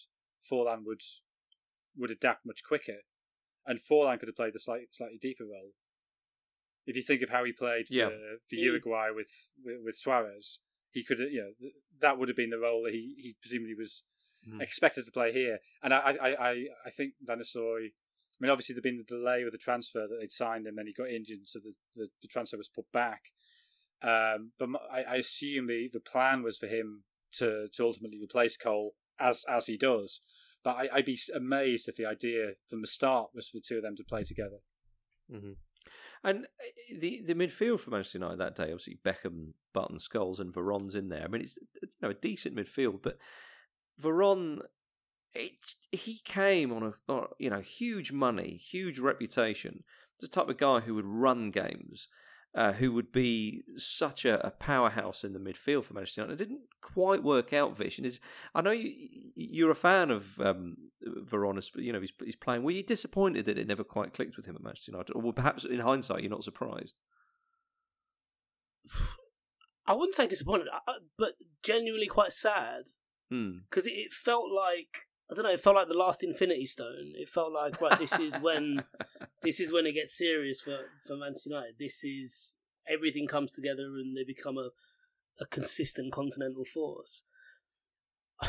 Forlan 0.50 0.84
would 0.84 1.02
would 1.96 2.10
adapt 2.10 2.44
much 2.44 2.62
quicker, 2.66 2.98
and 3.66 3.78
Forlan 3.78 4.18
could 4.18 4.28
have 4.28 4.36
played 4.36 4.54
the 4.54 4.60
slightly 4.60 4.86
slightly 4.90 5.18
deeper 5.20 5.44
role. 5.44 5.72
If 6.86 6.96
you 6.96 7.02
think 7.02 7.22
of 7.22 7.30
how 7.30 7.44
he 7.44 7.52
played 7.52 7.88
for, 7.88 7.94
yeah. 7.94 8.08
for 8.48 8.56
Uruguay 8.56 9.08
with, 9.14 9.50
with, 9.64 9.76
with 9.82 9.96
Suarez, 9.96 10.58
he 10.90 11.02
could 11.02 11.18
you 11.18 11.40
know 11.40 11.68
that 12.00 12.18
would 12.18 12.28
have 12.28 12.36
been 12.36 12.50
the 12.50 12.58
role 12.58 12.82
that 12.84 12.92
he, 12.92 13.14
he 13.16 13.36
presumably 13.40 13.74
was 13.74 14.02
mm. 14.46 14.60
expected 14.60 15.06
to 15.06 15.12
play 15.12 15.32
here. 15.32 15.58
And 15.82 15.94
I 15.94 15.98
I 15.98 16.28
I, 16.28 16.50
I 16.86 16.90
think 16.90 17.14
Van 17.22 17.38
Nistelrooy 17.38 17.92
I 18.34 18.44
mean, 18.44 18.50
obviously 18.50 18.74
there'd 18.74 18.82
been 18.82 18.98
the 18.98 19.04
delay 19.04 19.44
with 19.44 19.52
the 19.52 19.58
transfer 19.58 20.06
that 20.08 20.18
they'd 20.20 20.32
signed, 20.32 20.66
and 20.66 20.76
then 20.76 20.86
he 20.86 20.92
got 20.92 21.10
injured, 21.10 21.40
so 21.44 21.60
the 21.60 21.74
the, 21.94 22.08
the 22.22 22.28
transfer 22.28 22.56
was 22.56 22.68
put 22.68 22.90
back. 22.92 23.32
Um, 24.02 24.52
but 24.58 24.68
I, 24.92 25.02
I, 25.02 25.14
assume 25.16 25.66
the, 25.66 25.88
the 25.90 26.00
plan 26.00 26.42
was 26.42 26.58
for 26.58 26.66
him 26.66 27.04
to 27.38 27.68
to 27.72 27.84
ultimately 27.84 28.18
replace 28.22 28.56
Cole 28.56 28.94
as 29.18 29.44
as 29.48 29.66
he 29.66 29.78
does. 29.78 30.20
But 30.62 30.76
I, 30.76 30.96
would 30.96 31.04
be 31.04 31.18
amazed 31.34 31.88
if 31.88 31.96
the 31.96 32.06
idea 32.06 32.52
from 32.68 32.80
the 32.80 32.86
start 32.86 33.30
was 33.34 33.48
for 33.48 33.58
the 33.58 33.64
two 33.66 33.76
of 33.76 33.82
them 33.82 33.96
to 33.96 34.04
play 34.04 34.24
together. 34.24 34.58
Mm-hmm. 35.32 35.52
And 36.22 36.44
uh, 36.44 36.98
the 36.98 37.22
the 37.24 37.34
midfield 37.34 37.80
for 37.80 37.90
Manchester 37.90 38.18
United 38.18 38.38
that 38.38 38.56
day, 38.56 38.64
obviously 38.64 38.98
Beckham, 39.04 39.52
Button, 39.72 39.98
Scholes, 39.98 40.40
and 40.40 40.52
Veron's 40.52 40.94
in 40.94 41.08
there. 41.08 41.24
I 41.24 41.28
mean, 41.28 41.42
it's 41.42 41.56
you 41.80 41.88
know 42.02 42.10
a 42.10 42.14
decent 42.14 42.56
midfield, 42.56 43.02
but 43.02 43.18
Veron 44.00 44.60
it, 45.34 45.52
he 45.92 46.20
came 46.24 46.72
on 46.72 46.82
a 46.82 47.12
on, 47.12 47.26
you 47.38 47.50
know 47.50 47.60
huge 47.60 48.12
money, 48.12 48.60
huge 48.62 48.98
reputation. 48.98 49.84
The 50.20 50.28
type 50.28 50.48
of 50.48 50.58
guy 50.58 50.80
who 50.80 50.94
would 50.94 51.06
run 51.06 51.50
games, 51.50 52.08
uh, 52.54 52.72
who 52.72 52.92
would 52.92 53.10
be 53.10 53.64
such 53.76 54.24
a, 54.24 54.46
a, 54.46 54.50
powerhouse 54.50 55.24
in 55.24 55.32
the 55.32 55.40
midfield 55.40 55.84
for 55.84 55.94
Manchester 55.94 56.22
United. 56.22 56.40
It 56.40 56.44
didn't 56.44 56.62
quite 56.80 57.22
work 57.22 57.52
out. 57.52 57.76
Vision 57.76 58.04
is. 58.04 58.20
I 58.54 58.62
know 58.62 58.70
you, 58.70 59.68
are 59.68 59.72
a 59.72 59.76
fan 59.76 60.10
of 60.10 60.40
um, 60.40 60.76
Veronis, 61.04 61.70
but 61.74 61.82
you 61.82 61.92
know 61.92 62.00
he's, 62.00 62.12
he's 62.24 62.36
playing. 62.36 62.62
Were 62.62 62.70
you 62.70 62.84
disappointed 62.84 63.46
that 63.46 63.58
it 63.58 63.66
never 63.66 63.84
quite 63.84 64.14
clicked 64.14 64.36
with 64.36 64.46
him 64.46 64.54
at 64.54 64.62
Manchester 64.62 64.92
United, 64.92 65.12
or 65.14 65.32
perhaps 65.32 65.64
in 65.64 65.80
hindsight 65.80 66.22
you're 66.22 66.30
not 66.30 66.44
surprised? 66.44 66.94
I 69.86 69.92
wouldn't 69.92 70.14
say 70.14 70.26
disappointed, 70.26 70.68
but 71.18 71.32
genuinely 71.62 72.06
quite 72.06 72.32
sad 72.32 72.84
because 73.28 73.84
hmm. 73.84 73.90
it 73.90 74.12
felt 74.12 74.46
like 74.50 75.08
I 75.30 75.34
don't 75.34 75.44
know. 75.44 75.50
It 75.50 75.60
felt 75.60 75.76
like 75.76 75.88
the 75.88 75.94
last 75.96 76.22
Infinity 76.22 76.66
Stone. 76.66 77.12
It 77.14 77.28
felt 77.28 77.52
like 77.52 77.80
right. 77.80 77.98
This 77.98 78.12
is 78.18 78.36
when 78.36 78.84
this 79.42 79.58
is 79.60 79.72
when 79.72 79.86
it 79.86 79.92
gets 79.92 80.16
serious 80.16 80.60
for 80.60 80.78
for 81.06 81.16
Manchester 81.16 81.50
United. 81.50 81.74
This 81.78 82.04
is 82.04 82.58
everything 82.86 83.26
comes 83.26 83.52
together 83.52 83.84
and 83.84 84.16
they 84.16 84.24
become 84.24 84.58
a 84.58 84.70
a 85.40 85.46
consistent 85.46 86.12
continental 86.12 86.64
force. 86.64 87.22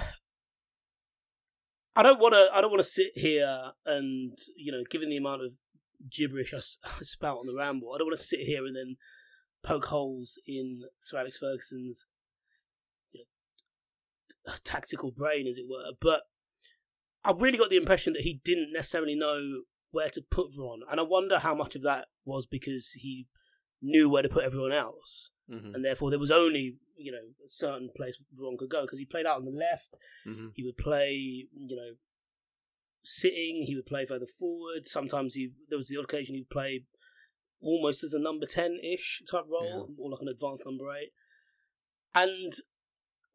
I 1.96 2.04
don't 2.04 2.20
want 2.20 2.34
to. 2.34 2.50
I 2.54 2.60
don't 2.60 2.72
want 2.72 2.84
to 2.84 2.90
sit 2.90 3.12
here 3.16 3.72
and 3.86 4.38
you 4.58 4.72
know, 4.72 4.84
given 4.90 5.10
the 5.10 5.18
amount 5.18 5.44
of 5.44 5.54
gibberish 6.12 6.54
I, 6.54 6.58
I 7.00 7.02
spout 7.04 7.38
on 7.38 7.48
the 7.48 7.56
ramble, 7.56 7.94
I 7.94 7.98
don't 7.98 8.08
want 8.08 8.20
to 8.20 8.26
sit 8.26 8.42
here 8.42 8.66
and 8.66 8.76
then 8.76 8.98
poke 9.64 9.86
holes 9.86 10.38
in 10.46 10.82
Sir 11.00 11.20
Alex 11.20 11.38
Ferguson's 11.38 12.06
you 13.14 13.24
know, 14.46 14.54
tactical 14.66 15.12
brain, 15.12 15.48
as 15.48 15.58
it 15.58 15.66
were. 15.70 15.92
But 16.02 16.24
I 17.26 17.32
really 17.38 17.58
got 17.58 17.70
the 17.70 17.78
impression 17.78 18.14
that 18.14 18.22
he 18.22 18.40
didn't 18.44 18.72
necessarily 18.72 19.16
know 19.16 19.64
where 19.92 20.10
to 20.10 20.22
put 20.22 20.54
Veron, 20.54 20.80
and 20.90 21.00
I 21.00 21.04
wonder 21.04 21.40
how 21.40 21.56
much 21.56 21.76
of 21.76 21.82
that 21.84 22.06
was 22.24 22.46
because 22.46 22.92
he 22.96 23.28
knew 23.82 24.10
where 24.10 24.24
to 24.24 24.30
put 24.30 24.44
everyone 24.44 24.72
else, 24.72 25.32
mm-hmm. 25.52 25.74
and 25.74 25.84
therefore 25.84 26.10
there 26.10 26.20
was 26.20 26.32
only 26.32 26.78
you 26.98 27.12
know 27.12 27.18
a 27.44 27.50
certain 27.50 27.90
place 27.96 28.18
Veron 28.38 28.58
could 28.58 28.70
go 28.70 28.84
because 28.84 29.00
he 29.00 29.06
played 29.06 29.26
out 29.26 29.38
on 29.38 29.46
the 29.46 29.52
left. 29.52 29.98
Mm-hmm. 30.28 30.48
He 30.54 30.64
would 30.64 30.78
play 30.78 31.48
you 31.52 31.76
know 31.76 31.96
sitting. 33.04 33.64
He 33.66 33.76
would 33.76 33.86
play 33.86 34.06
further 34.06 34.28
forward. 34.28 34.88
Sometimes 34.88 35.34
he 35.34 35.52
there 35.70 35.80
was 35.80 35.88
the 35.88 35.98
odd 35.98 36.06
occasion 36.06 36.36
he'd 36.36 36.50
play 36.50 36.86
almost 37.62 38.04
as 38.04 38.14
a 38.14 38.20
number 38.20 38.46
ten 38.46 38.78
ish 38.84 39.24
type 39.30 39.46
role, 39.50 39.88
yeah. 39.90 40.04
or 40.04 40.12
like 40.12 40.22
an 40.22 40.28
advanced 40.28 40.66
number 40.66 40.86
eight. 40.92 41.12
And 42.14 42.54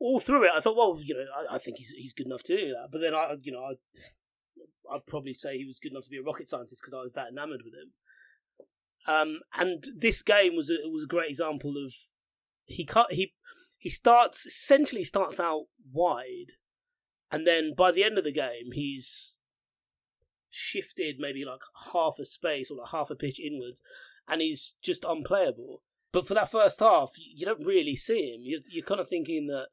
all 0.00 0.18
through 0.18 0.44
it, 0.44 0.50
I 0.56 0.60
thought, 0.60 0.76
well, 0.76 0.98
you 1.00 1.14
know, 1.14 1.24
I, 1.36 1.56
I, 1.56 1.58
think 1.58 1.76
he's 1.76 1.90
he's 1.90 2.14
good 2.14 2.26
enough 2.26 2.42
to 2.44 2.56
do 2.56 2.68
that. 2.70 2.88
But 2.90 3.00
then 3.00 3.14
I, 3.14 3.34
you 3.42 3.52
know, 3.52 3.62
I, 3.62 4.94
I'd 4.94 5.06
probably 5.06 5.34
say 5.34 5.58
he 5.58 5.66
was 5.66 5.78
good 5.78 5.92
enough 5.92 6.04
to 6.04 6.10
be 6.10 6.16
a 6.16 6.22
rocket 6.22 6.48
scientist 6.48 6.80
because 6.82 6.94
I 6.94 7.02
was 7.02 7.12
that 7.12 7.28
enamored 7.28 7.62
with 7.64 7.74
him. 7.74 7.92
Um, 9.06 9.40
and 9.54 9.84
this 9.96 10.22
game 10.22 10.56
was 10.56 10.70
a, 10.70 10.88
was 10.88 11.04
a 11.04 11.08
great 11.08 11.30
example 11.30 11.74
of 11.84 11.92
he 12.64 12.84
cut 12.84 13.12
he 13.12 13.34
he 13.76 13.90
starts 13.90 14.46
essentially 14.46 15.04
starts 15.04 15.38
out 15.38 15.66
wide, 15.92 16.52
and 17.30 17.46
then 17.46 17.74
by 17.76 17.92
the 17.92 18.04
end 18.04 18.18
of 18.18 18.24
the 18.24 18.32
game, 18.32 18.72
he's 18.72 19.38
shifted 20.48 21.16
maybe 21.18 21.44
like 21.44 21.60
half 21.92 22.14
a 22.18 22.24
space 22.24 22.70
or 22.70 22.78
like 22.78 22.90
half 22.90 23.10
a 23.10 23.14
pitch 23.14 23.38
inward, 23.38 23.74
and 24.26 24.40
he's 24.40 24.74
just 24.82 25.04
unplayable. 25.04 25.82
But 26.12 26.26
for 26.26 26.34
that 26.34 26.50
first 26.50 26.80
half, 26.80 27.12
you 27.16 27.46
don't 27.46 27.64
really 27.64 27.94
see 27.94 28.34
him. 28.34 28.40
You're, 28.42 28.60
you're 28.68 28.84
kind 28.84 29.00
of 29.00 29.08
thinking 29.08 29.46
that 29.46 29.68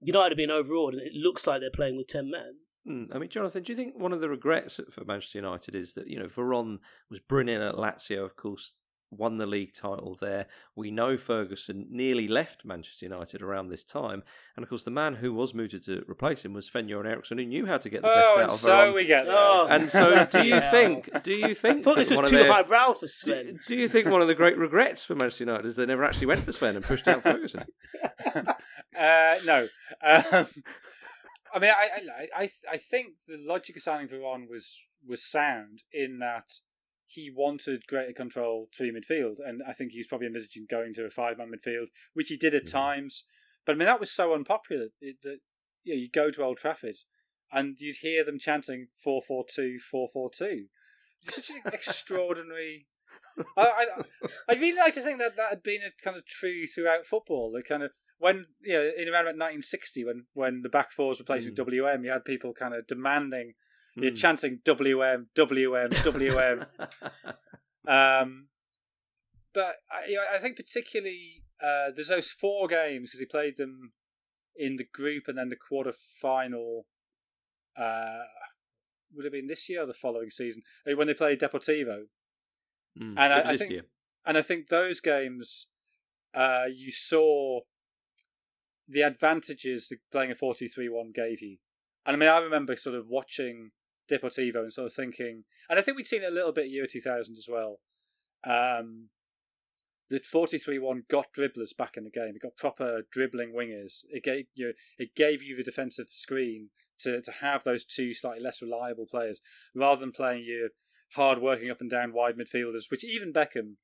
United 0.00 0.32
have 0.32 0.36
been 0.36 0.50
overawed, 0.50 0.94
and 0.94 1.02
it 1.02 1.14
looks 1.14 1.46
like 1.46 1.60
they're 1.60 1.70
playing 1.70 1.96
with 1.96 2.08
ten 2.08 2.30
men. 2.30 2.56
Mm, 2.88 3.14
I 3.14 3.18
mean, 3.18 3.28
Jonathan, 3.28 3.62
do 3.62 3.72
you 3.72 3.76
think 3.76 3.98
one 3.98 4.12
of 4.12 4.20
the 4.20 4.28
regrets 4.28 4.80
for 4.90 5.04
Manchester 5.04 5.38
United 5.38 5.74
is 5.74 5.94
that 5.94 6.08
you 6.08 6.18
know 6.18 6.26
Veron 6.26 6.78
was 7.10 7.20
brilliant 7.20 7.62
at 7.62 7.74
Lazio, 7.74 8.24
of 8.24 8.36
course, 8.36 8.74
won 9.10 9.38
the 9.38 9.46
league 9.46 9.72
title 9.72 10.16
there. 10.20 10.46
We 10.74 10.90
know 10.90 11.16
Ferguson 11.16 11.86
nearly 11.90 12.26
left 12.26 12.64
Manchester 12.64 13.06
United 13.06 13.40
around 13.42 13.68
this 13.68 13.84
time, 13.84 14.22
and 14.56 14.62
of 14.62 14.68
course, 14.68 14.82
the 14.82 14.90
man 14.90 15.14
who 15.16 15.32
was 15.32 15.54
mooted 15.54 15.84
to 15.84 16.04
replace 16.08 16.44
him 16.44 16.52
was 16.52 16.66
Sven 16.66 16.88
Göran 16.88 17.06
Eriksson, 17.06 17.38
who 17.38 17.46
knew 17.46 17.66
how 17.66 17.78
to 17.78 17.88
get 17.88 18.02
the 18.02 18.08
best 18.08 18.32
oh, 18.34 18.40
out 18.40 18.50
of 18.50 18.60
so 18.60 18.70
Veron. 18.70 18.94
we 18.94 19.04
get 19.06 19.26
there. 19.26 19.34
Oh. 19.36 19.66
And 19.70 19.88
so, 19.90 20.26
do 20.30 20.42
you 20.42 20.54
Yeah. 20.56 20.70
think? 20.70 21.22
Do 21.22 21.32
you 21.32 21.54
think? 21.54 21.80
I 21.80 21.82
thought 21.82 21.96
this 21.96 22.10
was 22.10 22.28
too 22.30 22.36
their- 22.38 22.52
highbrow 22.52 22.94
for 22.94 23.06
do, 23.06 23.08
Sven. 23.08 23.58
do 23.66 23.76
you 23.76 23.88
think 23.88 24.08
one 24.08 24.22
of 24.22 24.28
the 24.28 24.34
great 24.34 24.58
regrets 24.58 25.04
for 25.04 25.14
Manchester 25.14 25.44
United 25.44 25.66
is 25.66 25.76
they 25.76 25.86
never 25.86 26.04
actually 26.04 26.26
went 26.26 26.40
for 26.40 26.52
Sven 26.52 26.76
and 26.76 26.84
pushed 26.84 27.06
out 27.08 27.22
Ferguson? 27.22 27.64
uh, 28.34 29.36
no. 29.44 29.68
Um, 30.02 30.46
I 31.54 31.58
mean, 31.58 31.70
I, 31.70 31.90
I, 32.36 32.42
I, 32.42 32.50
I 32.72 32.76
think 32.76 33.14
the 33.28 33.38
logic 33.38 33.76
of 33.76 33.82
signing 33.82 34.08
Veron 34.08 34.48
was 34.48 34.76
was 35.06 35.22
sound 35.22 35.84
in 35.92 36.18
that 36.18 36.50
he 37.06 37.30
wanted 37.30 37.86
greater 37.86 38.12
control 38.12 38.68
through 38.76 38.92
midfield, 38.92 39.36
and 39.44 39.62
I 39.66 39.72
think 39.72 39.92
he 39.92 39.98
was 39.98 40.06
probably 40.08 40.26
envisaging 40.26 40.66
going 40.68 40.92
to 40.94 41.04
a 41.04 41.10
five 41.10 41.38
man 41.38 41.52
midfield, 41.52 41.88
which 42.14 42.28
he 42.28 42.36
did 42.36 42.54
at 42.54 42.64
Mhm. 42.64 42.72
times. 42.72 43.24
But 43.64 43.72
I 43.72 43.78
mean, 43.78 43.86
that 43.86 44.00
was 44.00 44.10
so 44.12 44.34
unpopular 44.34 44.88
it, 45.00 45.22
that 45.22 45.40
you, 45.84 45.94
know, 45.94 46.00
you 46.00 46.08
go 46.10 46.30
to 46.30 46.42
Old 46.42 46.58
Trafford 46.58 46.96
and 47.52 47.80
you'd 47.80 47.96
hear 47.96 48.24
them 48.24 48.38
chanting 48.38 48.88
4-4-2, 49.04 49.78
4-4-2. 49.92 50.68
It's 51.24 51.36
such 51.36 51.50
an 51.50 51.62
extraordinary. 51.72 52.86
I, 53.56 53.62
I 53.66 53.86
I 54.48 54.54
really 54.54 54.78
like 54.78 54.94
to 54.94 55.00
think 55.00 55.18
that 55.20 55.36
that 55.36 55.50
had 55.50 55.62
been 55.62 55.82
a 55.82 55.90
kind 56.02 56.16
of 56.16 56.26
true 56.26 56.66
throughout 56.66 57.06
football. 57.06 57.52
The 57.52 57.62
kind 57.62 57.82
of 57.82 57.92
when 58.18 58.46
you 58.60 58.72
know 58.74 58.90
in 58.96 59.08
around 59.08 59.22
about 59.28 59.36
1960 59.36 60.04
when 60.04 60.26
when 60.32 60.62
the 60.62 60.68
back 60.68 60.90
fours 60.90 61.18
were 61.18 61.24
placed 61.24 61.46
with 61.46 61.54
WM, 61.56 62.04
you 62.04 62.10
had 62.10 62.24
people 62.24 62.52
kind 62.54 62.74
of 62.74 62.86
demanding, 62.86 63.54
you're 63.96 64.12
Mm. 64.12 64.16
chanting 64.16 64.60
WM, 64.64 65.28
WM, 65.34 65.90
WM. 66.04 66.66
Um, 67.88 68.48
but 69.54 69.76
I, 69.90 70.16
I 70.34 70.38
think 70.38 70.56
particularly 70.56 71.44
uh, 71.62 71.90
there's 71.94 72.08
those 72.08 72.30
four 72.32 72.66
games 72.66 73.08
because 73.08 73.20
he 73.20 73.26
played 73.26 73.56
them 73.56 73.92
in 74.56 74.74
the 74.76 74.84
group 74.92 75.28
and 75.28 75.38
then 75.38 75.48
the 75.50 75.56
quarter 75.56 75.92
final. 75.92 76.86
Uh, 77.78 78.24
would 79.14 79.24
have 79.24 79.32
been 79.32 79.46
this 79.46 79.68
year 79.68 79.82
or 79.82 79.86
the 79.86 79.94
following 79.94 80.30
season 80.30 80.62
uh, 80.90 80.96
when 80.96 81.06
they 81.06 81.14
played 81.14 81.38
Deportivo, 81.40 82.06
Mm. 82.98 83.14
And 83.18 83.20
I- 83.32 83.52
I 83.52 83.56
think- 83.56 83.70
year. 83.70 83.84
and 84.24 84.36
I 84.36 84.42
think 84.42 84.68
those 84.68 85.00
games, 85.00 85.68
uh, 86.34 86.66
you 86.72 86.90
saw 86.90 87.60
the 88.88 89.02
advantages 89.02 89.88
that 89.88 89.98
playing 90.10 90.32
a 90.32 90.34
4-2-3-1 90.34 91.12
gave 91.14 91.40
you. 91.40 91.58
And 92.04 92.16
I 92.16 92.18
mean, 92.18 92.28
I 92.28 92.38
remember 92.38 92.74
sort 92.76 92.96
of 92.96 93.06
watching 93.08 93.72
Deportivo 94.10 94.56
and 94.62 94.72
sort 94.72 94.86
of 94.86 94.94
thinking, 94.94 95.44
and 95.68 95.78
I 95.78 95.82
think 95.82 95.96
we'd 95.96 96.06
seen 96.06 96.22
it 96.22 96.30
a 96.32 96.34
little 96.34 96.52
bit 96.52 96.70
year 96.70 96.86
2000 96.86 97.34
as 97.36 97.48
well. 97.50 97.80
Um, 98.44 99.08
the 100.08 100.20
4-2-3-1 100.20 101.08
got 101.08 101.26
dribblers 101.36 101.76
back 101.76 101.96
in 101.96 102.04
the 102.04 102.10
game. 102.10 102.34
It 102.36 102.42
got 102.42 102.56
proper 102.56 103.02
dribbling 103.12 103.52
wingers. 103.52 104.04
It 104.08 104.22
gave 104.22 104.46
you, 104.54 104.74
it 104.98 105.16
gave 105.16 105.42
you 105.42 105.56
the 105.56 105.64
defensive 105.64 106.08
screen 106.10 106.70
to, 107.00 107.20
to 107.20 107.30
have 107.40 107.64
those 107.64 107.84
two 107.84 108.14
slightly 108.14 108.42
less 108.42 108.62
reliable 108.62 109.06
players 109.10 109.40
rather 109.74 110.00
than 110.00 110.12
playing 110.12 110.44
your 110.46 110.68
hard 111.14 111.40
working 111.40 111.70
up 111.70 111.80
and 111.80 111.90
down 111.90 112.12
wide 112.12 112.36
midfielders, 112.36 112.90
which 112.90 113.04
even 113.04 113.32
Beckham, 113.32 113.74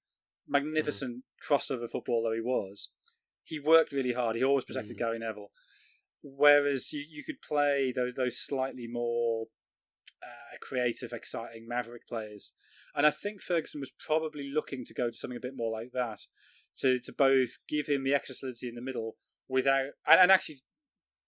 magnificent 0.48 1.24
crossover 1.44 1.90
footballer 1.90 2.34
he 2.34 2.40
was, 2.40 2.90
he 3.44 3.58
worked 3.58 3.90
really 3.92 4.12
hard. 4.12 4.36
He 4.36 4.44
always 4.44 4.64
protected 4.64 4.96
Mhm. 4.96 5.00
Gary 5.00 5.18
Neville. 5.18 5.50
Whereas 6.22 6.92
you, 6.92 7.04
you 7.08 7.24
could 7.24 7.42
play 7.42 7.92
those 7.94 8.14
those 8.14 8.38
slightly 8.38 8.86
more 8.86 9.46
uh, 10.22 10.56
creative, 10.60 11.12
exciting 11.12 11.66
Maverick 11.68 12.06
players, 12.08 12.52
and 12.94 13.06
I 13.06 13.10
think 13.10 13.40
Ferguson 13.40 13.80
was 13.80 13.92
probably 14.04 14.50
looking 14.52 14.84
to 14.84 14.94
go 14.94 15.10
to 15.10 15.16
something 15.16 15.36
a 15.36 15.40
bit 15.40 15.56
more 15.56 15.72
like 15.72 15.92
that, 15.92 16.20
to 16.78 16.98
to 17.00 17.12
both 17.12 17.58
give 17.68 17.86
him 17.86 18.04
the 18.04 18.14
extra 18.14 18.34
solidity 18.34 18.68
in 18.68 18.74
the 18.74 18.80
middle 18.80 19.16
without 19.48 19.92
and, 20.06 20.20
and 20.20 20.32
actually 20.32 20.60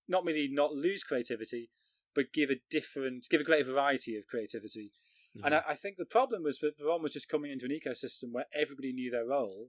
not 0.09 0.25
merely 0.25 0.49
not 0.51 0.73
lose 0.73 1.03
creativity, 1.03 1.71
but 2.15 2.33
give 2.33 2.51
a 2.51 2.61
different, 2.71 3.27
give 3.31 3.41
a 3.41 3.45
greater 3.45 3.73
variety 3.73 4.17
of 4.17 4.27
creativity. 4.27 4.93
Mm-hmm. 5.37 5.47
And 5.47 5.55
I, 5.57 5.63
I 5.71 5.75
think 5.75 5.97
the 5.97 6.05
problem 6.05 6.43
was 6.43 6.59
that 6.59 6.79
Veron 6.79 7.03
was 7.03 7.13
just 7.13 7.29
coming 7.29 7.51
into 7.51 7.65
an 7.65 7.73
ecosystem 7.73 8.33
where 8.33 8.47
everybody 8.55 8.93
knew 8.93 9.11
their 9.11 9.27
role. 9.27 9.69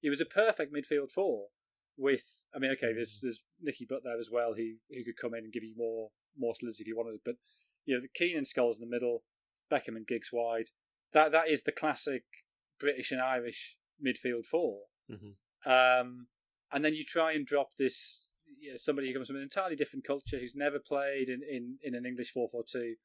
He 0.00 0.10
was 0.10 0.20
a 0.20 0.26
perfect 0.26 0.74
midfield 0.74 1.10
four. 1.10 1.46
With, 1.98 2.44
I 2.54 2.58
mean, 2.58 2.70
okay, 2.72 2.94
there's 2.94 3.20
there's 3.20 3.42
Nicky 3.60 3.86
Butt 3.88 4.00
there 4.02 4.18
as 4.18 4.30
well, 4.32 4.54
who 4.54 4.76
who 4.90 5.04
could 5.04 5.20
come 5.20 5.34
in 5.34 5.44
and 5.44 5.52
give 5.52 5.62
you 5.62 5.74
more 5.76 6.08
more 6.38 6.54
solidity 6.54 6.82
if 6.82 6.88
you 6.88 6.96
wanted. 6.96 7.20
But 7.22 7.36
you 7.84 7.94
know, 7.94 8.00
the 8.00 8.08
Keane 8.08 8.36
and 8.36 8.46
Scholes 8.46 8.74
in 8.74 8.80
the 8.80 8.86
middle, 8.86 9.24
Beckham 9.70 9.96
and 9.96 10.06
Giggs 10.06 10.30
wide. 10.32 10.70
That 11.12 11.32
that 11.32 11.48
is 11.48 11.62
the 11.62 11.72
classic 11.72 12.24
British 12.78 13.10
and 13.10 13.20
Irish 13.20 13.76
midfield 14.04 14.46
four. 14.46 14.84
Mhm. 15.10 15.34
Um, 15.64 16.28
and 16.72 16.84
then 16.84 16.94
you 16.94 17.04
try 17.04 17.32
and 17.32 17.46
drop 17.46 17.76
this 17.78 18.30
you 18.58 18.70
know, 18.70 18.76
somebody 18.76 19.08
who 19.08 19.14
comes 19.14 19.28
from 19.28 19.36
an 19.36 19.42
entirely 19.42 19.76
different 19.76 20.06
culture 20.06 20.38
who's 20.38 20.54
never 20.54 20.78
played 20.78 21.28
in, 21.28 21.40
in, 21.42 21.78
in 21.82 21.94
an 21.94 22.06
English 22.06 22.30
four 22.30 22.48
four 22.48 22.64
two. 22.68 22.96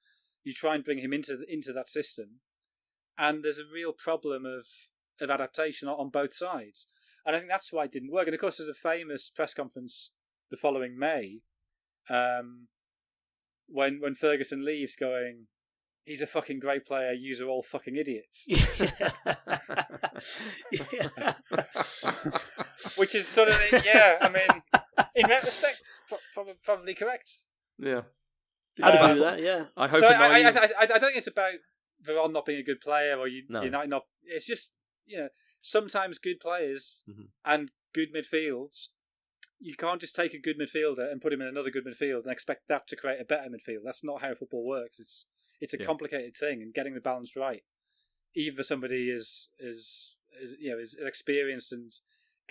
You 0.43 0.53
try 0.53 0.75
and 0.75 0.83
bring 0.83 0.99
him 0.99 1.13
into 1.13 1.43
into 1.49 1.73
that 1.73 1.89
system, 1.89 2.39
and 3.17 3.43
there's 3.43 3.59
a 3.59 3.65
real 3.71 3.91
problem 3.91 4.45
of 4.45 4.65
of 5.19 5.29
adaptation 5.29 5.87
on, 5.87 5.95
on 5.95 6.09
both 6.09 6.35
sides. 6.35 6.87
And 7.25 7.35
I 7.35 7.39
think 7.39 7.51
that's 7.51 7.73
why 7.73 7.85
it 7.85 7.91
didn't 7.91 8.11
work. 8.11 8.27
And 8.27 8.33
of 8.33 8.39
course, 8.39 8.57
there's 8.57 8.69
a 8.69 8.73
famous 8.73 9.29
press 9.29 9.53
conference 9.53 10.11
the 10.49 10.57
following 10.57 10.97
May, 10.97 11.41
um, 12.09 12.67
when 13.67 13.99
when 14.01 14.15
Ferguson 14.15 14.65
leaves, 14.65 14.95
going, 14.95 15.47
"He's 16.05 16.21
a 16.21 16.27
fucking 16.27 16.59
great 16.59 16.85
player. 16.85 17.13
You 17.13 17.33
are 17.45 17.49
all 17.49 17.63
fucking 17.63 17.95
idiots." 17.95 18.45
yeah. 20.71 21.33
Which 22.97 23.15
is 23.15 23.27
sort 23.27 23.49
of 23.49 23.59
yeah. 23.85 24.17
I 24.21 24.29
mean, 24.29 24.63
in 25.15 25.27
retrospect, 25.27 25.81
pro- 26.07 26.17
probably 26.33 26.53
probably 26.63 26.93
correct. 26.93 27.31
yeah. 27.77 28.01
I'd 28.81 28.93
agree 28.93 29.13
with 29.19 29.23
that. 29.23 29.41
Yeah. 29.41 29.65
I 29.75 29.87
hope 29.87 30.01
so 30.01 30.07
a 30.07 30.11
I, 30.11 30.13
I, 30.13 30.27
I, 30.27 30.41
naive- 30.43 30.57
I, 30.57 30.83
I 30.83 30.85
don't 30.85 30.99
think 31.01 31.17
it's 31.17 31.25
about 31.27 31.53
Veron 32.07 32.31
not 32.31 32.45
being 32.45 32.59
a 32.59 32.63
good 32.63 32.79
player 32.79 33.17
or 33.17 33.27
you, 33.27 33.41
No. 33.49 33.63
United 33.63 33.89
not. 33.89 34.03
It's 34.23 34.45
just 34.45 34.71
you 35.07 35.17
know 35.17 35.29
sometimes 35.61 36.19
good 36.19 36.39
players 36.39 37.01
Mhm. 37.09 37.29
and 37.43 37.71
good 37.93 38.09
midfields. 38.13 38.89
You 39.59 39.75
can't 39.75 39.99
just 39.99 40.15
take 40.15 40.33
a 40.33 40.39
good 40.39 40.59
midfielder 40.59 41.11
and 41.11 41.21
put 41.21 41.33
him 41.33 41.41
in 41.41 41.47
another 41.47 41.71
good 41.71 41.85
midfield 41.85 42.23
and 42.23 42.31
expect 42.31 42.67
that 42.67 42.87
to 42.87 42.95
create 42.95 43.19
a 43.19 43.25
better 43.25 43.49
midfield. 43.49 43.83
That's 43.83 44.03
not 44.03 44.21
how 44.21 44.33
football 44.35 44.65
works. 44.65 44.99
It's 44.99 45.25
it's 45.59 45.73
a 45.73 45.79
Yeah. 45.79 45.85
complicated 45.85 46.35
thing, 46.37 46.61
and 46.61 46.73
getting 46.73 46.93
the 46.93 47.01
balance 47.01 47.35
right, 47.35 47.63
even 48.35 48.55
for 48.57 48.63
somebody 48.63 49.09
is 49.09 49.49
is 49.59 50.15
is 50.39 50.55
you 50.59 50.71
know 50.71 50.77
is 50.77 50.95
experienced 51.01 51.71
and 51.71 51.91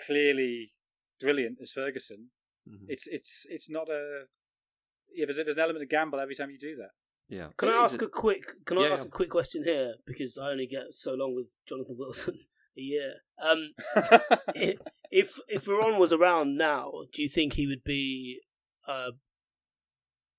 clearly 0.04 0.72
brilliant 1.20 1.58
as 1.60 1.72
Ferguson. 1.72 2.30
Mhm. 2.68 2.86
It's 2.88 3.06
it's 3.06 3.46
it's 3.48 3.68
not 3.70 3.88
a 3.88 4.26
yeah. 5.12 5.26
There's, 5.26 5.36
there's 5.36 5.56
an 5.56 5.62
element 5.62 5.84
of 5.84 5.88
gamble 5.88 6.18
every 6.20 6.34
time 6.34 6.50
you 6.50 6.58
do 6.58 6.74
that. 6.76 6.90
yeah. 7.28 7.50
Can 7.56 7.68
It 7.68 7.72
I 7.72 7.82
ask 7.84 8.02
a 8.02 8.08
quick? 8.08 8.64
Can 8.64 8.78
I 8.78 8.88
ask 8.88 9.02
yeah. 9.04 9.08
a 9.08 9.10
quick 9.10 9.30
question 9.30 9.62
here 9.62 9.94
because 10.04 10.36
I 10.36 10.50
only 10.50 10.66
get 10.66 10.86
so 10.92 11.14
long 11.14 11.34
with 11.36 11.46
Jonathan 11.68 11.96
Wilson 11.96 12.40
a 12.76 12.80
year. 12.80 13.14
Um, 13.42 13.70
if 15.10 15.38
if 15.48 15.64
Veron 15.66 15.98
was 15.98 16.12
around 16.12 16.56
now, 16.56 16.92
do 17.12 17.22
you 17.22 17.28
think 17.28 17.54
he 17.54 17.66
would 17.66 17.84
be, 17.84 18.40
uh, 18.88 19.12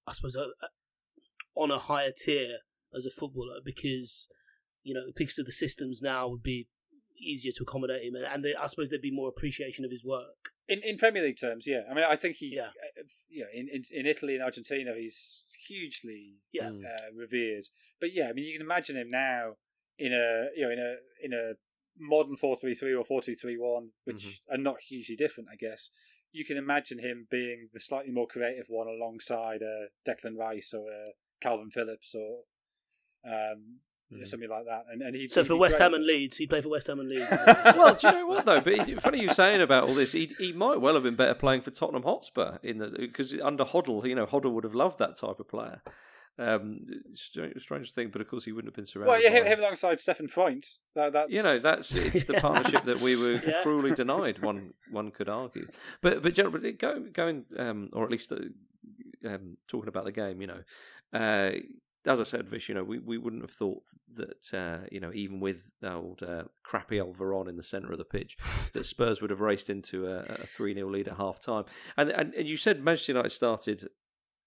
I 0.07 0.13
suppose, 0.13 0.35
uh, 0.35 0.47
on 1.55 1.71
a 1.71 1.79
higher 1.79 2.11
tier 2.11 2.57
as 2.95 3.05
a 3.05 3.11
footballer 3.11 3.59
because 3.63 4.27
you 4.83 4.93
know 4.93 5.01
because 5.15 5.37
of 5.39 5.45
the 5.45 5.51
systems 5.51 6.01
now 6.01 6.27
would 6.27 6.43
be 6.43 6.67
easier 7.19 7.51
to 7.55 7.63
accommodate 7.63 8.03
him, 8.03 8.15
and, 8.15 8.25
and 8.25 8.45
there- 8.45 8.59
I 8.61 8.67
suppose 8.67 8.89
there'd 8.89 9.01
be 9.01 9.11
more 9.11 9.27
appreciation 9.29 9.83
of 9.85 9.91
his 9.91 10.03
work. 10.03 10.51
In 10.67 10.81
in 10.83 10.97
Premier 10.97 11.23
League 11.23 11.39
terms, 11.39 11.65
yeah. 11.67 11.81
I 11.89 11.93
mean, 11.93 12.05
I 12.07 12.15
think 12.15 12.35
he, 12.37 12.55
Yeah. 12.55 12.67
uh, 12.67 13.03
yeah. 13.29 13.45
In, 13.53 13.67
in 13.69 13.83
in 13.91 14.05
Italy 14.05 14.35
and 14.35 14.43
Argentina, 14.43 14.93
he's 14.95 15.43
hugely 15.67 16.35
Yeah. 16.51 16.69
Uh, 16.69 17.11
revered. 17.15 17.63
But 17.99 18.13
yeah, 18.13 18.29
I 18.29 18.33
mean, 18.33 18.45
you 18.45 18.53
can 18.53 18.61
imagine 18.65 18.97
him 18.97 19.09
now 19.09 19.53
in 19.97 20.13
a 20.13 20.47
you 20.55 20.63
know 20.63 20.71
in 20.71 20.79
a 20.79 20.95
in 21.25 21.33
a 21.33 21.53
modern 21.99 22.35
four 22.35 22.55
three 22.55 22.75
three 22.75 22.93
or 22.93 23.03
four 23.03 23.21
two 23.21 23.35
three 23.35 23.57
one, 23.57 23.91
which 24.03 24.25
Mhm. 24.25 24.39
are 24.51 24.57
not 24.57 24.81
hugely 24.81 25.15
different, 25.15 25.49
I 25.51 25.55
guess. 25.55 25.91
You 26.31 26.45
can 26.45 26.57
imagine 26.57 26.99
him 26.99 27.27
being 27.29 27.69
the 27.73 27.79
slightly 27.79 28.11
more 28.11 28.27
creative 28.27 28.67
one 28.69 28.87
alongside 28.87 29.61
a 29.61 29.87
Declan 30.07 30.37
Rice 30.37 30.73
or 30.73 30.89
a 30.91 31.11
Kalvin 31.41 31.71
Phillips 31.71 32.13
or 32.13 32.43
um, 33.25 33.79
mm. 34.11 34.27
something 34.27 34.49
like 34.49 34.65
that. 34.65 34.85
And, 34.91 35.01
and 35.01 35.15
he 35.15 35.27
so 35.27 35.43
for 35.43 35.55
West 35.55 35.77
Ham 35.77 35.93
and 35.93 36.05
Leeds, 36.05 36.37
he 36.37 36.47
played 36.47 36.63
for 36.63 36.69
West 36.69 36.87
Ham 36.87 36.99
and 36.99 37.09
Leeds. 37.09 37.29
well, 37.65 37.95
do 37.95 38.07
you 38.07 38.13
know 38.13 38.27
what 38.27 38.45
though? 38.45 38.61
But 38.61 38.87
he, 38.87 38.95
funny 38.95 39.21
you 39.21 39.33
saying 39.33 39.61
about 39.61 39.87
all 39.87 39.93
this. 39.93 40.11
He 40.11 40.33
he 40.37 40.53
might 40.53 40.81
well 40.81 40.93
have 40.93 41.03
been 41.03 41.15
better 41.15 41.33
playing 41.33 41.61
for 41.61 41.71
Tottenham 41.71 42.03
Hotspur 42.03 42.57
in 42.63 42.77
the 42.77 42.89
because 42.89 43.33
under 43.41 43.65
Hoddle, 43.65 44.07
you 44.07 44.15
know, 44.15 44.25
Hoddle 44.25 44.51
would 44.53 44.63
have 44.63 44.75
loved 44.75 44.99
that 44.99 45.17
type 45.17 45.39
of 45.39 45.47
player. 45.47 45.81
Um, 46.39 46.85
strange, 47.13 47.59
strange 47.61 47.91
thing, 47.93 48.09
but 48.09 48.21
of 48.21 48.27
course 48.27 48.45
he 48.45 48.51
wouldn't 48.51 48.69
have 48.71 48.75
been 48.75 48.85
surrounded. 48.85 49.11
Well, 49.11 49.21
yeah, 49.21 49.31
him, 49.31 49.43
by... 49.43 49.49
him 49.49 49.59
alongside 49.59 49.99
Stefan 49.99 50.27
Freund. 50.27 50.63
That, 50.93 51.13
that's 51.13 51.31
you 51.31 51.41
know 51.41 51.57
that's 51.57 51.95
it's 51.95 52.25
the 52.25 52.33
partnership 52.41 52.83
that 52.85 53.01
we 53.01 53.15
were 53.15 53.41
yeah. 53.45 53.63
cruelly 53.63 53.95
denied. 53.95 54.39
One 54.43 54.73
one 54.91 55.09
could 55.11 55.29
argue, 55.29 55.67
but 56.01 56.21
but 56.21 56.35
generally 56.35 56.73
going 56.73 57.11
going 57.11 57.45
um, 57.57 57.89
or 57.93 58.03
at 58.03 58.11
least 58.11 58.31
uh, 58.31 58.37
um, 59.25 59.57
talking 59.67 59.89
about 59.89 60.05
the 60.05 60.11
game, 60.11 60.41
you 60.41 60.47
know, 60.47 60.61
uh, 61.11 61.51
as 62.07 62.19
I 62.19 62.23
said, 62.23 62.47
Vish, 62.47 62.69
you 62.69 62.75
know, 62.75 62.83
we, 62.83 62.99
we 62.99 63.17
wouldn't 63.17 63.41
have 63.41 63.51
thought 63.51 63.83
that, 64.13 64.53
uh, 64.53 64.87
you 64.91 64.99
know, 64.99 65.11
even 65.13 65.39
with 65.39 65.69
the 65.81 65.93
old 65.93 66.23
uh, 66.23 66.43
crappy 66.63 67.01
old 67.01 67.17
Veron 67.17 67.49
in 67.49 67.57
the 67.57 67.63
centre 67.63 67.91
of 67.91 67.97
the 67.97 68.05
pitch, 68.05 68.37
that 68.73 68.85
Spurs 68.85 69.21
would 69.21 69.29
have 69.29 69.41
raced 69.41 69.69
into 69.69 70.07
a, 70.07 70.19
a 70.19 70.45
3 70.45 70.73
0 70.73 70.89
lead 70.89 71.07
at 71.07 71.17
half 71.17 71.39
time. 71.39 71.65
And, 71.97 72.09
and, 72.09 72.33
and 72.33 72.47
you 72.47 72.57
said 72.57 72.83
Manchester 72.83 73.11
United 73.13 73.31
started 73.31 73.89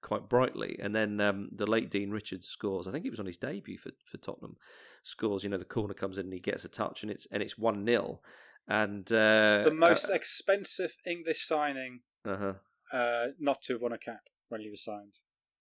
quite 0.02 0.28
brightly, 0.28 0.78
and 0.80 0.94
then 0.94 1.20
um, 1.20 1.48
the 1.52 1.66
late 1.66 1.90
Dean 1.90 2.10
Richards 2.10 2.46
scores. 2.46 2.86
I 2.86 2.90
think 2.90 3.04
it 3.04 3.10
was 3.10 3.20
on 3.20 3.26
his 3.26 3.36
debut 3.36 3.78
for, 3.78 3.90
for 4.04 4.18
Tottenham. 4.18 4.56
Scores, 5.02 5.44
you 5.44 5.50
know, 5.50 5.58
the 5.58 5.64
corner 5.64 5.94
comes 5.94 6.18
in 6.18 6.26
and 6.26 6.32
he 6.32 6.40
gets 6.40 6.64
a 6.64 6.68
touch, 6.68 7.02
and 7.02 7.10
it's 7.10 7.26
and 7.30 7.42
it's 7.42 7.58
1 7.58 7.86
0. 7.86 8.20
And 8.68 9.10
uh, 9.10 9.62
the 9.64 9.74
most 9.74 10.10
uh, 10.10 10.14
expensive 10.14 10.96
English 11.06 11.46
signing 11.46 12.00
uh-huh. 12.24 12.54
Uh, 12.92 13.28
not 13.38 13.62
to 13.62 13.74
have 13.74 13.82
won 13.82 13.92
a 13.92 13.98
cap 13.98 14.28
when 14.48 14.60
he 14.60 14.68
was 14.68 14.82
signed. 14.82 15.18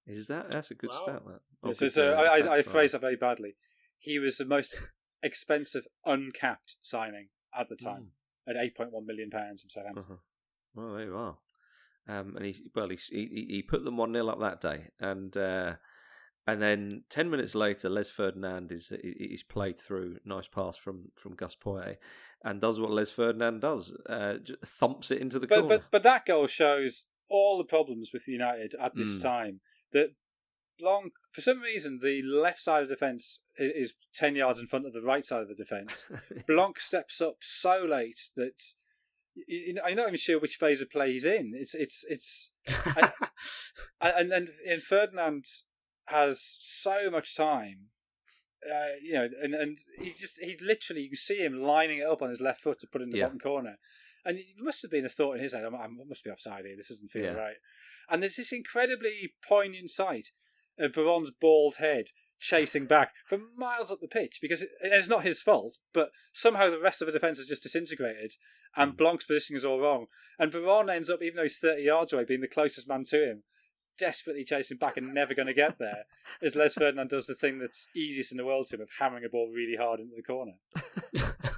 Is 0.07 0.25
that 0.27 0.49
that's 0.49 0.71
a 0.71 0.73
good 0.73 0.89
wow. 0.89 1.01
stat? 1.03 1.21
That. 1.27 1.39
Oh, 1.61 1.71
so, 1.71 1.87
so 1.87 2.13
I, 2.13 2.39
I, 2.39 2.57
I 2.57 2.61
phrase 2.63 2.93
that 2.93 3.01
very 3.01 3.15
badly. 3.15 3.55
He 3.99 4.17
was 4.17 4.37
the 4.37 4.45
most 4.45 4.75
expensive 5.21 5.85
uncapped 6.05 6.77
signing 6.81 7.27
at 7.57 7.69
the 7.69 7.75
time 7.75 8.07
mm. 8.47 8.49
at 8.49 8.57
eight 8.57 8.75
point 8.75 8.91
one 8.91 9.05
million 9.05 9.29
pounds 9.29 9.61
from 9.61 9.69
Southampton. 9.69 10.03
Uh-huh. 10.03 10.15
Well, 10.73 10.93
there 10.95 11.05
you 11.05 11.15
are. 11.15 11.37
Um, 12.09 12.35
and 12.35 12.45
he 12.45 12.71
well 12.75 12.89
he, 12.89 12.97
he 13.11 13.45
he 13.49 13.61
put 13.61 13.83
them 13.83 13.97
one 13.97 14.13
0 14.13 14.27
up 14.27 14.39
that 14.39 14.61
day, 14.61 14.87
and 14.99 15.35
uh, 15.37 15.75
and 16.47 16.61
then 16.61 17.03
ten 17.09 17.29
minutes 17.29 17.53
later, 17.53 17.87
Les 17.87 18.09
Ferdinand 18.09 18.71
is 18.71 18.91
is 18.91 19.43
played 19.43 19.79
through 19.79 20.17
nice 20.25 20.47
pass 20.47 20.75
from 20.75 21.11
from 21.15 21.35
Gus 21.35 21.55
Poyet, 21.55 21.97
and 22.43 22.59
does 22.59 22.79
what 22.79 22.89
Les 22.89 23.11
Ferdinand 23.11 23.61
does, 23.61 23.91
uh, 24.09 24.35
thumps 24.65 25.11
it 25.11 25.19
into 25.19 25.37
the 25.37 25.45
but, 25.45 25.59
corner. 25.59 25.77
But 25.77 25.83
but 25.91 26.03
that 26.03 26.25
goal 26.25 26.47
shows 26.47 27.05
all 27.29 27.59
the 27.59 27.63
problems 27.63 28.11
with 28.11 28.27
United 28.27 28.73
at 28.79 28.95
this 28.95 29.17
mm. 29.17 29.21
time 29.21 29.59
that 29.91 30.15
Blanc, 30.79 31.13
for 31.31 31.41
some 31.41 31.59
reason, 31.59 31.99
the 32.01 32.21
left 32.23 32.61
side 32.61 32.83
of 32.83 32.87
the 32.87 32.95
defence 32.95 33.41
is 33.57 33.93
10 34.13 34.35
yards 34.35 34.59
in 34.59 34.65
front 34.65 34.85
of 34.85 34.93
the 34.93 35.01
right 35.01 35.25
side 35.25 35.41
of 35.41 35.49
the 35.49 35.55
defence. 35.55 36.05
Blanc 36.47 36.79
steps 36.79 37.21
up 37.21 37.37
so 37.41 37.85
late 37.87 38.29
that 38.35 38.61
I'm 39.85 39.95
not 39.95 40.07
even 40.07 40.17
sure 40.17 40.39
which 40.39 40.55
phase 40.55 40.81
of 40.81 40.89
play 40.89 41.13
he's 41.13 41.25
in. 41.25 41.53
It's, 41.55 41.73
it's, 41.73 42.05
it's, 42.07 42.51
and, 42.67 43.11
and, 44.01 44.31
and, 44.31 44.49
and 44.67 44.81
Ferdinand 44.81 45.45
has 46.07 46.41
so 46.59 47.09
much 47.09 47.35
time. 47.35 47.87
Uh, 48.69 48.89
you 49.01 49.13
know, 49.13 49.29
and, 49.41 49.53
and 49.53 49.77
he 50.01 50.11
just 50.11 50.37
he 50.41 50.57
literally 50.61 51.03
you 51.03 51.09
can 51.09 51.15
see 51.15 51.37
him 51.37 51.53
lining 51.53 51.99
it 51.99 52.05
up 52.05 52.21
on 52.21 52.27
his 52.27 52.41
left 52.41 52.59
foot 52.59 52.77
to 52.77 52.87
put 52.91 53.01
in 53.01 53.09
the 53.09 53.17
yeah. 53.17 53.23
bottom 53.23 53.39
corner, 53.39 53.77
and 54.25 54.37
it 54.37 54.45
must 54.59 54.81
have 54.81 54.91
been 54.91 55.05
a 55.05 55.09
thought 55.09 55.35
in 55.37 55.41
his 55.41 55.53
head. 55.53 55.63
I 55.63 55.87
must 55.87 56.25
be 56.25 56.29
offside 56.29 56.65
here. 56.65 56.75
This 56.75 56.89
doesn't 56.89 57.07
feel 57.07 57.23
yeah. 57.23 57.31
right. 57.31 57.55
And 58.09 58.21
there's 58.21 58.35
this 58.35 58.51
incredibly 58.51 59.31
poignant 59.47 59.91
sight 59.91 60.31
of 60.77 60.93
Veron's 60.93 61.31
bald 61.31 61.75
head 61.77 62.07
chasing 62.39 62.85
back 62.85 63.13
for 63.25 63.39
miles 63.55 63.91
up 63.91 63.99
the 64.01 64.07
pitch 64.07 64.39
because 64.41 64.63
it, 64.63 64.69
it's 64.81 65.09
not 65.09 65.23
his 65.23 65.41
fault, 65.41 65.79
but 65.93 66.11
somehow 66.33 66.69
the 66.69 66.79
rest 66.79 67.01
of 67.01 67.05
the 67.05 67.11
defence 67.11 67.39
is 67.39 67.47
just 67.47 67.63
disintegrated 67.63 68.33
and 68.75 68.93
mm. 68.93 68.97
Blanc's 68.97 69.25
position 69.25 69.55
is 69.55 69.65
all 69.65 69.79
wrong. 69.79 70.07
And 70.37 70.51
Veron 70.51 70.93
ends 70.93 71.09
up, 71.09 71.21
even 71.21 71.37
though 71.37 71.43
he's 71.43 71.57
30 71.57 71.83
yards 71.83 72.13
away, 72.13 72.25
being 72.25 72.41
the 72.41 72.47
closest 72.47 72.87
man 72.87 73.03
to 73.05 73.29
him, 73.29 73.43
desperately 73.97 74.43
chasing 74.43 74.77
back 74.77 74.97
and 74.97 75.13
never 75.13 75.33
going 75.33 75.47
to 75.47 75.53
get 75.53 75.77
there, 75.77 76.05
as 76.41 76.55
Les 76.55 76.73
Ferdinand 76.73 77.09
does 77.09 77.27
the 77.27 77.35
thing 77.35 77.59
that's 77.59 77.89
easiest 77.95 78.31
in 78.31 78.37
the 78.37 78.45
world 78.45 78.67
to 78.67 78.75
him 78.77 78.81
of 78.81 78.89
hammering 78.99 79.25
a 79.25 79.29
ball 79.29 79.51
really 79.53 79.75
hard 79.75 79.99
into 79.99 80.15
the 80.15 80.23
corner. 80.23 80.53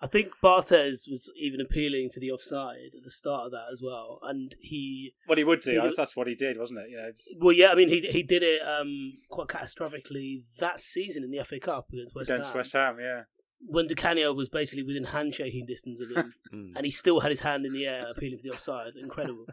I 0.00 0.06
think 0.06 0.32
Barthez 0.42 1.08
was 1.10 1.30
even 1.40 1.60
appealing 1.60 2.10
for 2.12 2.20
the 2.20 2.30
offside 2.30 2.92
at 2.94 3.02
the 3.02 3.10
start 3.10 3.46
of 3.46 3.52
that 3.52 3.66
as 3.72 3.80
well, 3.82 4.20
and 4.22 4.54
he. 4.60 5.14
What 5.24 5.38
he 5.38 5.44
would 5.44 5.60
do, 5.60 5.80
he, 5.80 5.90
that's 5.96 6.14
what 6.14 6.26
he 6.26 6.34
did, 6.34 6.58
wasn't 6.58 6.80
it? 6.80 6.90
You 6.90 6.96
know, 6.98 7.10
well, 7.40 7.52
yeah, 7.52 7.68
I 7.68 7.74
mean, 7.74 7.88
he 7.88 8.06
he 8.10 8.22
did 8.22 8.42
it 8.42 8.60
um, 8.60 9.14
quite 9.30 9.48
catastrophically 9.48 10.44
that 10.58 10.80
season 10.80 11.24
in 11.24 11.30
the 11.30 11.42
FA 11.44 11.58
Cup 11.58 11.88
against 11.92 12.14
West 12.14 12.28
against 12.28 12.50
Ham. 12.50 12.58
West 12.58 12.72
Ham, 12.74 12.96
yeah. 13.00 13.22
When 13.68 13.86
Di 13.86 13.94
Canio 13.94 14.34
was 14.34 14.50
basically 14.50 14.82
within 14.82 15.04
handshaking 15.04 15.64
distance 15.64 15.98
of 16.00 16.10
him, 16.10 16.34
hmm. 16.50 16.72
and 16.76 16.84
he 16.84 16.90
still 16.90 17.20
had 17.20 17.30
his 17.30 17.40
hand 17.40 17.64
in 17.64 17.72
the 17.72 17.86
air 17.86 18.04
appealing 18.10 18.36
for 18.38 18.42
the 18.42 18.50
offside. 18.50 18.92
Incredible. 19.00 19.46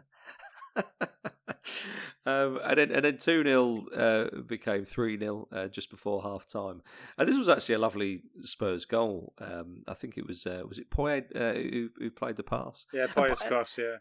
um, 2.26 2.58
and 2.64 2.78
then 2.78 2.90
and 2.90 3.04
then 3.04 3.18
two 3.18 3.42
0 3.42 3.86
uh, 3.94 4.40
became 4.42 4.84
three 4.84 5.18
0 5.18 5.48
uh, 5.52 5.68
just 5.68 5.90
before 5.90 6.22
half 6.22 6.46
time. 6.46 6.82
And 7.18 7.28
this 7.28 7.36
was 7.36 7.48
actually 7.48 7.74
a 7.74 7.78
lovely 7.78 8.22
Spurs 8.42 8.86
goal. 8.86 9.34
Um, 9.38 9.82
I 9.86 9.94
think 9.94 10.16
it 10.16 10.26
was 10.26 10.46
uh, 10.46 10.62
was 10.66 10.78
it 10.78 10.90
Poyet 10.90 11.34
uh, 11.34 11.54
who, 11.54 11.90
who 11.98 12.10
played 12.10 12.36
the 12.36 12.42
pass. 12.42 12.86
Yeah, 12.92 13.06
Poyet's 13.06 13.42
cross. 13.42 13.76
Yeah. 13.78 13.96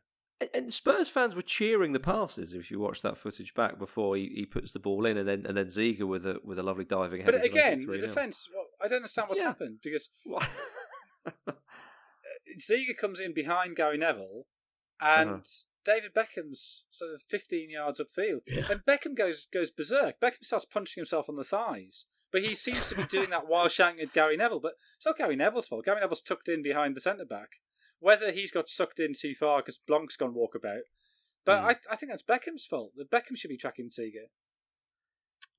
And 0.54 0.74
Spurs 0.74 1.10
fans 1.10 1.36
were 1.36 1.42
cheering 1.42 1.94
the 1.94 2.00
passes. 2.00 2.54
If 2.54 2.72
you 2.72 2.80
watch 2.80 3.02
that 3.02 3.18
footage 3.18 3.54
back 3.54 3.78
before 3.78 4.16
he, 4.16 4.30
he 4.34 4.46
puts 4.46 4.72
the 4.72 4.80
ball 4.80 5.06
in, 5.06 5.18
and 5.18 5.28
then 5.28 5.46
and 5.46 5.56
then 5.56 5.68
Ziege 5.68 6.02
with 6.02 6.26
a 6.26 6.40
with 6.44 6.60
a 6.60 6.64
lovely 6.64 6.86
diving 6.86 7.22
header. 7.22 7.38
But 7.38 7.46
again, 7.46 7.86
the 7.86 7.98
defence. 7.98 8.50
Well, 8.54 8.66
I 8.82 8.88
don't 8.88 8.98
understand 8.98 9.30
what's 9.30 9.42
yeah. 9.42 9.48
happened 9.48 9.80
because 9.82 10.10
Ziege 12.60 12.98
comes 12.98 13.20
in 13.20 13.34
behind 13.34 13.76
Gary 13.76 13.98
Neville, 13.98 14.46
and 15.02 15.30
uh-huh. 15.30 15.40
David 15.86 16.14
Beckham's 16.14 16.86
sort 16.90 17.14
of 17.14 17.22
15 17.30 17.70
yards 17.70 18.00
upfield. 18.00 18.42
Yeah. 18.48 18.66
And 18.70 18.82
Beckham 18.86 19.16
goes 19.16 19.48
goes 19.52 19.72
berserk. 19.72 20.20
Beckham 20.22 20.44
starts 20.44 20.66
punching 20.66 21.02
himself 21.02 21.28
on 21.30 21.36
the 21.36 21.44
thighs. 21.44 22.06
But 22.32 22.44
he 22.44 22.56
seems 22.56 22.90
to 22.90 22.96
be 22.96 23.04
doing 23.04 23.30
that 23.30 23.48
while 23.48 23.70
shouting 23.70 24.00
at 24.00 24.14
Gary 24.14 24.38
Neville. 24.38 24.60
But 24.60 24.74
it's 24.98 25.06
not 25.06 25.18
Gary 25.18 25.36
Neville's 25.36 25.68
fault. 25.68 25.86
Gary 25.86 26.02
Neville's 26.02 26.22
tucked 26.22 26.50
in 26.50 26.64
behind 26.64 26.96
the 26.96 27.02
centre 27.02 27.26
back. 27.26 27.50
Whether 28.00 28.32
he's 28.32 28.52
got 28.52 28.70
sucked 28.70 29.00
in 29.00 29.14
too 29.14 29.36
far 29.36 29.60
because 29.60 29.78
Blanc's 29.78 30.18
gone 30.18 30.34
walkabout. 30.34 30.82
But 31.46 31.62
mm. 31.62 31.66
I, 31.66 31.76
I 31.92 31.96
think 31.96 32.12
that's 32.12 32.24
Beckham's 32.24 32.66
fault. 32.66 32.94
That 32.96 33.12
Beckham 33.12 33.38
should 33.38 33.50
be 33.50 33.58
tracking 33.58 33.90
Ziege. 33.90 34.30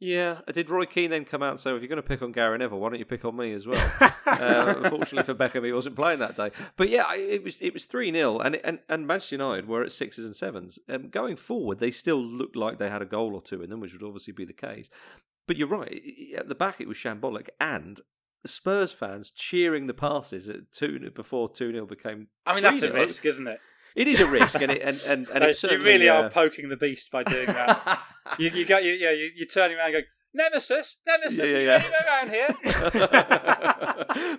Yeah, 0.00 0.40
did 0.52 0.68
Roy 0.68 0.86
Keane 0.86 1.10
then 1.10 1.24
come 1.24 1.42
out 1.42 1.52
and 1.52 1.60
say, 1.60 1.70
well, 1.70 1.76
"If 1.76 1.82
you're 1.82 1.88
going 1.88 2.02
to 2.02 2.08
pick 2.08 2.20
on 2.20 2.32
Gary 2.32 2.58
Neville, 2.58 2.80
why 2.80 2.90
don't 2.90 2.98
you 2.98 3.04
pick 3.04 3.24
on 3.24 3.36
me 3.36 3.52
as 3.52 3.66
well?" 3.66 3.92
uh, 4.00 4.10
unfortunately 4.82 5.22
for 5.22 5.34
Beckham, 5.34 5.64
he 5.64 5.72
wasn't 5.72 5.96
playing 5.96 6.18
that 6.18 6.36
day. 6.36 6.50
But 6.76 6.88
yeah, 6.88 7.14
it 7.14 7.44
was 7.44 7.60
it 7.60 7.72
was 7.72 7.84
three 7.84 8.12
0 8.12 8.38
and 8.38 8.56
and 8.56 8.80
and 8.88 9.06
Manchester 9.06 9.36
United 9.36 9.68
were 9.68 9.84
at 9.84 9.92
sixes 9.92 10.24
and 10.24 10.34
sevens. 10.34 10.78
Um, 10.88 11.08
going 11.08 11.36
forward, 11.36 11.78
they 11.78 11.90
still 11.90 12.22
looked 12.22 12.56
like 12.56 12.78
they 12.78 12.90
had 12.90 13.02
a 13.02 13.06
goal 13.06 13.34
or 13.34 13.42
two 13.42 13.62
in 13.62 13.70
them, 13.70 13.80
which 13.80 13.92
would 13.92 14.02
obviously 14.02 14.32
be 14.32 14.44
the 14.44 14.52
case. 14.52 14.90
But 15.46 15.56
you're 15.56 15.68
right. 15.68 16.02
At 16.36 16.48
the 16.48 16.54
back, 16.54 16.80
it 16.80 16.88
was 16.88 16.96
shambolic, 16.96 17.48
and 17.60 18.00
Spurs 18.46 18.92
fans 18.92 19.30
cheering 19.30 19.86
the 19.86 19.94
passes 19.94 20.48
at 20.48 20.72
two 20.72 21.10
before 21.14 21.48
two 21.48 21.72
0 21.72 21.86
became. 21.86 22.28
I 22.44 22.54
mean, 22.54 22.62
that's 22.62 22.82
a 22.82 22.92
risk, 22.92 23.24
isn't 23.24 23.46
it? 23.46 23.60
It 23.94 24.08
is 24.08 24.18
a 24.20 24.26
risk, 24.26 24.60
and 24.60 24.72
it 24.72 24.82
and 24.82 25.00
and, 25.06 25.28
and 25.28 25.44
it 25.44 25.62
you 25.62 25.82
really 25.82 26.08
uh... 26.08 26.22
are 26.22 26.30
poking 26.30 26.68
the 26.68 26.76
beast 26.76 27.10
by 27.10 27.22
doing 27.22 27.46
that. 27.46 28.00
you 28.38 28.50
you 28.50 28.64
got 28.64 28.82
you 28.82 28.92
yeah 28.92 29.12
you, 29.12 29.30
you're 29.36 29.46
turning 29.46 29.76
around 29.76 29.86
and 29.86 29.94
going 29.94 30.04
Nemesis, 30.34 30.96
Nemesis, 31.06 31.48
yeah, 31.48 31.58
yeah, 31.58 31.84
yeah. 31.88 32.04
around 32.04 32.30
here. 32.30 32.56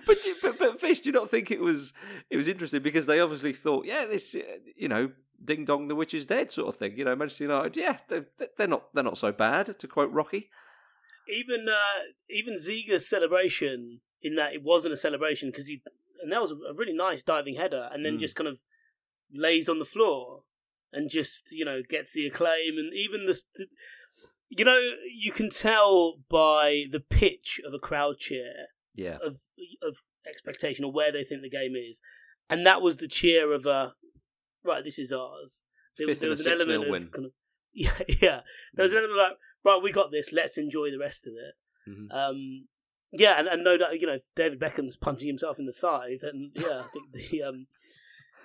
but, 0.06 0.16
but 0.42 0.58
but 0.58 0.80
Vish, 0.80 1.00
do 1.00 1.08
you 1.08 1.12
not 1.12 1.30
think 1.30 1.50
it 1.50 1.60
was 1.60 1.94
it 2.28 2.36
was 2.36 2.48
interesting 2.48 2.82
because 2.82 3.06
they 3.06 3.18
obviously 3.18 3.54
thought, 3.54 3.86
yeah, 3.86 4.04
this 4.04 4.34
uh, 4.34 4.42
you 4.76 4.88
know, 4.88 5.12
ding 5.42 5.64
dong, 5.64 5.88
the 5.88 5.94
witch 5.94 6.12
is 6.12 6.26
dead, 6.26 6.52
sort 6.52 6.68
of 6.68 6.74
thing. 6.74 6.98
You 6.98 7.06
know, 7.06 7.16
Manchester 7.16 7.44
United, 7.44 7.78
yeah, 7.78 7.96
they're, 8.08 8.26
they're 8.58 8.68
not 8.68 8.92
they're 8.92 9.02
not 9.02 9.16
so 9.16 9.32
bad, 9.32 9.78
to 9.78 9.88
quote 9.88 10.12
Rocky. 10.12 10.50
Even 11.34 11.66
uh, 11.66 12.02
even 12.28 12.58
Ziege's 12.58 13.08
celebration 13.08 14.00
in 14.22 14.36
that 14.36 14.52
it 14.52 14.62
wasn't 14.62 14.92
a 14.92 14.98
celebration 14.98 15.50
because 15.50 15.66
he 15.66 15.80
and 16.22 16.30
that 16.30 16.42
was 16.42 16.50
a 16.50 16.74
really 16.74 16.92
nice 16.92 17.22
diving 17.22 17.54
header, 17.54 17.88
and 17.90 18.04
then 18.04 18.18
mm. 18.18 18.20
just 18.20 18.36
kind 18.36 18.48
of 18.48 18.58
lays 19.32 19.68
on 19.68 19.78
the 19.78 19.84
floor 19.84 20.42
and 20.92 21.10
just 21.10 21.44
you 21.50 21.64
know 21.64 21.80
gets 21.88 22.12
the 22.12 22.26
acclaim 22.26 22.78
and 22.78 22.92
even 22.94 23.26
the, 23.26 23.40
the 23.56 23.66
you 24.48 24.64
know 24.64 24.78
you 25.12 25.32
can 25.32 25.50
tell 25.50 26.14
by 26.30 26.84
the 26.90 27.00
pitch 27.00 27.60
of 27.66 27.74
a 27.74 27.78
crowd 27.78 28.18
cheer 28.18 28.66
yeah. 28.94 29.18
of 29.22 29.38
of 29.82 29.96
expectation 30.28 30.84
or 30.84 30.92
where 30.92 31.12
they 31.12 31.24
think 31.24 31.42
the 31.42 31.50
game 31.50 31.74
is. 31.76 32.00
And 32.48 32.66
that 32.66 32.82
was 32.82 32.96
the 32.96 33.08
cheer 33.08 33.52
of 33.52 33.66
a 33.66 33.94
right 34.64 34.84
this 34.84 34.98
is 34.98 35.12
ours. 35.12 35.62
There, 35.98 36.14
there 36.14 36.30
was 36.30 36.44
an 36.46 36.52
element 36.52 36.84
of 36.84 37.12
kind 37.12 37.26
of, 37.26 37.32
yeah 37.74 37.98
yeah. 38.08 38.40
There 38.74 38.82
was 38.82 38.92
an 38.92 38.98
element 38.98 39.18
like 39.18 39.32
right 39.64 39.82
we 39.82 39.92
got 39.92 40.10
this 40.10 40.32
let's 40.32 40.58
enjoy 40.58 40.90
the 40.90 40.98
rest 40.98 41.26
of 41.26 41.32
it. 41.32 41.90
Mm-hmm. 41.90 42.10
um 42.10 42.66
yeah 43.12 43.38
and, 43.38 43.46
and 43.46 43.62
no 43.62 43.76
doubt 43.76 44.00
you 44.00 44.06
know 44.06 44.18
David 44.34 44.58
Beckham's 44.58 44.96
punching 44.96 45.28
himself 45.28 45.56
in 45.58 45.66
the 45.66 45.72
thigh 45.72 46.18
then 46.20 46.50
yeah 46.54 46.82
I 46.84 46.88
think 46.92 47.12
the 47.30 47.42
um 47.42 47.66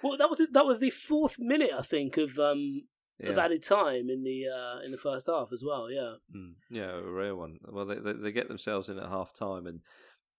well, 0.03 0.17
that 0.17 0.29
was 0.29 0.41
that 0.51 0.65
was 0.65 0.79
the 0.79 0.89
fourth 0.89 1.37
minute, 1.39 1.71
I 1.77 1.81
think, 1.81 2.17
of 2.17 2.37
um 2.39 2.83
yeah. 3.19 3.29
of 3.29 3.37
added 3.37 3.63
time 3.63 4.09
in 4.09 4.23
the 4.23 4.45
uh, 4.47 4.85
in 4.85 4.91
the 4.91 4.97
first 4.97 5.27
half 5.27 5.49
as 5.53 5.63
well. 5.65 5.89
Yeah, 5.91 6.15
mm, 6.35 6.53
yeah, 6.69 6.91
a 6.91 7.01
rare 7.01 7.35
one. 7.35 7.59
Well, 7.67 7.85
they, 7.85 7.95
they, 7.95 8.13
they 8.13 8.31
get 8.31 8.47
themselves 8.47 8.89
in 8.89 8.97
at 8.97 9.09
half 9.09 9.33
time, 9.33 9.67
and 9.67 9.81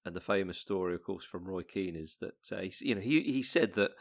and 0.05 0.16
the 0.16 0.20
famous 0.20 0.59
story, 0.59 0.94
of 0.94 1.05
course, 1.05 1.25
from 1.25 1.44
Roy 1.44 1.62
Keane 1.62 1.96
is 1.96 2.18
that 2.20 2.57
uh, 2.57 2.61
he, 2.61 2.72
you 2.81 2.94
know 2.94 3.01
he 3.01 3.22
he 3.22 3.42
said 3.42 3.75
that 3.75 3.92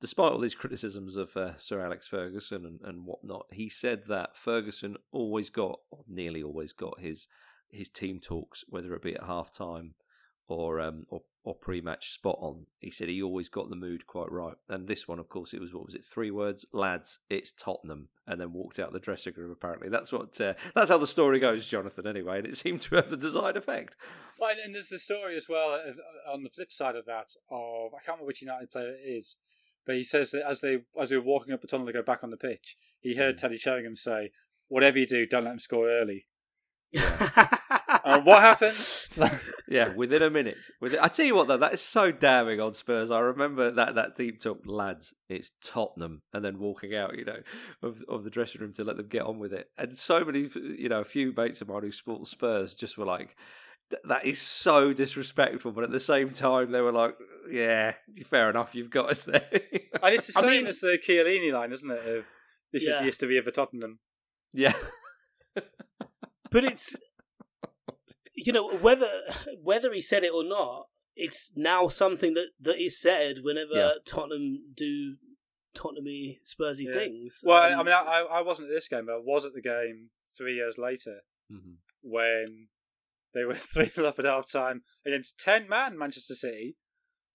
despite 0.00 0.32
all 0.32 0.40
these 0.40 0.54
criticisms 0.54 1.16
of 1.16 1.36
uh, 1.36 1.56
Sir 1.56 1.84
Alex 1.84 2.06
Ferguson 2.06 2.66
and, 2.66 2.80
and 2.84 3.06
whatnot, 3.06 3.46
he 3.52 3.68
said 3.68 4.04
that 4.08 4.36
Ferguson 4.36 4.96
always 5.10 5.48
got, 5.48 5.78
or 5.90 6.04
nearly 6.06 6.42
always 6.42 6.72
got, 6.72 7.00
his 7.00 7.28
his 7.70 7.88
team 7.88 8.20
talks, 8.20 8.64
whether 8.68 8.94
it 8.94 9.02
be 9.02 9.14
at 9.14 9.24
half 9.24 9.52
time 9.52 9.94
or 10.48 10.80
um, 10.80 11.04
or, 11.08 11.22
or 11.46 11.54
pre 11.54 11.80
match 11.80 12.10
spot 12.10 12.36
on. 12.40 12.66
He 12.80 12.90
said 12.90 13.08
he 13.08 13.22
always 13.22 13.48
got 13.48 13.70
the 13.70 13.76
mood 13.76 14.06
quite 14.08 14.30
right. 14.32 14.56
And 14.68 14.88
this 14.88 15.06
one, 15.06 15.20
of 15.20 15.28
course, 15.28 15.54
it 15.54 15.60
was 15.60 15.72
what 15.72 15.86
was 15.86 15.94
it? 15.94 16.04
Three 16.04 16.32
words, 16.32 16.66
lads, 16.72 17.20
it's 17.30 17.52
Tottenham, 17.52 18.08
and 18.26 18.40
then 18.40 18.52
walked 18.52 18.80
out 18.80 18.92
the 18.92 18.98
dressing 18.98 19.32
room. 19.36 19.52
Apparently, 19.52 19.88
that's 19.88 20.12
what 20.12 20.38
uh, 20.40 20.54
that's 20.74 20.90
how 20.90 20.98
the 20.98 21.06
story 21.06 21.38
goes, 21.38 21.68
Jonathan. 21.68 22.04
Anyway, 22.04 22.38
and 22.38 22.48
it 22.48 22.56
seemed 22.56 22.82
to 22.82 22.96
have 22.96 23.10
the 23.10 23.16
desired 23.16 23.56
effect. 23.56 23.96
Well, 24.40 24.50
and 24.62 24.74
there's 24.74 24.88
the 24.88 24.98
story 24.98 25.36
as 25.36 25.48
well 25.48 25.70
uh, 25.70 26.32
on 26.32 26.42
the 26.42 26.50
flip 26.50 26.72
side 26.72 26.96
of 26.96 27.06
that. 27.06 27.30
Of 27.48 27.94
I 27.94 28.02
can't 28.04 28.18
remember 28.18 28.26
which 28.26 28.42
United 28.42 28.72
player 28.72 28.90
it 28.90 29.08
is, 29.08 29.36
but 29.86 29.94
he 29.94 30.02
says 30.02 30.32
that 30.32 30.44
as 30.44 30.60
they 30.60 30.80
as 31.00 31.10
they 31.10 31.16
were 31.16 31.22
walking 31.22 31.54
up 31.54 31.60
the 31.60 31.68
tunnel 31.68 31.86
to 31.86 31.92
go 31.92 32.02
back 32.02 32.24
on 32.24 32.30
the 32.30 32.36
pitch, 32.36 32.76
he 33.00 33.14
heard 33.14 33.36
mm. 33.36 33.38
Teddy 33.38 33.56
Sheringham 33.56 33.94
say, 33.94 34.32
"Whatever 34.66 34.98
you 34.98 35.06
do, 35.06 35.24
don't 35.26 35.44
let 35.44 35.52
him 35.52 35.58
score 35.60 35.88
early." 35.88 36.26
Yeah. 36.90 37.58
uh, 37.88 38.20
what 38.20 38.40
happens? 38.40 39.08
yeah, 39.68 39.92
within 39.94 40.22
a 40.22 40.30
minute. 40.30 40.58
Within, 40.80 41.00
I 41.00 41.08
tell 41.08 41.26
you 41.26 41.34
what, 41.34 41.48
though, 41.48 41.56
that 41.56 41.74
is 41.74 41.80
so 41.80 42.10
damning 42.10 42.60
on 42.60 42.74
Spurs. 42.74 43.10
I 43.10 43.20
remember 43.20 43.70
that 43.70 43.94
that 43.94 44.16
deep 44.16 44.40
talk, 44.40 44.60
lads. 44.64 45.14
It's 45.28 45.50
Tottenham, 45.62 46.22
and 46.32 46.44
then 46.44 46.58
walking 46.58 46.94
out, 46.94 47.16
you 47.16 47.24
know, 47.24 47.40
of 47.82 48.02
of 48.08 48.24
the 48.24 48.30
dressing 48.30 48.60
room 48.60 48.72
to 48.74 48.84
let 48.84 48.96
them 48.96 49.08
get 49.08 49.22
on 49.22 49.38
with 49.38 49.52
it. 49.52 49.68
And 49.78 49.96
so 49.96 50.24
many, 50.24 50.48
you 50.54 50.88
know, 50.88 51.00
a 51.00 51.04
few 51.04 51.32
mates 51.36 51.60
of 51.60 51.68
mine 51.68 51.82
who 51.82 51.90
support 51.90 52.26
Spurs 52.26 52.74
just 52.74 52.98
were 52.98 53.04
like, 53.04 53.36
that 54.04 54.24
is 54.24 54.40
so 54.40 54.92
disrespectful. 54.92 55.72
But 55.72 55.84
at 55.84 55.90
the 55.90 56.00
same 56.00 56.30
time, 56.30 56.72
they 56.72 56.80
were 56.80 56.92
like, 56.92 57.16
"Yeah, 57.50 57.94
fair 58.24 58.50
enough, 58.50 58.74
you've 58.74 58.90
got 58.90 59.10
us 59.10 59.22
there." 59.22 59.46
and 59.52 60.14
it's 60.14 60.26
the 60.28 60.32
same 60.32 60.44
I 60.44 60.50
mean, 60.50 60.66
as 60.66 60.80
the 60.80 60.98
Chiellini 60.98 61.52
line, 61.52 61.72
isn't 61.72 61.90
it? 61.90 62.06
Of 62.06 62.24
this 62.72 62.84
yeah. 62.84 62.90
is 62.90 62.98
the 62.98 63.04
history 63.04 63.38
of 63.38 63.44
the 63.44 63.52
Tottenham. 63.52 64.00
Yeah 64.52 64.74
but 66.50 66.64
it's 66.64 66.96
you 68.36 68.52
know 68.52 68.70
whether 68.70 69.08
whether 69.62 69.92
he 69.92 70.00
said 70.00 70.22
it 70.22 70.32
or 70.32 70.44
not, 70.44 70.86
it's 71.16 71.50
now 71.56 71.88
something 71.88 72.34
that 72.34 72.48
that 72.60 72.80
is 72.80 73.00
said 73.00 73.36
whenever 73.42 73.74
yeah. 73.74 73.90
Tottenham 74.06 74.74
do 74.76 75.16
Tottenhamy 75.74 76.40
Spursy 76.44 76.84
yeah. 76.88 76.98
things. 76.98 77.40
Well, 77.42 77.72
um, 77.72 77.80
I 77.80 77.82
mean, 77.82 77.94
I 77.94 78.26
I 78.30 78.42
wasn't 78.42 78.68
at 78.68 78.74
this 78.74 78.88
game, 78.88 79.06
but 79.06 79.14
I 79.14 79.20
was 79.22 79.44
at 79.44 79.54
the 79.54 79.62
game 79.62 80.10
three 80.36 80.54
years 80.54 80.76
later 80.78 81.20
mm-hmm. 81.50 81.74
when 82.02 82.68
they 83.34 83.44
were 83.44 83.54
three 83.54 83.88
0 83.88 84.06
up 84.06 84.18
at 84.18 84.26
half 84.26 84.50
time 84.50 84.82
against 85.06 85.38
ten 85.38 85.68
man 85.68 85.98
Manchester 85.98 86.34
City. 86.34 86.76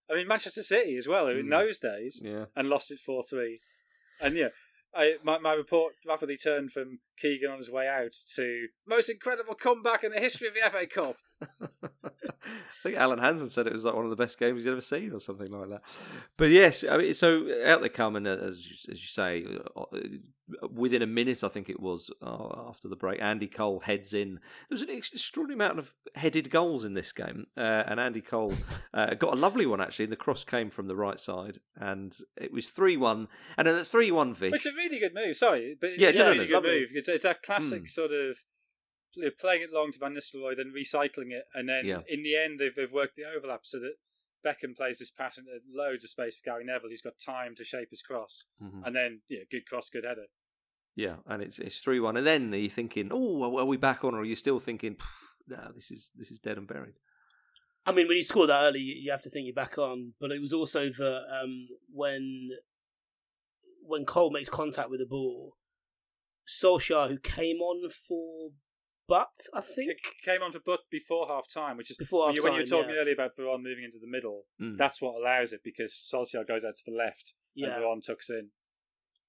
I 0.09 0.15
mean, 0.15 0.27
Manchester 0.27 0.61
City 0.61 0.97
as 0.97 1.07
well 1.07 1.25
mm. 1.25 1.39
in 1.39 1.49
those 1.49 1.79
days, 1.79 2.21
yeah. 2.23 2.45
and 2.55 2.69
lost 2.69 2.91
it 2.91 2.99
four 2.99 3.23
three. 3.23 3.61
And 4.19 4.35
yeah, 4.35 4.49
I, 4.93 5.15
my, 5.23 5.37
my 5.37 5.53
report 5.53 5.93
rapidly 6.05 6.37
turned 6.37 6.71
from 6.71 6.99
Keegan 7.17 7.49
on 7.49 7.57
his 7.57 7.69
way 7.69 7.87
out 7.87 8.13
to 8.35 8.67
most 8.87 9.09
incredible 9.09 9.55
comeback 9.55 10.03
in 10.03 10.11
the 10.11 10.19
history 10.19 10.47
of 10.47 10.53
the 10.53 10.69
FA 10.69 10.85
Cup. 10.85 11.15
I 12.01 12.83
think 12.83 12.97
Alan 12.97 13.19
Hansen 13.19 13.49
said 13.49 13.67
it 13.67 13.73
was 13.73 13.85
like 13.85 13.95
one 13.95 14.05
of 14.05 14.09
the 14.09 14.15
best 14.15 14.39
games 14.39 14.59
he's 14.59 14.67
ever 14.67 14.81
seen, 14.81 15.11
or 15.13 15.19
something 15.19 15.51
like 15.51 15.69
that. 15.69 15.81
But 16.37 16.49
yes, 16.49 16.83
I 16.89 16.97
mean, 16.97 17.13
so 17.13 17.47
out 17.65 17.81
they 17.81 17.89
come, 17.89 18.15
and 18.15 18.27
as 18.27 18.65
you, 18.65 18.75
as 18.91 19.01
you 19.01 19.07
say, 19.07 19.45
uh, 19.75 19.83
within 20.71 21.01
a 21.01 21.07
minute, 21.07 21.43
I 21.43 21.47
think 21.47 21.69
it 21.69 21.79
was 21.79 22.11
uh, 22.21 22.67
after 22.67 22.87
the 22.87 22.95
break, 22.95 23.21
Andy 23.21 23.47
Cole 23.47 23.81
heads 23.81 24.13
in. 24.13 24.39
There 24.69 24.75
was 24.75 24.81
an 24.81 24.89
extraordinary 24.89 25.55
amount 25.55 25.79
of 25.79 25.93
headed 26.15 26.49
goals 26.49 26.85
in 26.85 26.93
this 26.93 27.11
game, 27.11 27.47
uh, 27.57 27.83
and 27.87 27.99
Andy 27.99 28.21
Cole 28.21 28.53
uh, 28.93 29.13
got 29.15 29.33
a 29.33 29.37
lovely 29.37 29.65
one 29.65 29.81
actually. 29.81 30.05
And 30.05 30.11
the 30.11 30.17
cross 30.17 30.43
came 30.43 30.69
from 30.69 30.87
the 30.87 30.95
right 30.95 31.19
side, 31.19 31.59
and 31.75 32.15
it 32.37 32.51
was 32.51 32.67
three 32.67 32.97
one. 32.97 33.27
And 33.57 33.67
then 33.67 33.75
at 33.75 33.87
three 33.87 34.11
one, 34.11 34.33
Vish, 34.33 34.53
it's 34.53 34.65
a 34.65 34.73
really 34.73 34.99
good 34.99 35.13
move. 35.13 35.35
Sorry, 35.35 35.77
but 35.79 35.97
yeah, 35.97 36.09
it's 36.09 36.17
no, 36.17 36.25
a 36.25 36.29
really 36.31 36.49
no, 36.49 36.61
good 36.61 36.69
move. 36.69 36.89
It's, 36.93 37.09
it's 37.09 37.25
a 37.25 37.35
classic 37.35 37.83
mm. 37.83 37.89
sort 37.89 38.11
of 38.11 38.37
playing 39.39 39.61
it 39.61 39.73
long 39.73 39.91
to 39.91 39.99
Van 39.99 40.15
Nistelrooy, 40.15 40.55
then 40.55 40.73
recycling 40.75 41.31
it, 41.31 41.45
and 41.53 41.67
then 41.67 41.85
yeah. 41.85 41.99
in 42.07 42.23
the 42.23 42.35
end 42.35 42.59
they've, 42.59 42.75
they've 42.75 42.91
worked 42.91 43.15
the 43.15 43.23
overlap 43.25 43.61
so 43.63 43.79
that 43.79 43.95
Beckham 44.45 44.75
plays 44.75 44.99
this 44.99 45.11
pass 45.11 45.37
into 45.37 45.51
loads 45.73 46.03
of 46.03 46.09
space 46.09 46.37
for 46.37 46.49
Gary 46.49 46.65
Neville, 46.65 46.89
who's 46.89 47.01
got 47.01 47.19
time 47.23 47.55
to 47.55 47.63
shape 47.63 47.89
his 47.89 48.01
cross, 48.01 48.45
mm-hmm. 48.61 48.83
and 48.83 48.95
then 48.95 49.21
yeah, 49.29 49.41
good 49.49 49.65
cross, 49.65 49.89
good 49.89 50.05
header. 50.05 50.27
Yeah, 50.95 51.17
and 51.27 51.41
it's 51.41 51.59
it's 51.59 51.79
three 51.79 51.99
one, 51.99 52.17
and 52.17 52.27
then 52.27 52.51
you're 52.51 52.69
thinking, 52.69 53.09
oh, 53.11 53.57
are 53.59 53.65
we 53.65 53.77
back 53.77 54.03
on, 54.03 54.13
or 54.13 54.19
are 54.19 54.25
you 54.25 54.35
still 54.35 54.59
thinking, 54.59 54.97
no, 55.47 55.71
this 55.73 55.89
is 55.91 56.11
this 56.15 56.31
is 56.31 56.39
dead 56.39 56.57
and 56.57 56.67
buried? 56.67 56.95
I 57.85 57.91
mean, 57.91 58.07
when 58.07 58.17
you 58.17 58.23
score 58.23 58.45
that 58.45 58.61
early, 58.61 58.79
you 58.79 59.11
have 59.11 59.23
to 59.23 59.29
think 59.29 59.45
you're 59.45 59.55
back 59.55 59.77
on. 59.77 60.13
Butt 60.19 60.31
it 60.31 60.41
was 60.41 60.53
also 60.53 60.89
that 60.89 61.21
um, 61.41 61.67
when 61.91 62.49
when 63.83 64.05
Cole 64.05 64.31
makes 64.31 64.49
contact 64.49 64.89
with 64.89 64.99
the 64.99 65.05
ball, 65.05 65.55
Solskjaer, 66.47 67.09
who 67.09 67.17
came 67.17 67.57
on 67.57 67.89
for 67.89 68.51
but 69.11 69.27
I 69.53 69.59
think 69.59 69.97
came 70.23 70.41
on 70.41 70.53
for 70.53 70.61
But 70.65 70.81
before 70.89 71.27
half 71.27 71.45
time, 71.53 71.75
which 71.75 71.91
is 71.91 71.97
before 71.97 72.27
when, 72.27 72.35
you, 72.35 72.43
when 72.43 72.53
you 72.53 72.59
were 72.59 72.65
talking 72.65 72.95
yeah. 72.95 73.01
earlier 73.01 73.13
about 73.13 73.31
Veron 73.37 73.61
moving 73.61 73.83
into 73.83 73.97
the 73.99 74.07
middle. 74.07 74.43
Mm. 74.61 74.77
That's 74.77 75.01
what 75.01 75.19
allows 75.19 75.51
it 75.51 75.61
because 75.65 76.01
Solskjaer 76.13 76.47
goes 76.47 76.63
out 76.63 76.77
to 76.77 76.83
the 76.85 76.95
left 76.95 77.33
yeah. 77.53 77.67
and 77.67 77.75
Veron 77.83 78.05
tucks 78.05 78.29
in. 78.29 78.51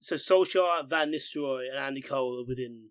So 0.03 0.17
Solskjaer, 0.17 0.88
Van 0.88 1.12
Nistelrooy, 1.12 1.69
and 1.71 1.79
Andy 1.79 2.03
Cole 2.03 2.41
are 2.41 2.47
within, 2.47 2.88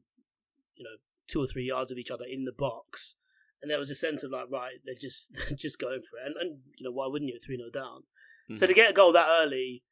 you 0.75 0.83
know, 0.85 0.95
two 1.27 1.41
or 1.41 1.47
three 1.47 1.65
yards 1.65 1.91
of 1.91 1.97
each 1.97 2.09
other 2.09 2.23
in 2.23 2.45
the 2.45 2.53
box, 2.53 3.15
and 3.61 3.69
there 3.69 3.77
was 3.77 3.91
a 3.91 3.95
sense 3.95 4.23
of 4.23 4.31
like, 4.31 4.49
right, 4.49 4.75
they're 4.85 4.95
just 4.99 5.29
they're 5.35 5.57
just 5.57 5.77
going 5.77 6.01
for 6.09 6.17
it, 6.17 6.25
and, 6.25 6.35
and 6.39 6.59
you 6.77 6.85
know, 6.85 6.91
why 6.91 7.07
wouldn't 7.07 7.29
you 7.29 7.37
three 7.45 7.57
0 7.57 7.69
down? 7.69 8.03
Mm. 8.49 8.57
So 8.57 8.65
to 8.65 8.73
get 8.73 8.89
a 8.89 8.93
goal 8.93 9.11
that 9.11 9.27
early, 9.29 9.83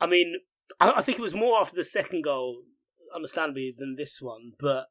I 0.00 0.06
mean, 0.06 0.36
I, 0.78 0.92
I 0.96 1.02
think 1.02 1.18
it 1.18 1.22
was 1.22 1.34
more 1.34 1.58
after 1.58 1.76
the 1.76 1.82
second 1.82 2.24
goal, 2.24 2.62
understandably, 3.14 3.74
than 3.76 3.96
this 3.96 4.20
one, 4.20 4.52
but 4.60 4.88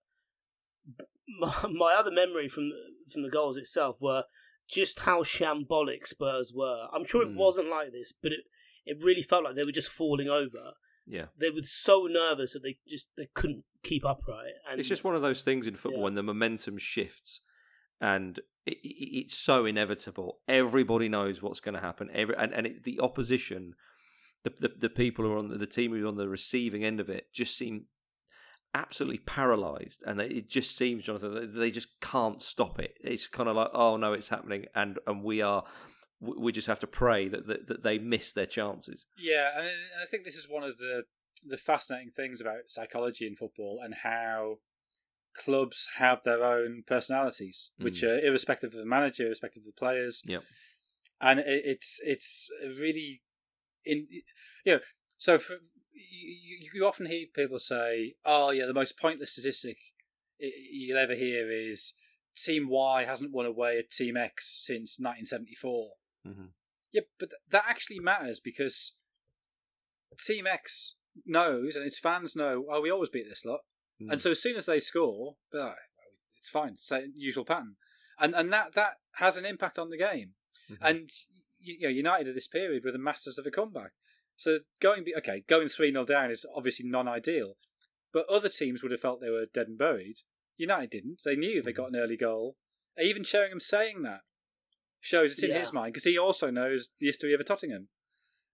my, 1.39 1.53
my 1.71 1.93
other 1.93 2.11
memory 2.11 2.49
from 2.49 2.71
from 3.11 3.21
the 3.21 3.29
goals 3.29 3.57
itself 3.57 4.01
were 4.01 4.23
just 4.67 5.01
how 5.01 5.21
shambolic 5.21 6.07
Spurs 6.07 6.51
were. 6.51 6.87
I'm 6.91 7.05
sure 7.05 7.21
it 7.21 7.29
mm. 7.29 7.37
wasn't 7.37 7.69
like 7.69 7.91
this, 7.91 8.11
but 8.11 8.31
it 8.31 8.39
it 8.87 9.03
really 9.03 9.21
felt 9.21 9.43
like 9.43 9.53
they 9.53 9.63
were 9.63 9.71
just 9.71 9.89
falling 9.89 10.29
over. 10.29 10.73
Yeah, 11.05 11.25
they 11.37 11.49
were 11.49 11.61
so 11.65 12.07
nervous 12.09 12.53
that 12.53 12.63
they 12.63 12.77
just 12.87 13.09
they 13.17 13.27
couldn't 13.33 13.63
keep 13.83 14.05
upright. 14.05 14.53
And 14.69 14.79
it's 14.79 14.89
just 14.89 15.03
one 15.03 15.15
of 15.15 15.21
those 15.21 15.43
things 15.43 15.67
in 15.67 15.75
football 15.75 15.99
yeah. 15.99 16.03
when 16.05 16.15
the 16.15 16.23
momentum 16.23 16.77
shifts, 16.77 17.41
and 17.99 18.39
it, 18.65 18.77
it, 18.83 19.17
it's 19.17 19.33
so 19.33 19.65
inevitable. 19.65 20.39
Everybody 20.47 21.09
knows 21.09 21.41
what's 21.41 21.59
going 21.59 21.75
to 21.75 21.81
happen. 21.81 22.09
Every 22.13 22.35
and 22.37 22.53
and 22.53 22.67
it, 22.67 22.83
the 22.83 22.99
opposition, 23.01 23.75
the, 24.43 24.53
the 24.59 24.71
the 24.79 24.89
people 24.89 25.25
who 25.25 25.33
are 25.33 25.37
on 25.37 25.49
the, 25.49 25.57
the 25.57 25.67
team 25.67 25.91
who 25.91 26.05
are 26.05 26.07
on 26.07 26.17
the 26.17 26.29
receiving 26.29 26.85
end 26.85 26.99
of 26.99 27.09
it, 27.09 27.33
just 27.33 27.57
seem 27.57 27.85
absolutely 28.75 29.19
paralyzed 29.19 30.01
and 30.07 30.19
it 30.19 30.49
just 30.49 30.75
seems 30.75 31.03
jonathan 31.03 31.53
they 31.53 31.69
just 31.69 31.99
can't 32.01 32.41
stop 32.41 32.79
it 32.79 32.97
it's 33.01 33.27
kind 33.27 33.47
of 33.47 33.55
like 33.55 33.69
oh 33.71 33.97
no 33.97 34.13
it's 34.13 34.29
happening 34.29 34.65
and 34.73 34.97
and 35.05 35.23
we 35.23 35.43
are 35.43 35.63
we 36.23 36.51
just 36.51 36.67
have 36.67 36.79
to 36.79 36.87
pray 36.87 37.27
that 37.27 37.47
that, 37.47 37.67
that 37.67 37.83
they 37.83 37.97
miss 37.97 38.31
their 38.31 38.45
chances 38.45 39.05
yeah 39.17 39.49
and 39.57 39.67
i 40.01 40.05
think 40.05 40.23
this 40.23 40.35
is 40.35 40.47
one 40.49 40.63
of 40.63 40.77
the 40.77 41.03
the 41.45 41.57
fascinating 41.57 42.09
things 42.09 42.39
about 42.39 42.67
psychology 42.67 43.27
in 43.27 43.35
football 43.35 43.79
and 43.83 43.95
how 44.03 44.57
clubs 45.35 45.89
have 45.97 46.21
their 46.23 46.43
own 46.43 46.83
personalities 46.85 47.71
which 47.79 48.01
mm. 48.01 48.07
are 48.07 48.19
irrespective 48.19 48.71
of 48.73 48.79
the 48.79 48.85
manager 48.85 49.25
irrespective 49.25 49.61
of 49.61 49.65
the 49.65 49.79
players 49.79 50.21
yeah 50.25 50.39
and 51.19 51.39
it, 51.39 51.63
it's 51.65 51.99
it's 52.03 52.49
really 52.77 53.21
in 53.85 54.07
you 54.63 54.73
know 54.73 54.79
so 55.17 55.39
for, 55.39 55.55
you, 55.93 56.69
you 56.73 56.85
often 56.85 57.05
hear 57.05 57.25
people 57.33 57.59
say, 57.59 58.15
"Oh, 58.25 58.51
yeah, 58.51 58.65
the 58.65 58.73
most 58.73 58.99
pointless 58.99 59.33
statistic 59.33 59.77
you'll 60.39 60.97
ever 60.97 61.15
hear 61.15 61.51
is 61.51 61.93
Team 62.35 62.67
Y 62.69 63.05
hasn't 63.05 63.31
won 63.31 63.45
away 63.45 63.77
at 63.77 63.91
Team 63.91 64.17
X 64.17 64.63
since 64.65 64.97
1974." 64.99 65.91
Mm-hmm. 66.27 66.45
Yeah, 66.91 67.01
but 67.19 67.29
that 67.49 67.65
actually 67.67 67.99
matters 67.99 68.39
because 68.39 68.95
Team 70.19 70.45
X 70.47 70.95
knows 71.25 71.75
and 71.75 71.85
its 71.85 71.99
fans 71.99 72.35
know, 72.35 72.65
"Oh, 72.69 72.81
we 72.81 72.91
always 72.91 73.09
beat 73.09 73.27
this 73.27 73.45
lot," 73.45 73.61
mm. 74.01 74.11
and 74.11 74.21
so 74.21 74.31
as 74.31 74.41
soon 74.41 74.55
as 74.55 74.67
they 74.67 74.79
score, 74.79 75.35
oh, 75.53 75.73
it's 76.37 76.49
fine, 76.49 76.73
it's 76.73 76.91
usual 77.15 77.45
pattern, 77.45 77.75
and 78.19 78.35
and 78.35 78.53
that 78.53 78.73
that 78.75 78.93
has 79.15 79.37
an 79.37 79.45
impact 79.45 79.79
on 79.79 79.89
the 79.89 79.97
game. 79.97 80.33
Mm-hmm. 80.69 80.85
And 80.85 81.09
you 81.59 81.79
know, 81.81 81.89
United 81.89 82.29
at 82.29 82.35
this 82.35 82.47
period 82.47 82.83
were 82.83 82.91
the 82.91 82.97
masters 82.97 83.37
of 83.37 83.45
a 83.45 83.51
comeback. 83.51 83.91
So 84.35 84.59
going 84.79 85.05
okay, 85.17 85.43
going 85.47 85.69
three 85.69 85.91
0 85.91 86.05
down 86.05 86.31
is 86.31 86.45
obviously 86.55 86.87
non-ideal, 86.87 87.53
but 88.11 88.27
other 88.29 88.49
teams 88.49 88.81
would 88.83 88.91
have 88.91 89.01
felt 89.01 89.21
they 89.21 89.29
were 89.29 89.45
dead 89.51 89.67
and 89.67 89.77
buried. 89.77 90.17
United 90.57 90.91
didn't. 90.91 91.21
They 91.25 91.35
knew 91.35 91.61
they 91.61 91.73
got 91.73 91.89
an 91.89 91.95
early 91.95 92.17
goal. 92.17 92.57
Even 93.01 93.23
Sheringham 93.23 93.59
saying 93.59 94.03
that 94.03 94.21
shows 95.03 95.33
it's 95.33 95.43
in 95.43 95.49
yeah. 95.49 95.59
his 95.59 95.73
mind 95.73 95.91
because 95.93 96.05
he 96.05 96.17
also 96.17 96.49
knows 96.49 96.89
the 96.99 97.07
history 97.07 97.33
of 97.33 97.41
a 97.41 97.43
Tottenham. 97.43 97.89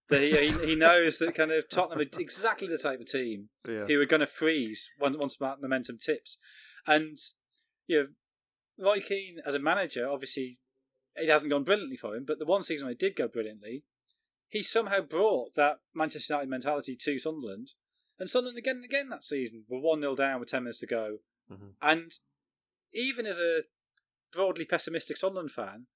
That 0.08 0.20
he, 0.22 0.30
he, 0.48 0.66
he 0.70 0.74
knows 0.74 1.18
that 1.18 1.36
kind 1.36 1.52
of 1.52 1.68
Tottenham 1.70 2.00
are 2.00 2.20
exactly 2.20 2.66
the 2.66 2.76
type 2.78 2.98
of 3.00 3.06
team 3.06 3.50
Yeah. 3.68 3.84
who 3.86 4.00
are 4.00 4.06
going 4.06 4.20
to 4.20 4.26
freeze 4.26 4.90
once 4.98 5.16
once 5.16 5.36
that 5.36 5.62
momentum 5.62 5.98
tips. 6.04 6.36
And 6.84 7.16
you 7.86 7.96
know, 8.78 8.84
Roy 8.84 9.00
Keane 9.00 9.38
as 9.46 9.54
a 9.54 9.60
manager, 9.60 10.08
obviously, 10.08 10.58
it 11.14 11.28
hasn't 11.28 11.50
gone 11.50 11.62
brilliantly 11.62 11.96
for 11.96 12.16
him. 12.16 12.24
But 12.26 12.40
the 12.40 12.44
one 12.46 12.64
season 12.64 12.86
when 12.86 12.94
it 12.94 12.98
did 12.98 13.14
go 13.14 13.28
brilliantly, 13.28 13.84
he 14.48 14.64
somehow 14.64 15.00
brought 15.02 15.54
that 15.54 15.76
Manchester 15.94 16.34
United 16.34 16.50
mentality 16.50 16.96
to 17.00 17.18
Sunderland. 17.20 17.68
And 18.18 18.28
Sunderland 18.28 18.58
again 18.58 18.76
and 18.76 18.84
again 18.84 19.08
that 19.10 19.22
season 19.22 19.64
were 19.68 19.78
one 19.80 20.00
0 20.00 20.16
down 20.16 20.40
with 20.40 20.48
ten 20.48 20.64
minutes 20.64 20.78
to 20.78 20.86
go. 20.88 21.18
Mhm. 21.50 21.74
And 21.80 22.12
even 22.92 23.26
as 23.26 23.38
a 23.38 23.60
broadly 24.32 24.64
pessimistic 24.64 25.16
Sunderland 25.18 25.52
fan, 25.52 25.86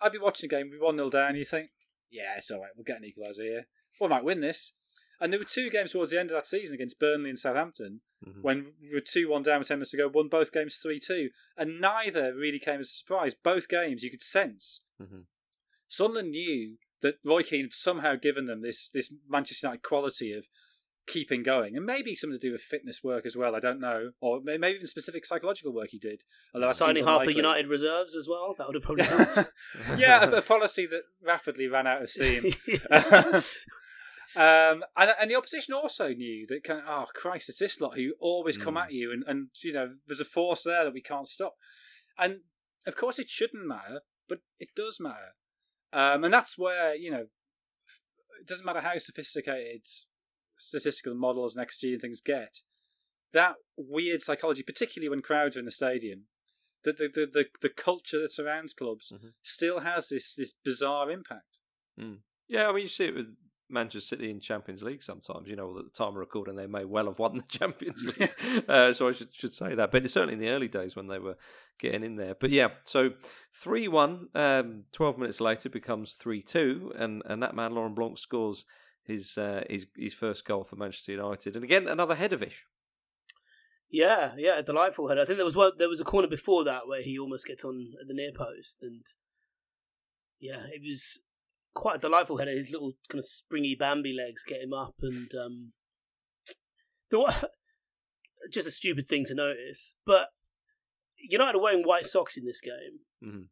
I'd 0.00 0.12
be 0.12 0.18
watching 0.18 0.48
a 0.48 0.54
game, 0.56 0.70
we 0.70 0.78
one 0.78 0.96
0 0.96 1.10
down, 1.10 1.36
you 1.36 1.44
think, 1.44 1.70
yeah, 2.10 2.34
it's 2.36 2.50
all 2.50 2.60
right, 2.60 2.70
we'll 2.76 2.84
get 2.84 3.00
an 3.02 3.04
equaliser 3.10 3.44
here. 3.44 3.66
We 4.00 4.08
might 4.08 4.24
win 4.24 4.40
this. 4.40 4.72
And 5.20 5.32
there 5.32 5.38
were 5.38 5.46
two 5.46 5.70
games 5.70 5.92
towards 5.92 6.10
the 6.12 6.18
end 6.20 6.30
of 6.30 6.34
that 6.34 6.46
season 6.46 6.74
against 6.74 6.98
Burnley 6.98 7.30
and 7.30 7.38
Southampton 7.38 8.00
Mhm. 8.26 8.42
when 8.42 8.74
we 8.82 8.92
were 8.92 9.00
2 9.00 9.28
1 9.28 9.42
down 9.44 9.60
with 9.60 9.68
10 9.68 9.78
minutes 9.78 9.92
to 9.92 9.96
go, 9.96 10.08
won 10.08 10.28
both 10.28 10.52
games 10.52 10.76
3 10.76 10.98
2. 10.98 11.30
And 11.56 11.80
neither 11.80 12.34
really 12.34 12.58
came 12.58 12.80
as 12.80 12.88
a 12.90 12.92
surprise. 12.94 13.34
Both 13.34 13.68
games 13.68 14.02
you 14.02 14.10
could 14.10 14.22
sense. 14.22 14.84
Mhm. 15.00 15.26
Sunderland 15.88 16.30
knew 16.32 16.78
that 17.00 17.18
Roy 17.22 17.42
Keane 17.42 17.66
had 17.66 17.74
somehow 17.74 18.16
given 18.16 18.46
them 18.46 18.62
this, 18.62 18.88
this 18.88 19.14
Manchester 19.28 19.66
United 19.68 19.82
quality 19.82 20.32
of 20.32 20.48
keeping 21.06 21.42
going. 21.42 21.76
And 21.76 21.84
maybe 21.84 22.14
something 22.14 22.38
to 22.38 22.46
do 22.46 22.52
with 22.52 22.62
fitness 22.62 23.02
work 23.02 23.26
as 23.26 23.36
well, 23.36 23.54
I 23.54 23.60
don't 23.60 23.80
know. 23.80 24.10
Or 24.20 24.40
maybe 24.42 24.68
even 24.68 24.86
specific 24.86 25.26
psychological 25.26 25.72
work 25.72 25.88
he 25.90 25.98
did. 25.98 26.22
Although 26.54 26.72
Signing 26.72 27.04
half 27.04 27.24
the. 27.24 27.34
United 27.34 27.66
reserves 27.68 28.16
as 28.16 28.26
well. 28.28 28.54
That 28.56 28.66
would 28.66 28.74
have 28.76 28.82
probably 28.82 29.04
helped. 29.04 29.52
yeah, 29.98 30.24
a, 30.24 30.30
a 30.36 30.42
policy 30.42 30.86
that 30.86 31.02
rapidly 31.22 31.68
ran 31.68 31.86
out 31.86 32.02
of 32.02 32.10
steam. 32.10 32.44
um, 34.36 34.84
and, 34.96 35.14
and 35.20 35.30
the 35.30 35.36
opposition 35.36 35.74
also 35.74 36.08
knew 36.08 36.46
that 36.48 36.64
kind 36.64 36.80
of, 36.80 36.86
oh 36.88 37.06
Christ, 37.14 37.48
it's 37.48 37.58
this 37.58 37.80
lot 37.80 37.96
who 37.96 38.14
always 38.18 38.56
come 38.56 38.74
Mm. 38.74 38.84
at 38.84 38.92
you, 38.92 39.12
and, 39.12 39.22
and 39.26 39.48
you 39.62 39.72
know 39.72 39.90
there's 40.06 40.20
a 40.20 40.24
force 40.24 40.62
there 40.62 40.84
that 40.84 40.94
we 40.94 41.02
can't 41.02 41.28
stop. 41.28 41.54
And 42.18 42.40
of 42.86 42.96
course, 42.96 43.18
it 43.18 43.28
shouldn't 43.28 43.66
matter, 43.66 44.00
but 44.28 44.38
it 44.58 44.68
does 44.74 44.98
matter. 45.00 45.34
Um, 45.92 46.24
and 46.24 46.34
that's 46.34 46.58
where 46.58 46.94
you 46.94 47.10
know 47.10 47.26
it 48.40 48.46
doesn't 48.46 48.64
matter 48.64 48.80
how 48.80 48.98
sophisticated 48.98 49.84
statistical 50.64 51.14
models 51.14 51.54
and 51.56 51.66
XG 51.66 51.92
and 51.92 52.00
things 52.00 52.20
get. 52.20 52.58
That 53.32 53.56
weird 53.76 54.22
psychology, 54.22 54.62
particularly 54.62 55.08
when 55.08 55.22
crowds 55.22 55.56
are 55.56 55.60
in 55.60 55.64
the 55.66 55.72
stadium, 55.72 56.24
the 56.84 56.92
the 56.92 57.08
the, 57.08 57.26
the, 57.26 57.46
the 57.62 57.68
culture 57.68 58.20
that 58.20 58.32
surrounds 58.32 58.72
clubs 58.72 59.12
Mhm. 59.12 59.32
still 59.42 59.80
has 59.80 60.08
this 60.08 60.34
this 60.34 60.52
bizarre 60.64 61.10
impact. 61.10 61.60
Yeah, 62.46 62.68
I 62.68 62.72
mean, 62.72 62.82
you 62.82 62.88
see 62.88 63.06
it 63.06 63.14
with 63.14 63.34
Manchester 63.70 64.16
City 64.16 64.30
in 64.30 64.38
Champions 64.38 64.82
League 64.82 65.02
sometimes. 65.02 65.48
You 65.48 65.56
know, 65.56 65.78
at 65.78 65.84
the 65.86 65.90
time 65.90 66.08
of 66.10 66.16
recording, 66.16 66.56
they 66.56 66.66
may 66.66 66.84
well 66.84 67.06
have 67.06 67.18
won 67.18 67.36
the 67.38 67.42
Champions 67.48 68.02
League. 68.18 68.30
uh, 68.68 68.92
so 68.92 69.08
I 69.08 69.12
should 69.12 69.34
should 69.34 69.54
say 69.54 69.74
that. 69.74 69.90
But 69.90 70.08
certainly 70.10 70.34
in 70.34 70.40
the 70.40 70.50
early 70.50 70.68
days 70.68 70.94
when 70.94 71.06
they 71.08 71.18
were 71.18 71.36
getting 71.78 72.04
in 72.04 72.16
there. 72.16 72.34
But 72.38 72.50
yeah, 72.50 72.68
so 72.84 73.10
3 73.62 73.88
1, 73.88 74.28
um, 74.34 74.84
12 74.92 75.18
minutes 75.18 75.40
later 75.40 75.68
becomes 75.70 76.12
3 76.12 76.42
2, 76.42 76.92
and, 76.96 77.22
and 77.26 77.42
that 77.42 77.56
man, 77.56 77.74
Laurent 77.74 77.96
Blanc, 77.96 78.18
scores 78.18 78.64
his, 79.06 79.36
uh, 79.38 79.64
his, 79.68 79.86
his 79.96 80.14
first 80.14 80.44
goal 80.44 80.64
for 80.64 80.76
Manchester 80.76 81.12
United. 81.12 81.54
And 81.56 81.64
again, 81.64 81.86
another 81.88 82.14
header-ish. 82.14 82.64
yeah, 83.90 84.32
yeah, 84.36 84.58
a 84.58 84.62
delightful 84.62 85.08
header. 85.08 85.20
I 85.22 85.24
think 85.24 85.36
there 85.36 85.44
was 85.44 85.56
one. 85.56 85.72
There 85.78 85.88
was 85.88 86.00
a 86.00 86.04
corner 86.04 86.28
before 86.28 86.64
that 86.64 86.86
where 86.88 87.02
he 87.02 87.18
almost 87.18 87.46
gets 87.46 87.64
on 87.64 87.92
at 88.00 88.08
the 88.08 88.14
near 88.14 88.32
post, 88.36 88.78
and 88.82 89.02
yeah, 90.40 90.62
it 90.72 90.82
was 90.86 91.20
quite 91.74 91.96
a 91.96 92.00
delightful 92.00 92.38
header. 92.38 92.50
His 92.56 92.70
little 92.70 92.92
kind 93.08 93.20
of 93.20 93.26
springy 93.26 93.76
Bambi 93.78 94.12
legs 94.12 94.42
get 94.46 94.60
him 94.62 94.72
up, 94.72 94.94
and 95.02 95.30
um, 95.40 95.72
the 97.10 97.48
just 98.52 98.66
a 98.66 98.70
stupid 98.72 99.08
thing 99.08 99.24
to 99.26 99.34
notice, 99.34 99.94
but 100.04 100.28
United 101.16 101.56
are 101.58 101.62
wearing 101.62 101.82
white 101.84 102.06
socks 102.06 102.36
in 102.36 102.44
this 102.44 102.60
game, 102.60 103.00
Mhm. 103.22 103.48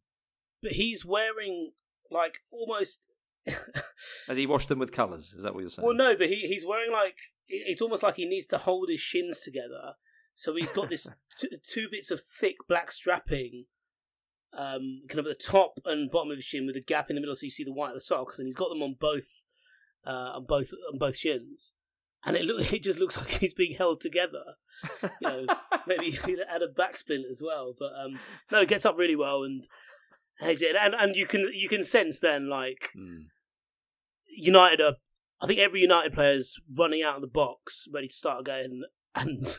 but 0.62 0.72
he's 0.72 1.04
wearing 1.04 1.72
like 2.10 2.40
almost. 2.50 3.02
Has 4.28 4.36
he 4.36 4.46
washed 4.46 4.68
them 4.68 4.78
with 4.78 4.92
colours? 4.92 5.34
Is 5.36 5.44
that 5.44 5.54
what 5.54 5.60
you're 5.60 5.70
saying? 5.70 5.86
Well, 5.86 5.96
no, 5.96 6.16
but 6.16 6.28
he 6.28 6.46
he's 6.46 6.64
wearing 6.64 6.92
like 6.92 7.16
it's 7.48 7.82
almost 7.82 8.02
like 8.02 8.16
he 8.16 8.24
needs 8.24 8.46
to 8.48 8.58
hold 8.58 8.88
his 8.88 9.00
shins 9.00 9.40
together. 9.40 9.94
So 10.34 10.54
he's 10.56 10.70
got 10.70 10.88
this 10.88 11.06
t- 11.38 11.58
two 11.68 11.88
bits 11.90 12.10
of 12.10 12.22
thick 12.22 12.56
black 12.68 12.92
strapping, 12.92 13.66
um, 14.56 15.02
kind 15.08 15.20
of 15.20 15.26
at 15.26 15.38
the 15.38 15.44
top 15.44 15.74
and 15.84 16.10
bottom 16.10 16.30
of 16.30 16.38
his 16.38 16.44
shin 16.44 16.66
with 16.66 16.76
a 16.76 16.80
gap 16.80 17.10
in 17.10 17.16
the 17.16 17.20
middle, 17.20 17.34
so 17.34 17.44
you 17.44 17.50
see 17.50 17.64
the 17.64 17.72
white 17.72 17.90
of 17.90 17.94
the 17.94 18.00
socks, 18.00 18.38
and 18.38 18.46
he's 18.46 18.56
got 18.56 18.68
them 18.68 18.82
on 18.82 18.96
both, 18.98 19.42
uh, 20.06 20.32
on 20.36 20.46
both 20.46 20.70
on 20.92 20.98
both 20.98 21.16
shins, 21.16 21.72
and 22.24 22.36
it 22.36 22.44
look 22.44 22.72
it 22.72 22.82
just 22.82 22.98
looks 22.98 23.16
like 23.16 23.28
he's 23.28 23.54
being 23.54 23.76
held 23.76 24.00
together. 24.00 24.44
You 25.02 25.08
know, 25.28 25.46
maybe 25.86 26.10
he'd 26.10 26.38
add 26.48 26.62
a 26.62 26.68
back 26.68 26.96
splint 26.96 27.24
as 27.30 27.42
well, 27.44 27.74
but 27.78 27.92
um, 27.92 28.18
no, 28.50 28.60
it 28.60 28.68
gets 28.68 28.86
up 28.86 28.96
really 28.96 29.16
well 29.16 29.42
and. 29.42 29.64
And 30.42 30.94
and 30.94 31.16
you 31.16 31.26
can 31.26 31.50
you 31.54 31.68
can 31.68 31.84
sense 31.84 32.20
then 32.20 32.48
like 32.48 32.90
Mm. 32.96 33.26
United 34.36 34.80
are. 34.80 34.94
I 35.40 35.46
think 35.46 35.58
every 35.58 35.80
United 35.80 36.12
player 36.12 36.36
is 36.36 36.56
running 36.72 37.02
out 37.02 37.16
of 37.16 37.20
the 37.20 37.26
box, 37.26 37.86
ready 37.92 38.08
to 38.08 38.14
start 38.14 38.40
again, 38.40 38.82
and 39.14 39.58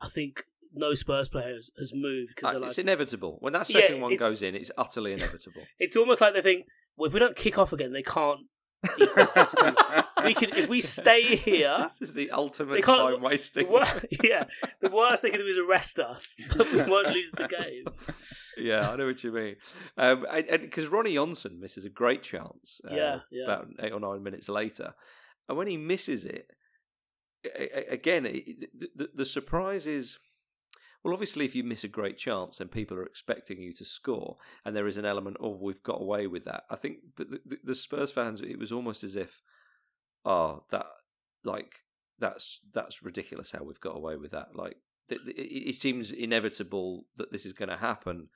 I 0.00 0.08
think 0.08 0.44
no 0.74 0.94
Spurs 0.94 1.30
player 1.30 1.54
has, 1.54 1.70
has 1.78 1.92
moved 1.94 2.34
because 2.36 2.54
Uh, 2.56 2.58
they're 2.58 2.68
it's 2.68 2.78
inevitable. 2.78 3.38
When 3.40 3.54
that 3.54 3.68
Yeah, 3.70 3.80
second 3.80 4.02
one 4.02 4.16
goes 4.16 4.42
in, 4.42 4.54
it's 4.54 4.70
utterly 4.76 5.12
inevitable. 5.14 5.62
it's 5.78 5.96
almost 5.96 6.20
like 6.20 6.34
they 6.34 6.42
think, 6.42 6.66
well, 6.96 7.06
if 7.08 7.14
we 7.14 7.18
don't 7.20 7.34
kick 7.36 7.56
off 7.56 7.72
again, 7.72 7.92
they 7.92 8.02
can't. 8.02 8.40
we 10.24 10.34
can 10.34 10.50
if 10.50 10.68
we 10.68 10.80
stay 10.80 11.36
here. 11.36 11.88
this 11.98 12.08
is 12.08 12.14
the 12.14 12.30
ultimate 12.30 12.82
time 12.84 13.20
wasting. 13.22 13.68
Wor- 13.68 13.84
yeah, 14.22 14.44
the 14.80 14.90
worst 14.90 15.22
they 15.22 15.30
can 15.30 15.40
do 15.40 15.46
is 15.46 15.58
arrest 15.58 15.98
us, 15.98 16.36
but 16.56 16.70
we 16.72 16.82
won't 16.82 17.08
lose 17.08 17.32
the 17.32 17.48
game. 17.48 17.84
yeah, 18.56 18.90
I 18.90 18.96
know 18.96 19.06
what 19.06 19.22
you 19.24 19.32
mean. 19.32 19.56
Um, 19.96 20.24
because 20.60 20.88
Ronnie 20.88 21.14
Johnson 21.14 21.58
misses 21.60 21.84
a 21.84 21.90
great 21.90 22.22
chance. 22.22 22.80
Uh, 22.88 22.94
Yeah, 22.94 23.18
yeah. 23.30 23.44
About 23.44 23.68
eight 23.80 23.92
or 23.92 24.00
nine 24.00 24.22
minutes 24.22 24.48
later, 24.48 24.94
and 25.48 25.56
when 25.58 25.66
he 25.66 25.76
misses 25.76 26.24
it, 26.24 26.52
again, 27.90 28.24
the, 28.24 28.56
the, 28.94 29.10
the 29.14 29.24
surprise 29.24 29.86
is. 29.86 30.18
Well, 31.02 31.14
obviously, 31.14 31.44
if 31.44 31.54
you 31.54 31.62
miss 31.62 31.84
a 31.84 31.88
great 31.88 32.18
chance, 32.18 32.58
then 32.58 32.68
people 32.68 32.96
are 32.96 33.04
expecting 33.04 33.60
you 33.62 33.72
to 33.74 33.84
score, 33.84 34.36
and 34.64 34.74
there 34.74 34.86
is 34.86 34.96
an 34.96 35.04
element 35.04 35.36
of 35.40 35.60
we've 35.60 35.82
got 35.82 36.00
away 36.00 36.26
with 36.26 36.44
that. 36.44 36.64
I 36.70 36.76
think, 36.76 36.98
but 37.16 37.30
the, 37.30 37.58
the, 37.62 37.74
Spurs 37.74 38.10
fans, 38.10 38.40
it 38.40 38.58
was 38.58 38.72
almost 38.72 39.04
as 39.04 39.14
if, 39.16 39.40
oh, 40.24 40.64
that 40.70 40.86
like 41.44 41.84
that's 42.18 42.60
that's 42.72 43.02
ridiculous 43.02 43.52
how 43.52 43.62
we've 43.62 43.80
got 43.80 43.96
away 43.96 44.16
with 44.16 44.32
that. 44.32 44.48
Like 44.54 44.78
it, 45.08 45.20
it 45.26 45.74
seems 45.76 46.12
inevitable 46.12 47.06
that 47.16 47.32
this 47.32 47.46
is 47.46 47.52
going 47.52 47.68
to 47.68 47.76
happen, 47.76 48.28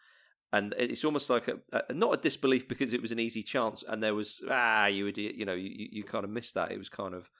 and 0.52 0.74
it's 0.78 1.04
almost 1.04 1.30
like 1.30 1.48
a, 1.48 1.58
a 1.72 1.92
not 1.92 2.14
a 2.14 2.22
disbelief 2.22 2.68
because 2.68 2.92
it 2.92 3.02
was 3.02 3.12
an 3.12 3.20
easy 3.20 3.42
chance, 3.42 3.82
and 3.86 4.02
there 4.02 4.14
was 4.14 4.42
ah 4.50 4.86
you 4.86 5.06
idiot, 5.06 5.34
you 5.34 5.44
know, 5.44 5.54
you, 5.54 5.70
you 5.70 5.88
you 5.90 6.04
kind 6.04 6.24
of 6.24 6.30
missed 6.30 6.54
that. 6.54 6.72
It 6.72 6.78
was 6.78 6.88
kind 6.88 7.14
of 7.14 7.30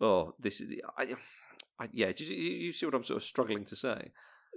oh 0.00 0.34
this 0.40 0.60
is 0.60 0.80
I, 0.96 1.14
I 1.78 1.88
yeah. 1.92 2.12
You, 2.16 2.26
you 2.26 2.72
see 2.72 2.86
what 2.86 2.94
I'm 2.94 3.04
sort 3.04 3.18
of 3.18 3.24
struggling 3.24 3.64
to 3.66 3.76
say? 3.76 4.10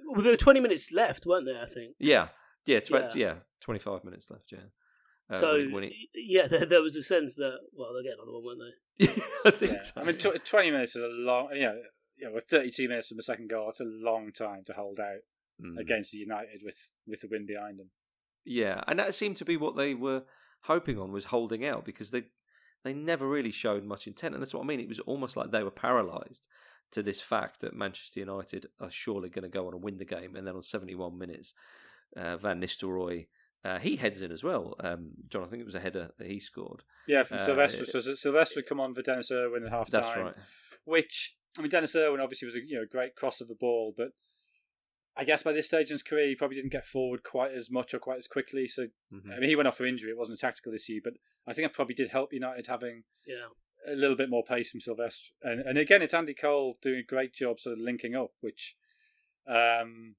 Well, 0.05 0.21
there 0.21 0.31
were 0.31 0.37
twenty 0.37 0.59
minutes 0.59 0.91
left, 0.91 1.25
weren't 1.25 1.45
there? 1.45 1.61
I 1.61 1.67
think. 1.67 1.95
Yeah, 1.99 2.29
yeah, 2.65 2.79
tw- 2.79 2.91
Yeah. 2.91 3.09
yeah. 3.15 3.33
Twenty 3.61 3.79
five 3.79 4.03
minutes 4.03 4.29
left. 4.29 4.51
Yeah. 4.51 4.59
Uh, 5.29 5.39
so 5.39 5.51
when 5.53 5.65
he- 5.67 5.73
when 5.73 5.83
he- 5.83 6.09
yeah, 6.13 6.47
there, 6.47 6.65
there 6.65 6.81
was 6.81 6.95
a 6.95 7.03
sense 7.03 7.35
that 7.35 7.57
well, 7.73 7.93
they'll 7.93 8.03
get 8.03 8.13
another 8.13 8.31
one, 8.31 8.43
won't 8.43 8.59
they? 8.59 9.07
I 9.45 9.51
think 9.51 9.71
Yeah. 9.73 9.83
so. 9.83 10.01
I 10.01 10.03
mean, 10.05 10.17
tw- 10.17 10.45
20 10.45 10.71
minutes 10.71 10.95
is 10.95 11.01
a 11.03 11.07
long, 11.07 11.49
you 11.53 11.61
know, 11.61 11.81
you 12.15 12.25
know, 12.27 12.33
with 12.33 12.45
32 12.45 12.87
minutes 12.87 13.09
from 13.09 13.17
the 13.17 13.23
second 13.23 13.49
goal, 13.49 13.69
it's 13.69 13.79
a 13.81 13.83
long 13.85 14.31
time 14.31 14.63
to 14.67 14.73
hold 14.73 14.99
out 14.99 15.19
Mm. 15.61 15.77
against 15.79 16.11
the 16.11 16.19
United 16.19 16.61
with, 16.63 16.89
with 17.07 17.21
the 17.21 17.27
wind 17.27 17.47
behind 17.47 17.79
them. 17.79 17.89
Yeah, 18.45 18.83
and 18.87 18.99
that 18.99 19.15
seemed 19.15 19.37
to 19.37 19.45
be 19.45 19.57
what 19.57 19.75
they 19.75 19.95
were 19.95 20.23
hoping 20.61 20.99
on 20.99 21.11
was 21.11 21.25
holding 21.25 21.65
out 21.65 21.83
because 21.83 22.11
they 22.11 22.25
they 22.83 22.93
never 22.93 23.27
really 23.27 23.51
showed 23.51 23.83
much 23.83 24.05
intent, 24.05 24.35
and 24.35 24.41
that's 24.41 24.53
what 24.53 24.61
I 24.63 24.67
mean. 24.67 24.79
It 24.79 24.87
was 24.87 24.99
almost 25.01 25.35
like 25.35 25.49
they 25.51 25.63
were 25.63 25.71
paralysed 25.71 26.47
to 26.91 27.03
this 27.03 27.19
fact 27.21 27.59
that 27.61 27.73
Manchester 27.75 28.19
United 28.21 28.65
are 28.79 28.89
surely 28.91 29.29
going 29.29 29.43
to 29.43 29.49
go 29.49 29.67
on 29.67 29.73
and 29.73 29.83
win 29.83 29.97
the 29.97 30.05
game, 30.05 30.35
and 30.35 30.47
then 30.47 30.55
on 30.55 30.63
seventy 30.63 30.95
one 30.95 31.17
minutes, 31.17 31.53
uh, 32.15 32.37
Van 32.37 32.61
Nistelrooy. 32.61 33.27
Uh, 33.65 33.79
he 33.79 33.95
heads 33.97 34.21
in 34.21 34.31
as 34.31 34.43
well, 34.43 34.75
um, 34.79 35.09
John. 35.27 35.43
I 35.43 35.47
think 35.47 35.61
it 35.61 35.65
was 35.65 35.75
a 35.75 35.79
header 35.79 36.11
that 36.17 36.27
he 36.27 36.39
scored. 36.39 36.83
Yeah, 37.07 37.23
from 37.23 37.39
Uh, 37.39 37.41
Silvestre. 37.41 37.85
So 37.85 37.99
Silvestre 38.15 38.59
would 38.59 38.67
come 38.67 38.79
on 38.79 38.93
for 38.93 39.01
Denis 39.01 39.31
Irwin 39.31 39.65
at 39.65 39.71
half 39.71 39.89
time. 39.89 40.01
That's 40.03 40.15
right. 40.17 40.35
Which, 40.85 41.35
I 41.57 41.61
mean, 41.61 41.69
Denis 41.71 41.95
Irwin 41.95 42.21
obviously 42.21 42.45
was 42.45 42.55
a 42.55 42.59
you 42.65 42.75
know, 42.79 42.85
great 42.89 43.15
cross 43.15 43.41
of 43.41 43.47
the 43.49 43.55
ball, 43.55 43.93
but 43.97 44.09
I 45.17 45.23
guess 45.25 45.41
by 45.43 45.51
this 45.51 45.65
stage 45.65 45.89
in 45.89 45.95
his 45.95 46.03
career, 46.03 46.27
he 46.27 46.35
probably 46.35 46.55
didn't 46.55 46.71
get 46.71 46.85
forward 46.85 47.23
quite 47.23 47.51
as 47.51 47.69
much 47.71 47.93
or 47.93 47.99
quite 47.99 48.19
as 48.19 48.27
quickly. 48.27 48.67
So, 48.67 48.89
Mhm. 49.11 49.35
I 49.35 49.39
mean, 49.39 49.49
he 49.49 49.55
went 49.55 49.67
off 49.67 49.77
for 49.77 49.85
injury. 49.87 50.11
It 50.11 50.17
wasn't 50.17 50.37
a 50.37 50.41
tactical 50.41 50.73
issue, 50.73 51.01
but 51.03 51.13
I 51.47 51.51
think 51.53 51.65
it 51.65 51.73
probably 51.73 51.95
did 51.95 52.09
help 52.09 52.31
United 52.31 52.67
having 52.67 53.03
Yeah. 53.25 53.47
A 53.87 53.95
little 53.95 54.17
bit 54.17 54.29
more 54.29 54.43
pace 54.43 54.71
from 54.71 54.81
Silvestre. 54.81 55.31
And, 55.41 55.61
and 55.61 55.77
again, 55.77 56.01
it's 56.01 56.13
Andy 56.13 56.33
Cole 56.33 56.77
doing 56.81 56.99
a 56.99 57.03
great 57.03 57.33
job 57.33 57.59
sort 57.59 57.77
of 57.77 57.81
linking 57.81 58.15
up, 58.15 58.31
which 58.41 58.75
um, 59.47 60.15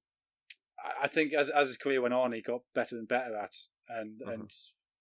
I- 1.03 1.09
think 1.09 1.35
as 1.35 1.51
as 1.51 1.67
his 1.67 1.77
career 1.77 2.01
went 2.01 2.15
on, 2.15 2.33
he 2.33 2.41
got 2.41 2.63
better 2.75 2.97
and 2.97 3.07
better 3.07 3.37
at, 3.37 3.55
and 3.89 4.21
Mhm. 4.21 4.33
and 4.33 4.51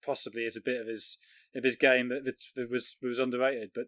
possibly 0.06 0.46
as 0.46 0.56
a 0.56 0.62
bit 0.62 0.82
of 0.82 0.88
his 0.88 1.18
of 1.56 1.64
his 1.64 1.76
game 1.76 2.10
that, 2.10 2.26
that 2.56 2.70
was 2.70 2.98
was 3.02 3.20
underrated. 3.20 3.72
But 3.74 3.88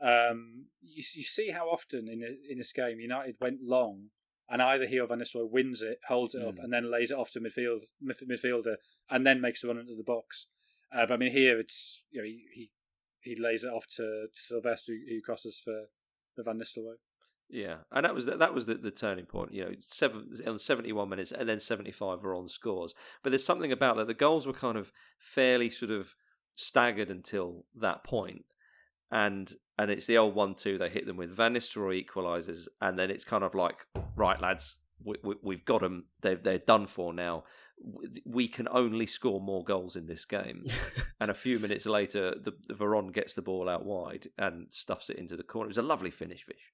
um, 0.00 0.66
you 0.82 1.04
you 1.14 1.22
see 1.22 1.50
how 1.50 1.68
often 1.68 2.08
in 2.08 2.22
a, 2.22 2.36
in 2.50 2.58
this 2.58 2.72
game 2.72 3.00
United 3.00 3.36
went 3.40 3.62
long, 3.62 4.10
and 4.48 4.62
either 4.62 4.86
he 4.86 4.98
or 4.98 5.06
Van 5.06 5.18
Nistelrooy 5.20 5.50
wins 5.50 5.82
it, 5.82 6.00
holds 6.08 6.34
it 6.34 6.42
mm. 6.42 6.48
up, 6.48 6.58
and 6.58 6.72
then 6.72 6.90
lays 6.90 7.10
it 7.10 7.18
off 7.18 7.30
to 7.32 7.40
midfield 7.40 7.82
midfielder, 8.02 8.76
and 9.10 9.26
then 9.26 9.40
makes 9.40 9.62
a 9.62 9.68
run 9.68 9.78
into 9.78 9.94
the 9.94 10.02
box. 10.02 10.46
Uh, 10.92 11.06
but 11.06 11.14
I 11.14 11.16
mean, 11.16 11.32
here 11.32 11.58
it's 11.58 12.04
you 12.10 12.20
know 12.20 12.26
he 12.26 12.44
he, 12.52 12.70
he 13.26 13.36
lays 13.36 13.64
it 13.64 13.68
off 13.68 13.86
to, 13.96 14.26
to 14.32 14.40
Silvestre 14.40 14.92
who 15.08 15.20
crosses 15.20 15.60
for, 15.62 15.86
for 16.34 16.42
Van 16.42 16.58
Nistelrooy. 16.58 16.96
Yeah, 17.48 17.76
and 17.92 18.04
that 18.04 18.14
was 18.14 18.26
the, 18.26 18.36
that 18.36 18.54
was 18.54 18.66
the, 18.66 18.74
the 18.74 18.90
turning 18.90 19.26
point. 19.26 19.52
You 19.52 19.64
know, 19.64 19.70
seven 19.80 20.30
on 20.46 20.58
seventy 20.58 20.92
one 20.92 21.08
minutes, 21.08 21.30
and 21.30 21.48
then 21.48 21.60
seventy 21.60 21.92
five 21.92 22.20
Veron 22.20 22.50
scores. 22.50 22.94
But 23.22 23.30
there's 23.30 23.44
something 23.44 23.70
about 23.70 23.96
that. 23.96 24.08
The 24.08 24.14
goals 24.14 24.46
were 24.46 24.52
kind 24.52 24.76
of 24.76 24.90
fairly 25.18 25.70
sort 25.70 25.92
of 25.92 26.14
staggered 26.56 27.08
until 27.08 27.66
that 27.76 28.02
point, 28.02 28.46
and 29.12 29.52
and 29.78 29.92
it's 29.92 30.06
the 30.06 30.18
old 30.18 30.34
one 30.34 30.56
two 30.56 30.76
they 30.76 30.88
hit 30.88 31.06
them 31.06 31.16
with. 31.16 31.36
Van 31.36 31.54
Nistelrooy 31.54 32.04
equalises, 32.04 32.66
and 32.80 32.98
then 32.98 33.10
it's 33.10 33.24
kind 33.24 33.44
of 33.44 33.54
like, 33.54 33.86
right, 34.16 34.40
lads, 34.40 34.78
we, 35.04 35.14
we, 35.40 35.54
have 35.54 35.64
got 35.64 35.82
them. 35.82 36.06
They've 36.22 36.42
they're 36.42 36.58
done 36.58 36.86
for 36.86 37.12
now. 37.12 37.44
We 38.24 38.48
can 38.48 38.68
only 38.70 39.06
score 39.06 39.40
more 39.40 39.64
goals 39.64 39.96
in 39.96 40.06
this 40.06 40.24
game. 40.24 40.66
and 41.20 41.30
a 41.30 41.34
few 41.34 41.58
minutes 41.58 41.86
later, 41.86 42.34
the, 42.42 42.52
the 42.68 42.74
Veron 42.74 43.12
gets 43.12 43.34
the 43.34 43.42
ball 43.42 43.68
out 43.68 43.84
wide 43.84 44.28
and 44.38 44.66
stuffs 44.70 45.10
it 45.10 45.18
into 45.18 45.36
the 45.36 45.42
corner. 45.42 45.66
It 45.66 45.76
was 45.76 45.78
a 45.78 45.82
lovely 45.82 46.10
finish, 46.10 46.44
Vish. 46.46 46.72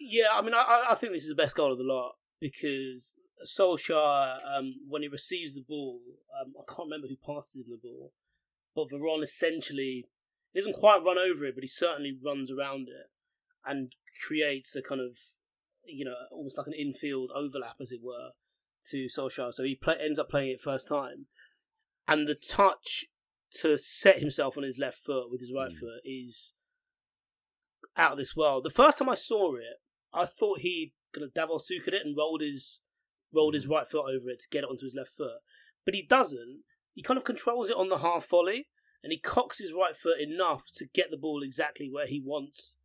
Yeah, 0.00 0.28
I 0.32 0.42
mean, 0.42 0.54
I, 0.54 0.86
I 0.90 0.94
think 0.94 1.12
this 1.12 1.22
is 1.22 1.28
the 1.28 1.42
best 1.42 1.56
goal 1.56 1.72
of 1.72 1.78
the 1.78 1.84
lot 1.84 2.12
because 2.40 3.14
Solskjaer, 3.46 4.38
um, 4.56 4.74
when 4.88 5.02
he 5.02 5.08
receives 5.08 5.54
the 5.54 5.64
ball, 5.66 6.00
um, 6.40 6.52
I 6.58 6.64
can't 6.68 6.86
remember 6.86 7.08
who 7.08 7.16
passes 7.16 7.56
him 7.56 7.64
the 7.68 7.76
ball, 7.76 8.12
but 8.74 8.88
Veron 8.90 9.22
essentially 9.22 10.08
he 10.54 10.60
doesn't 10.60 10.74
quite 10.74 11.02
run 11.04 11.18
over 11.18 11.44
it, 11.44 11.54
but 11.56 11.64
he 11.64 11.68
certainly 11.68 12.16
runs 12.24 12.50
around 12.50 12.88
it 12.88 13.10
and 13.66 13.92
creates 14.24 14.76
a 14.76 14.82
kind 14.82 15.00
of, 15.00 15.18
you 15.84 16.04
know, 16.04 16.14
almost 16.30 16.56
like 16.56 16.68
an 16.68 16.74
infield 16.74 17.30
overlap, 17.34 17.76
as 17.80 17.90
it 17.90 18.00
were, 18.00 18.30
to 18.90 19.06
Solskjaer. 19.06 19.52
So 19.52 19.62
he 19.62 19.74
play, 19.74 19.96
ends 20.00 20.18
up 20.18 20.28
playing 20.30 20.50
it 20.50 20.60
first 20.60 20.88
time, 20.88 21.26
and 22.06 22.28
the 22.28 22.34
touch 22.34 23.06
to 23.60 23.78
set 23.78 24.18
himself 24.18 24.56
on 24.56 24.64
his 24.64 24.78
left 24.78 24.98
foot 25.04 25.30
with 25.30 25.40
his 25.40 25.52
right 25.54 25.70
mm. 25.70 25.78
foot 25.78 26.00
is 26.04 26.54
out 27.96 28.12
of 28.12 28.18
this 28.18 28.34
world. 28.36 28.64
The 28.64 28.70
first 28.70 28.98
time 28.98 29.08
I 29.08 29.14
saw 29.14 29.54
it, 29.54 29.80
I 30.12 30.26
thought 30.26 30.60
he 30.60 30.92
kind 31.12 31.24
of 31.24 31.34
Davos 31.34 31.70
at 31.70 31.94
it 31.94 32.02
and 32.04 32.16
rolled 32.16 32.40
his 32.40 32.80
rolled 33.32 33.54
his 33.54 33.66
mm. 33.66 33.70
right 33.70 33.88
foot 33.88 34.04
over 34.04 34.30
it 34.30 34.40
to 34.40 34.48
get 34.50 34.64
it 34.64 34.70
onto 34.70 34.84
his 34.84 34.94
left 34.94 35.10
foot, 35.16 35.40
but 35.84 35.94
he 35.94 36.02
doesn't. 36.02 36.62
He 36.94 37.02
kind 37.02 37.18
of 37.18 37.24
controls 37.24 37.70
it 37.70 37.76
on 37.76 37.88
the 37.88 37.98
half 37.98 38.28
volley, 38.28 38.68
and 39.02 39.12
he 39.12 39.18
cocks 39.18 39.58
his 39.58 39.72
right 39.72 39.96
foot 39.96 40.20
enough 40.20 40.64
to 40.76 40.86
get 40.86 41.10
the 41.10 41.16
ball 41.16 41.42
exactly 41.42 41.88
where 41.90 42.06
he 42.06 42.22
wants, 42.24 42.76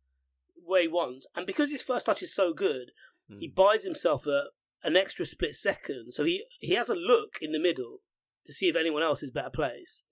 where 0.64 0.82
he 0.82 0.88
wants. 0.88 1.26
And 1.36 1.46
because 1.46 1.70
his 1.70 1.82
first 1.82 2.06
touch 2.06 2.22
is 2.22 2.34
so 2.34 2.52
good, 2.52 2.90
mm. 3.30 3.38
he 3.38 3.48
buys 3.48 3.84
himself 3.84 4.26
a, 4.26 4.46
an 4.82 4.96
extra 4.96 5.26
split 5.26 5.54
second. 5.54 6.12
So 6.12 6.24
he 6.24 6.44
he 6.58 6.74
has 6.74 6.88
a 6.88 6.94
look 6.94 7.38
in 7.40 7.52
the 7.52 7.60
middle 7.60 7.98
to 8.46 8.52
see 8.52 8.68
if 8.68 8.76
anyone 8.76 9.02
else 9.02 9.22
is 9.22 9.30
better 9.30 9.50
placed 9.52 10.04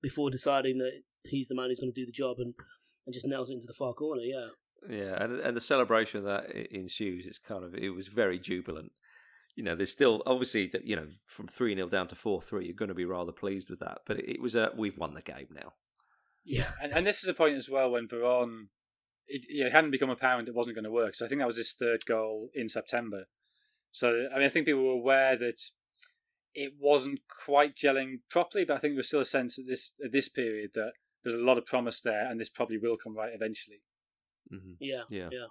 before 0.00 0.30
deciding 0.30 0.78
that 0.78 1.02
he's 1.24 1.48
the 1.48 1.54
man 1.54 1.68
who's 1.68 1.80
going 1.80 1.92
to 1.92 2.00
do 2.00 2.06
the 2.06 2.12
job 2.12 2.36
and 2.38 2.54
and 3.06 3.14
just 3.14 3.26
nails 3.26 3.50
it 3.50 3.54
into 3.54 3.66
the 3.66 3.74
far 3.74 3.92
corner. 3.92 4.22
Yeah. 4.22 4.48
Yeah, 4.88 5.22
and 5.22 5.38
and 5.38 5.56
the 5.56 5.60
celebration 5.60 6.24
that 6.24 6.50
ensues 6.50 7.24
is 7.24 7.38
kind 7.38 7.64
of 7.64 7.74
it 7.74 7.90
was 7.90 8.08
very 8.08 8.38
jubilant. 8.38 8.92
You 9.54 9.62
know, 9.62 9.76
there's 9.76 9.92
still 9.92 10.22
obviously 10.26 10.66
that 10.72 10.86
you 10.86 10.96
know 10.96 11.06
from 11.24 11.46
three 11.46 11.74
0 11.74 11.88
down 11.88 12.08
to 12.08 12.16
four 12.16 12.42
three, 12.42 12.66
you're 12.66 12.74
going 12.74 12.88
to 12.88 12.94
be 12.94 13.04
rather 13.04 13.32
pleased 13.32 13.70
with 13.70 13.78
that. 13.78 13.98
But 14.06 14.18
it, 14.18 14.28
it 14.28 14.42
was 14.42 14.56
a 14.56 14.72
we've 14.76 14.98
won 14.98 15.14
the 15.14 15.22
game 15.22 15.48
now. 15.54 15.74
Yeah, 16.44 16.72
and, 16.82 16.92
and 16.92 17.06
this 17.06 17.22
is 17.22 17.28
a 17.28 17.34
point 17.34 17.54
as 17.54 17.70
well 17.70 17.92
when 17.92 18.08
Veron, 18.08 18.66
it, 19.28 19.44
it 19.48 19.70
hadn't 19.70 19.92
become 19.92 20.10
apparent 20.10 20.48
it 20.48 20.54
wasn't 20.54 20.74
going 20.74 20.84
to 20.84 20.90
work. 20.90 21.14
So 21.14 21.24
I 21.24 21.28
think 21.28 21.40
that 21.40 21.46
was 21.46 21.56
his 21.56 21.72
third 21.72 22.04
goal 22.04 22.48
in 22.52 22.68
September. 22.68 23.26
So 23.92 24.26
I 24.34 24.38
mean, 24.38 24.46
I 24.46 24.48
think 24.48 24.66
people 24.66 24.84
were 24.84 24.92
aware 24.92 25.36
that 25.36 25.60
it 26.54 26.72
wasn't 26.80 27.20
quite 27.44 27.76
gelling 27.76 28.20
properly, 28.28 28.64
but 28.64 28.74
I 28.74 28.78
think 28.78 28.92
there 28.92 28.98
was 28.98 29.08
still 29.08 29.20
a 29.20 29.24
sense 29.24 29.58
at 29.58 29.66
this 29.66 29.92
at 30.04 30.12
this 30.12 30.28
period 30.28 30.70
that 30.74 30.92
there's 31.22 31.38
a 31.38 31.44
lot 31.44 31.58
of 31.58 31.66
promise 31.66 32.00
there, 32.00 32.28
and 32.28 32.40
this 32.40 32.48
probably 32.48 32.78
will 32.78 32.96
come 32.96 33.16
right 33.16 33.32
eventually. 33.32 33.82
Mm-hmm. 34.52 34.72
Yeah, 34.80 35.02
yeah, 35.08 35.28
yeah. 35.30 35.46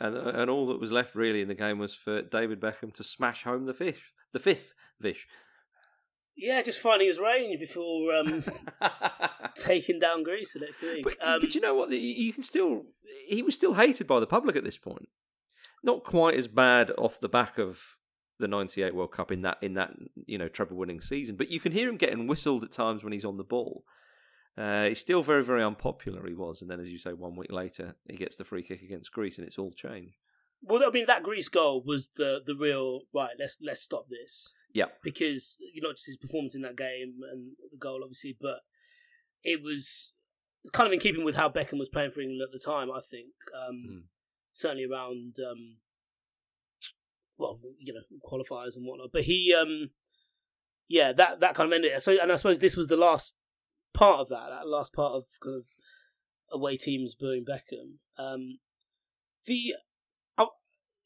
And 0.00 0.16
and 0.16 0.50
all 0.50 0.66
that 0.68 0.80
was 0.80 0.90
left 0.90 1.14
really 1.14 1.42
in 1.42 1.48
the 1.48 1.54
game 1.54 1.78
was 1.78 1.94
for 1.94 2.22
David 2.22 2.60
Beckham 2.60 2.92
to 2.94 3.04
smash 3.04 3.44
home 3.44 3.66
the 3.66 3.74
fish, 3.74 4.12
the 4.32 4.40
fifth 4.40 4.72
fish. 5.00 5.26
Yeah, 6.36 6.62
just 6.62 6.80
finding 6.80 7.08
his 7.08 7.18
range 7.18 7.60
before 7.60 8.14
um, 8.14 8.44
taking 9.56 9.98
down 9.98 10.22
Greece 10.22 10.54
the 10.54 10.60
next 10.60 10.80
week. 10.80 11.04
But, 11.04 11.16
um, 11.20 11.40
but 11.40 11.54
you 11.54 11.60
know 11.60 11.74
what? 11.74 11.90
You 11.90 12.32
can 12.32 12.42
still. 12.42 12.86
He 13.28 13.42
was 13.42 13.54
still 13.54 13.74
hated 13.74 14.06
by 14.06 14.20
the 14.20 14.26
public 14.26 14.56
at 14.56 14.64
this 14.64 14.78
point. 14.78 15.08
Not 15.82 16.04
quite 16.04 16.34
as 16.34 16.46
bad 16.46 16.92
off 16.98 17.20
the 17.20 17.28
back 17.28 17.58
of 17.58 17.98
the 18.38 18.48
'98 18.48 18.94
World 18.94 19.12
Cup 19.12 19.32
in 19.32 19.42
that 19.42 19.58
in 19.62 19.74
that 19.74 19.92
you 20.26 20.38
know 20.38 20.48
treble 20.48 20.76
winning 20.76 21.00
season, 21.00 21.36
but 21.36 21.50
you 21.50 21.60
can 21.60 21.72
hear 21.72 21.88
him 21.88 21.96
getting 21.96 22.26
whistled 22.26 22.64
at 22.64 22.72
times 22.72 23.02
when 23.02 23.12
he's 23.12 23.24
on 23.24 23.36
the 23.36 23.44
ball. 23.44 23.84
Uh, 24.58 24.88
he's 24.88 25.00
still 25.00 25.22
very, 25.22 25.44
very 25.44 25.62
unpopular. 25.62 26.26
He 26.26 26.34
was, 26.34 26.60
and 26.60 26.70
then, 26.70 26.80
as 26.80 26.90
you 26.90 26.98
say, 26.98 27.12
one 27.12 27.36
week 27.36 27.52
later, 27.52 27.94
he 28.08 28.16
gets 28.16 28.36
the 28.36 28.44
free 28.44 28.62
kick 28.62 28.82
against 28.82 29.12
Greece, 29.12 29.38
and 29.38 29.46
it's 29.46 29.58
all 29.58 29.72
changed. 29.72 30.16
Well, 30.62 30.82
I 30.86 30.90
mean, 30.90 31.06
that 31.06 31.22
Greece 31.22 31.48
goal 31.48 31.82
was 31.86 32.10
the 32.16 32.40
the 32.44 32.54
real 32.54 33.02
right. 33.14 33.30
Let's 33.38 33.56
let's 33.62 33.82
stop 33.82 34.06
this. 34.10 34.52
Yeah, 34.74 34.86
because 35.02 35.56
you 35.72 35.80
know, 35.80 35.88
not 35.88 35.96
just 35.96 36.08
his 36.08 36.16
performance 36.16 36.54
in 36.54 36.62
that 36.62 36.76
game 36.76 37.20
and 37.32 37.52
the 37.70 37.78
goal, 37.78 38.00
obviously, 38.02 38.36
but 38.38 38.60
it 39.42 39.62
was 39.62 40.12
kind 40.72 40.86
of 40.86 40.92
in 40.92 41.00
keeping 41.00 41.24
with 41.24 41.36
how 41.36 41.48
Beckham 41.48 41.78
was 41.78 41.88
playing 41.88 42.10
for 42.10 42.20
England 42.20 42.42
at 42.42 42.52
the 42.52 42.62
time. 42.62 42.90
I 42.90 43.00
think 43.00 43.28
um, 43.56 43.84
mm. 43.88 44.02
Certainly 44.60 44.84
around 44.84 45.36
um, 45.38 45.76
well, 47.40 47.58
you 47.78 47.94
know, 47.94 48.00
qualifiers 48.30 48.76
and 48.76 48.86
whatnot. 48.86 49.10
But 49.12 49.22
he, 49.22 49.54
um, 49.58 49.90
yeah, 50.88 51.12
that 51.12 51.40
that 51.40 51.54
kind 51.54 51.72
of 51.72 51.76
ended. 51.76 51.92
It. 51.92 52.02
So, 52.02 52.16
and 52.20 52.30
I 52.30 52.36
suppose 52.36 52.58
this 52.58 52.76
was 52.76 52.88
the 52.88 52.96
last 52.96 53.34
part 53.94 54.20
of 54.20 54.28
that, 54.28 54.48
that 54.50 54.68
last 54.68 54.92
part 54.92 55.14
of 55.14 55.24
kind 55.42 55.56
of 55.56 55.64
away 56.52 56.76
teams 56.76 57.14
booing 57.14 57.44
Beckham. 57.44 57.98
Um, 58.18 58.58
the 59.46 59.74
uh, 60.38 60.46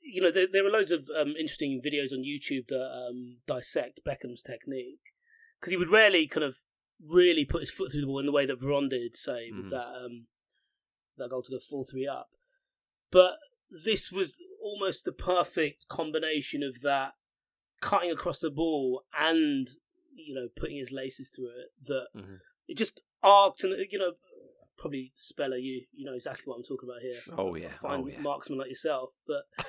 you 0.03 0.21
know 0.21 0.33
there, 0.33 0.47
there 0.53 0.67
are 0.67 0.71
loads 0.71 0.91
of 0.91 1.09
um, 1.19 1.35
interesting 1.39 1.81
videos 1.85 2.13
on 2.13 2.25
YouTube 2.25 2.67
that 2.69 3.07
um, 3.09 3.39
dissect 3.47 4.01
Beckham's 4.07 4.43
technique 4.43 5.15
because 5.61 5.71
he 5.71 5.77
would 5.77 5.91
rarely 5.91 6.27
kind 6.27 6.45
of 6.45 6.57
really 7.07 7.45
put 7.45 7.61
his 7.61 7.71
foot 7.71 7.93
through 7.93 8.01
the 8.01 8.07
ball 8.07 8.21
in 8.21 8.27
the 8.27 8.33
way 8.33 8.47
that 8.47 8.61
Veron 8.61 8.91
did, 8.91 9.17
say 9.17 9.51
mm. 9.53 9.63
with 9.63 9.71
that 9.71 9.87
um, 10.05 10.27
that 11.17 11.31
goal 11.31 11.43
to 11.43 11.53
go 11.53 11.59
four 11.59 11.85
three 11.85 12.09
up. 12.09 12.29
But 13.15 13.37
this 13.71 14.13
was 14.13 14.35
almost 14.63 15.07
the 15.07 15.13
perfect 15.13 15.89
combination 15.89 16.63
of 16.63 16.83
that 16.83 17.13
cutting 17.81 18.11
across 18.11 18.41
the 18.41 18.51
ball 18.51 19.05
and 19.19 19.71
you 20.15 20.35
know 20.35 20.49
putting 20.59 20.77
his 20.77 20.93
laces 20.93 21.31
through 21.35 21.49
it 21.49 21.71
that 21.87 22.07
mm-hmm 22.17 22.37
it 22.69 22.77
just 22.77 23.01
arced 23.23 23.65
and 23.65 23.75
you 23.91 23.99
know 23.99 24.13
probably 24.77 25.13
speller 25.17 25.57
you 25.57 25.83
you 25.93 26.05
know 26.05 26.15
exactly 26.15 26.45
what 26.47 26.57
I'm 26.57 26.63
talking 26.63 26.89
about 26.89 27.03
here. 27.03 27.21
Oh 27.37 27.55
yeah, 27.55 27.69
fine 27.81 28.01
oh, 28.01 28.07
yeah. 28.07 28.21
marksman 28.21 28.59
like 28.59 28.69
yourself, 28.69 29.11
but 29.27 29.45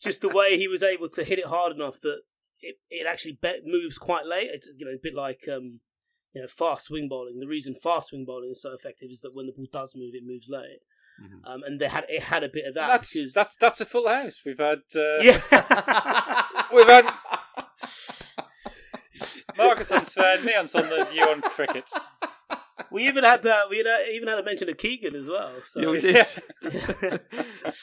just 0.00 0.20
the 0.20 0.28
way 0.28 0.56
he 0.56 0.68
was 0.68 0.82
able 0.82 1.08
to 1.10 1.24
hit 1.24 1.38
it 1.38 1.46
hard 1.46 1.74
enough 1.74 2.00
that 2.02 2.20
it 2.60 2.76
it 2.90 3.06
actually 3.06 3.38
be- 3.40 3.62
moves 3.64 3.98
quite 3.98 4.26
late. 4.26 4.50
It's 4.52 4.68
you 4.76 4.86
know 4.86 4.92
a 4.92 5.02
bit 5.02 5.14
like 5.14 5.48
um 5.48 5.80
you 6.34 6.42
know 6.42 6.48
fast 6.48 6.86
swing 6.86 7.08
bowling. 7.08 7.40
The 7.40 7.46
reason 7.46 7.74
fast 7.74 8.08
swing 8.08 8.24
bowling 8.24 8.50
is 8.52 8.62
so 8.62 8.72
effective 8.72 9.10
is 9.10 9.20
that 9.22 9.34
when 9.34 9.46
the 9.46 9.52
ball 9.52 9.66
does 9.72 9.94
move, 9.96 10.14
it 10.14 10.26
moves 10.26 10.48
late. 10.48 10.80
Mm-hmm. 11.22 11.44
Um, 11.46 11.62
and 11.64 11.80
they 11.80 11.88
had 11.88 12.04
it 12.08 12.22
had 12.22 12.44
a 12.44 12.48
bit 12.48 12.66
of 12.66 12.74
that. 12.74 12.88
That's 12.88 13.12
because... 13.12 13.32
that's 13.32 13.56
that's 13.56 13.80
a 13.80 13.86
full 13.86 14.08
house. 14.08 14.42
We've 14.44 14.58
had 14.58 14.82
uh... 14.94 15.18
yeah, 15.20 15.40
we've 16.72 16.86
had 16.86 17.12
Marcus 19.56 19.90
on 19.92 20.04
Sven, 20.04 20.44
me 20.44 20.54
on 20.54 20.68
Sunderland, 20.68 21.08
you 21.14 21.22
on 21.22 21.40
cricket. 21.42 21.90
We 22.90 23.06
even 23.08 23.24
had 23.24 23.42
that. 23.42 23.68
We 23.68 23.80
uh, 23.80 24.10
even 24.12 24.28
had 24.28 24.38
a 24.38 24.44
mention 24.44 24.68
of 24.68 24.78
Keegan 24.78 25.14
as 25.14 25.28
well. 25.28 25.52
So. 25.64 25.80
Yeah, 25.80 25.88
we 25.88 26.00
did. 26.00 26.26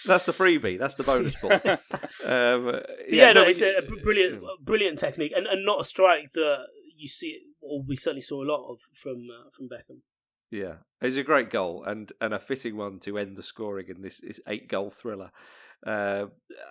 That's 0.05 0.25
the 0.25 0.31
freebie. 0.31 0.79
That's 0.79 0.95
the 0.95 1.03
bonus 1.03 1.35
ball. 1.35 1.51
Um, 1.51 2.81
yeah, 3.07 3.27
yeah, 3.27 3.33
no, 3.33 3.43
it's 3.43 3.61
a 3.61 3.81
brilliant, 3.81 4.41
brilliant 4.63 4.97
technique, 4.97 5.33
and, 5.35 5.45
and 5.47 5.65
not 5.65 5.81
a 5.81 5.83
strike 5.83 6.31
that 6.33 6.65
you 6.97 7.07
see, 7.07 7.39
or 7.61 7.83
we 7.83 7.97
certainly 7.97 8.21
saw 8.21 8.43
a 8.43 8.47
lot 8.47 8.71
of 8.71 8.79
from 8.93 9.27
uh, 9.29 9.49
from 9.51 9.67
Beckham. 9.67 9.99
Yeah, 10.51 10.75
it's 11.01 11.17
a 11.17 11.23
great 11.23 11.49
goal 11.49 11.83
and 11.83 12.11
and 12.21 12.33
a 12.33 12.39
fitting 12.39 12.77
one 12.77 12.99
to 13.01 13.17
end 13.17 13.35
the 13.35 13.43
scoring 13.43 13.87
in 13.89 14.01
this, 14.01 14.19
this 14.19 14.39
eight 14.47 14.67
goal 14.67 14.89
thriller. 14.89 15.31
Uh, 15.85 16.25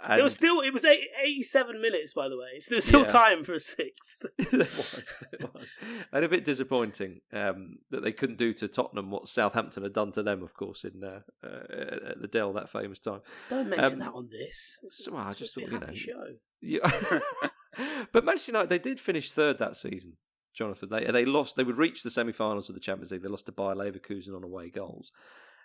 and... 0.05 0.20
It 0.20 0.22
was 0.22 0.35
still 0.35 0.61
it 0.61 0.72
was 0.72 0.85
87 0.85 1.81
minutes, 1.81 2.12
by 2.14 2.29
the 2.29 2.37
way. 2.37 2.59
So 2.61 2.70
there 2.70 2.77
was 2.79 2.85
still 2.85 3.03
yeah. 3.03 3.09
time 3.09 3.45
for 3.45 3.55
a 3.55 3.61
sixth. 3.61 4.25
it 4.39 4.53
was, 4.53 5.14
it 5.33 5.55
was, 5.55 5.68
and 6.12 6.25
a 6.25 6.29
bit 6.29 6.45
disappointing 6.45 7.20
um, 7.33 7.79
that 7.91 8.03
they 8.03 8.12
couldn't 8.12 8.39
do 8.39 8.53
to 8.55 8.66
Tottenham 8.66 9.11
what 9.11 9.29
Southampton 9.29 9.83
had 9.83 9.93
done 9.93 10.11
to 10.12 10.22
them, 10.22 10.43
of 10.43 10.55
course, 10.55 10.85
in 10.85 11.05
uh, 11.05 11.20
uh, 11.45 12.11
at 12.11 12.20
the 12.20 12.29
Dell 12.29 12.53
that 12.55 12.70
famous 12.70 12.99
time. 12.99 13.20
Don't 13.51 13.68
mention 13.68 13.93
um, 13.93 13.99
that 14.01 14.14
on 14.14 14.29
this. 14.31 14.79
It's 14.83 15.09
well, 15.09 15.22
I 15.22 15.33
just 15.33 15.55
thought 15.55 15.70
you 15.70 15.79
know. 15.79 15.95
Show. 15.95 16.27
Yeah. 16.61 17.20
but 18.12 18.25
Manchester 18.25 18.53
United 18.53 18.70
they 18.70 18.79
did 18.79 18.99
finish 18.99 19.31
third 19.31 19.59
that 19.59 19.77
season. 19.77 20.16
Jonathan. 20.55 20.89
They 20.91 21.05
they 21.11 21.25
lost. 21.25 21.57
They 21.57 21.65
would 21.65 21.77
reach 21.77 22.03
the 22.03 22.11
semi-finals 22.11 22.69
of 22.69 22.75
the 22.75 22.81
Champions 22.81 23.13
League. 23.13 23.23
They 23.23 23.29
lost 23.29 23.47
to 23.47 23.53
Bayer 23.53 23.75
Leverkusen 23.75 24.35
on 24.35 24.45
away 24.45 24.71
goals. 24.71 25.13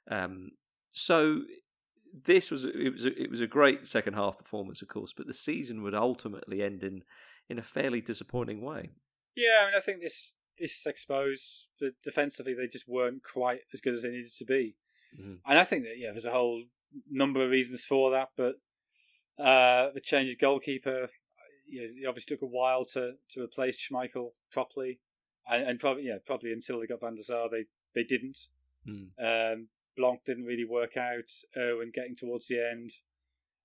Um, 0.10 0.52
so 0.92 1.42
this 2.26 2.52
was 2.52 2.66
it 2.66 2.92
was 2.92 3.06
a, 3.06 3.22
it 3.22 3.30
was 3.30 3.42
a 3.42 3.48
great 3.48 3.88
second 3.88 4.14
half 4.14 4.38
performance, 4.38 4.82
of 4.82 4.88
course, 4.88 5.14
but 5.16 5.28
the 5.28 5.34
season 5.34 5.84
would 5.84 5.96
ultimately 5.96 6.62
end 6.62 6.84
in 6.84 7.04
in 7.50 7.60
a 7.60 7.64
fairly 7.64 8.02
disappointing 8.02 8.62
way. 8.62 8.92
Yeah, 9.36 9.60
I 9.62 9.66
mean, 9.66 9.76
I 9.76 9.80
think 9.80 10.02
this 10.02 10.38
this 10.58 10.86
exposed 10.86 11.68
that 11.80 12.02
defensively 12.04 12.54
they 12.54 12.68
just 12.68 12.88
weren't 12.88 13.24
quite 13.24 13.62
as 13.74 13.82
good 13.82 13.94
as 13.94 14.02
they 14.02 14.10
needed 14.10 14.34
to 14.38 14.46
be, 14.46 14.76
mm-hmm. 15.20 15.36
and 15.46 15.60
I 15.60 15.64
think 15.64 15.84
that 15.84 15.98
yeah, 15.98 16.12
there's 16.12 16.26
a 16.26 16.32
whole 16.32 16.64
number 17.10 17.44
of 17.44 17.52
reasons 17.52 17.86
for 17.86 18.12
that, 18.12 18.30
but 18.36 18.56
uh, 19.42 19.92
the 19.94 20.02
change 20.02 20.32
of 20.32 20.40
goalkeeper, 20.40 21.10
you 21.70 21.82
know, 21.82 21.88
it 21.88 22.08
obviously 22.08 22.36
took 22.36 22.42
a 22.42 22.48
while 22.48 22.86
to 22.86 23.14
to 23.32 23.44
replace 23.44 23.78
Schmeichel 23.78 24.32
properly, 24.52 25.00
and, 25.50 25.64
and 25.64 25.80
probably 25.80 26.06
yeah, 26.06 26.18
probably 26.26 26.52
until 26.52 26.80
they 26.80 26.88
got 26.88 27.02
Van 27.02 27.16
der 27.16 27.24
Sar, 27.24 27.50
they 27.50 27.66
they 27.94 28.04
didn't. 28.04 28.38
Mm. 28.88 29.10
Um, 29.20 29.68
Blanc 29.98 30.22
didn't 30.26 30.46
really 30.46 30.66
work 30.66 30.98
out. 30.98 31.30
Irwin 31.58 31.92
getting 31.94 32.16
towards 32.16 32.48
the 32.48 32.60
end. 32.60 32.92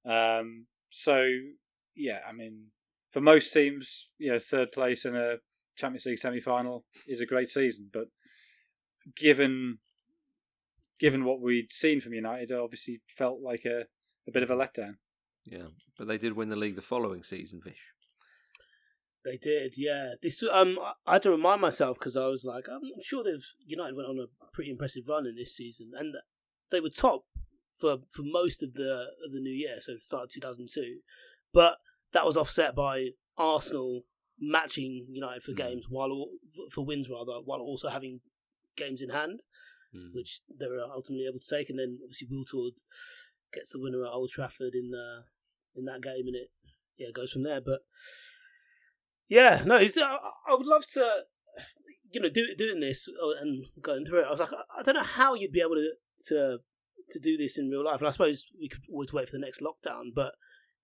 Um, 0.04 0.66
so 0.90 1.26
yeah, 1.94 2.20
I 2.28 2.32
mean, 2.32 2.66
for 3.12 3.20
most 3.20 3.52
teams, 3.52 4.10
you 4.18 4.32
know, 4.32 4.38
third 4.38 4.72
place 4.72 5.04
in 5.04 5.14
a 5.14 5.36
Champions 5.76 6.06
League 6.06 6.18
semi-final 6.18 6.84
is 7.06 7.20
a 7.20 7.26
great 7.26 7.48
season. 7.48 7.90
But 7.92 8.08
given 9.16 9.78
given 10.98 11.24
what 11.24 11.40
we'd 11.40 11.70
seen 11.70 12.00
from 12.00 12.14
United, 12.14 12.50
it 12.50 12.58
obviously 12.58 13.00
felt 13.08 13.40
like 13.40 13.64
a, 13.64 13.84
a 14.26 14.32
bit 14.32 14.42
of 14.42 14.50
a 14.50 14.56
letdown. 14.56 14.96
Yeah, 15.44 15.68
but 15.98 16.08
they 16.08 16.18
did 16.18 16.34
win 16.34 16.48
the 16.48 16.56
league 16.56 16.76
the 16.76 16.82
following 16.82 17.22
season, 17.22 17.60
Vish. 17.62 17.92
They 19.24 19.38
did, 19.38 19.74
yeah. 19.76 20.12
This 20.22 20.42
um, 20.52 20.78
I 21.06 21.14
had 21.14 21.22
to 21.22 21.30
remind 21.30 21.60
myself 21.60 21.98
because 21.98 22.16
I 22.16 22.26
was 22.26 22.44
like, 22.44 22.66
I'm 22.68 22.82
sure 23.02 23.24
they've 23.24 23.46
United 23.66 23.96
went 23.96 24.08
on 24.08 24.18
a 24.18 24.46
pretty 24.52 24.70
impressive 24.70 25.04
run 25.08 25.26
in 25.26 25.34
this 25.36 25.56
season, 25.56 25.92
and 25.98 26.14
they 26.70 26.80
were 26.80 26.90
top 26.90 27.24
for 27.80 27.98
for 28.10 28.22
most 28.22 28.62
of 28.62 28.74
the 28.74 29.06
of 29.24 29.32
the 29.32 29.40
new 29.40 29.54
year, 29.54 29.76
so 29.80 29.94
the 29.94 30.00
start 30.00 30.24
of 30.24 30.30
2002. 30.30 30.98
But 31.52 31.76
that 32.12 32.26
was 32.26 32.36
offset 32.36 32.74
by 32.74 33.10
Arsenal 33.38 34.02
matching 34.40 35.06
United 35.10 35.42
for 35.42 35.52
mm. 35.52 35.56
games 35.56 35.86
while 35.88 36.28
for 36.70 36.84
wins 36.84 37.08
rather, 37.08 37.40
while 37.44 37.60
also 37.60 37.88
having 37.88 38.20
games 38.76 39.00
in 39.00 39.10
hand, 39.10 39.40
mm. 39.94 40.08
which 40.12 40.40
they 40.58 40.66
were 40.66 40.82
ultimately 40.82 41.26
able 41.28 41.40
to 41.40 41.56
take. 41.56 41.70
And 41.70 41.78
then 41.78 41.98
obviously 42.02 42.28
Wiltord 42.28 42.72
gets 43.52 43.72
the 43.72 43.80
winner 43.80 44.04
at 44.04 44.12
Old 44.12 44.30
Trafford 44.30 44.74
in 44.74 44.92
uh, 44.94 45.22
in 45.76 45.84
that 45.84 46.02
game, 46.02 46.26
and 46.26 46.36
it 46.36 46.50
yeah 46.96 47.08
goes 47.14 47.32
from 47.32 47.42
there. 47.42 47.60
But 47.60 47.80
yeah, 49.28 49.62
no, 49.64 49.76
I, 49.76 49.80
I 50.48 50.54
would 50.54 50.66
love 50.66 50.86
to, 50.94 51.20
you 52.12 52.20
know, 52.20 52.28
do 52.28 52.46
doing 52.56 52.80
this 52.80 53.08
uh, 53.08 53.40
and 53.40 53.66
going 53.82 54.04
through 54.04 54.20
it. 54.20 54.26
I 54.26 54.30
was 54.30 54.40
like, 54.40 54.50
I 54.78 54.82
don't 54.82 54.94
know 54.94 55.02
how 55.02 55.34
you'd 55.34 55.52
be 55.52 55.60
able 55.60 55.76
to 55.76 55.90
to 56.28 56.58
to 57.10 57.18
do 57.18 57.36
this 57.36 57.58
in 57.58 57.68
real 57.68 57.84
life, 57.84 58.00
and 58.00 58.08
I 58.08 58.10
suppose 58.10 58.46
we 58.58 58.68
could 58.68 58.82
always 58.92 59.12
wait 59.12 59.28
for 59.28 59.36
the 59.36 59.44
next 59.44 59.60
lockdown, 59.60 60.14
but 60.14 60.34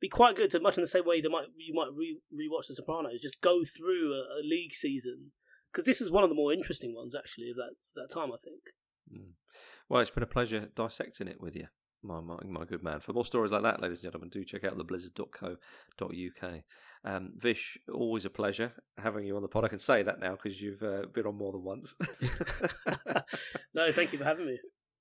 be 0.01 0.09
quite 0.09 0.37
good 0.37 0.51
to 0.53 0.61
much 0.61 0.79
in 0.79 0.83
the 0.83 0.89
same 0.89 1.07
way 1.07 1.21
that 1.21 1.31
might 1.31 1.47
you 1.57 1.75
might 1.75 1.93
re 1.95 2.21
rewatch 2.33 2.69
The 2.69 2.75
Sopranos, 2.75 3.21
just 3.21 3.41
go 3.41 3.63
through 3.65 4.13
a, 4.13 4.41
a 4.41 4.43
league 4.43 4.75
season 4.75 5.33
because 5.71 5.87
this 5.87 6.01
is 6.01 6.11
one 6.11 6.25
of 6.25 6.31
the 6.31 6.37
more 6.37 6.53
interesting 6.53 6.95
ones 6.95 7.15
actually 7.15 7.51
of 7.51 7.57
that 7.57 7.75
that 7.97 8.13
time. 8.13 8.33
I 8.33 8.39
think. 8.43 8.63
Mm. 9.13 9.33
Well, 9.89 10.01
it's 10.01 10.11
been 10.11 10.23
a 10.23 10.27
pleasure 10.27 10.69
dissecting 10.75 11.29
it 11.29 11.41
with 11.41 11.57
you 11.57 11.67
my, 12.03 12.21
my, 12.21 12.37
my 12.47 12.65
good 12.65 12.83
man. 12.83 13.01
For 13.01 13.13
more 13.13 13.25
stories 13.25 13.53
like 13.53 13.63
that, 13.63 13.81
ladies 13.81 13.99
and 13.99 14.05
gentlemen, 14.05 14.29
do 14.31 14.45
check 14.45 14.65
out 14.65 14.77
theblizzard.co.uk. 14.79 16.53
Um, 17.05 17.33
Vish, 17.37 17.79
always 17.93 18.25
a 18.25 18.31
pleasure 18.31 18.73
having 18.99 19.25
you 19.25 19.37
on 19.37 19.43
the 19.43 19.49
pod. 19.49 19.65
I 19.65 19.69
can 19.69 19.79
say 19.79 20.03
that 20.03 20.21
now 20.21 20.33
because 20.33 20.61
you've 20.61 20.83
uh, 20.83 21.07
been 21.13 21.27
on 21.27 21.37
more 21.37 21.53
than 21.53 21.65
once. 21.65 21.95
no, 23.75 23.91
thank 23.93 24.13
you 24.13 24.19
for 24.19 24.25
having 24.25 24.47
me. 24.47 24.59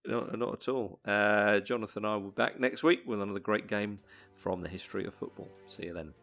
No, 0.08 0.22
not 0.34 0.54
at 0.54 0.68
all. 0.70 1.00
Uh, 1.06 1.60
Jonathan 1.60 2.06
and 2.06 2.14
I 2.14 2.16
will 2.16 2.32
be 2.32 2.36
back 2.36 2.60
next 2.60 2.84
week 2.84 3.02
with 3.06 3.22
another 3.22 3.39
great 3.39 3.68
game 3.68 4.00
from 4.34 4.62
the 4.62 4.70
history 4.70 5.06
of 5.06 5.14
football. 5.14 5.50
See 5.68 5.86
you 5.86 5.93
then. 5.93 6.14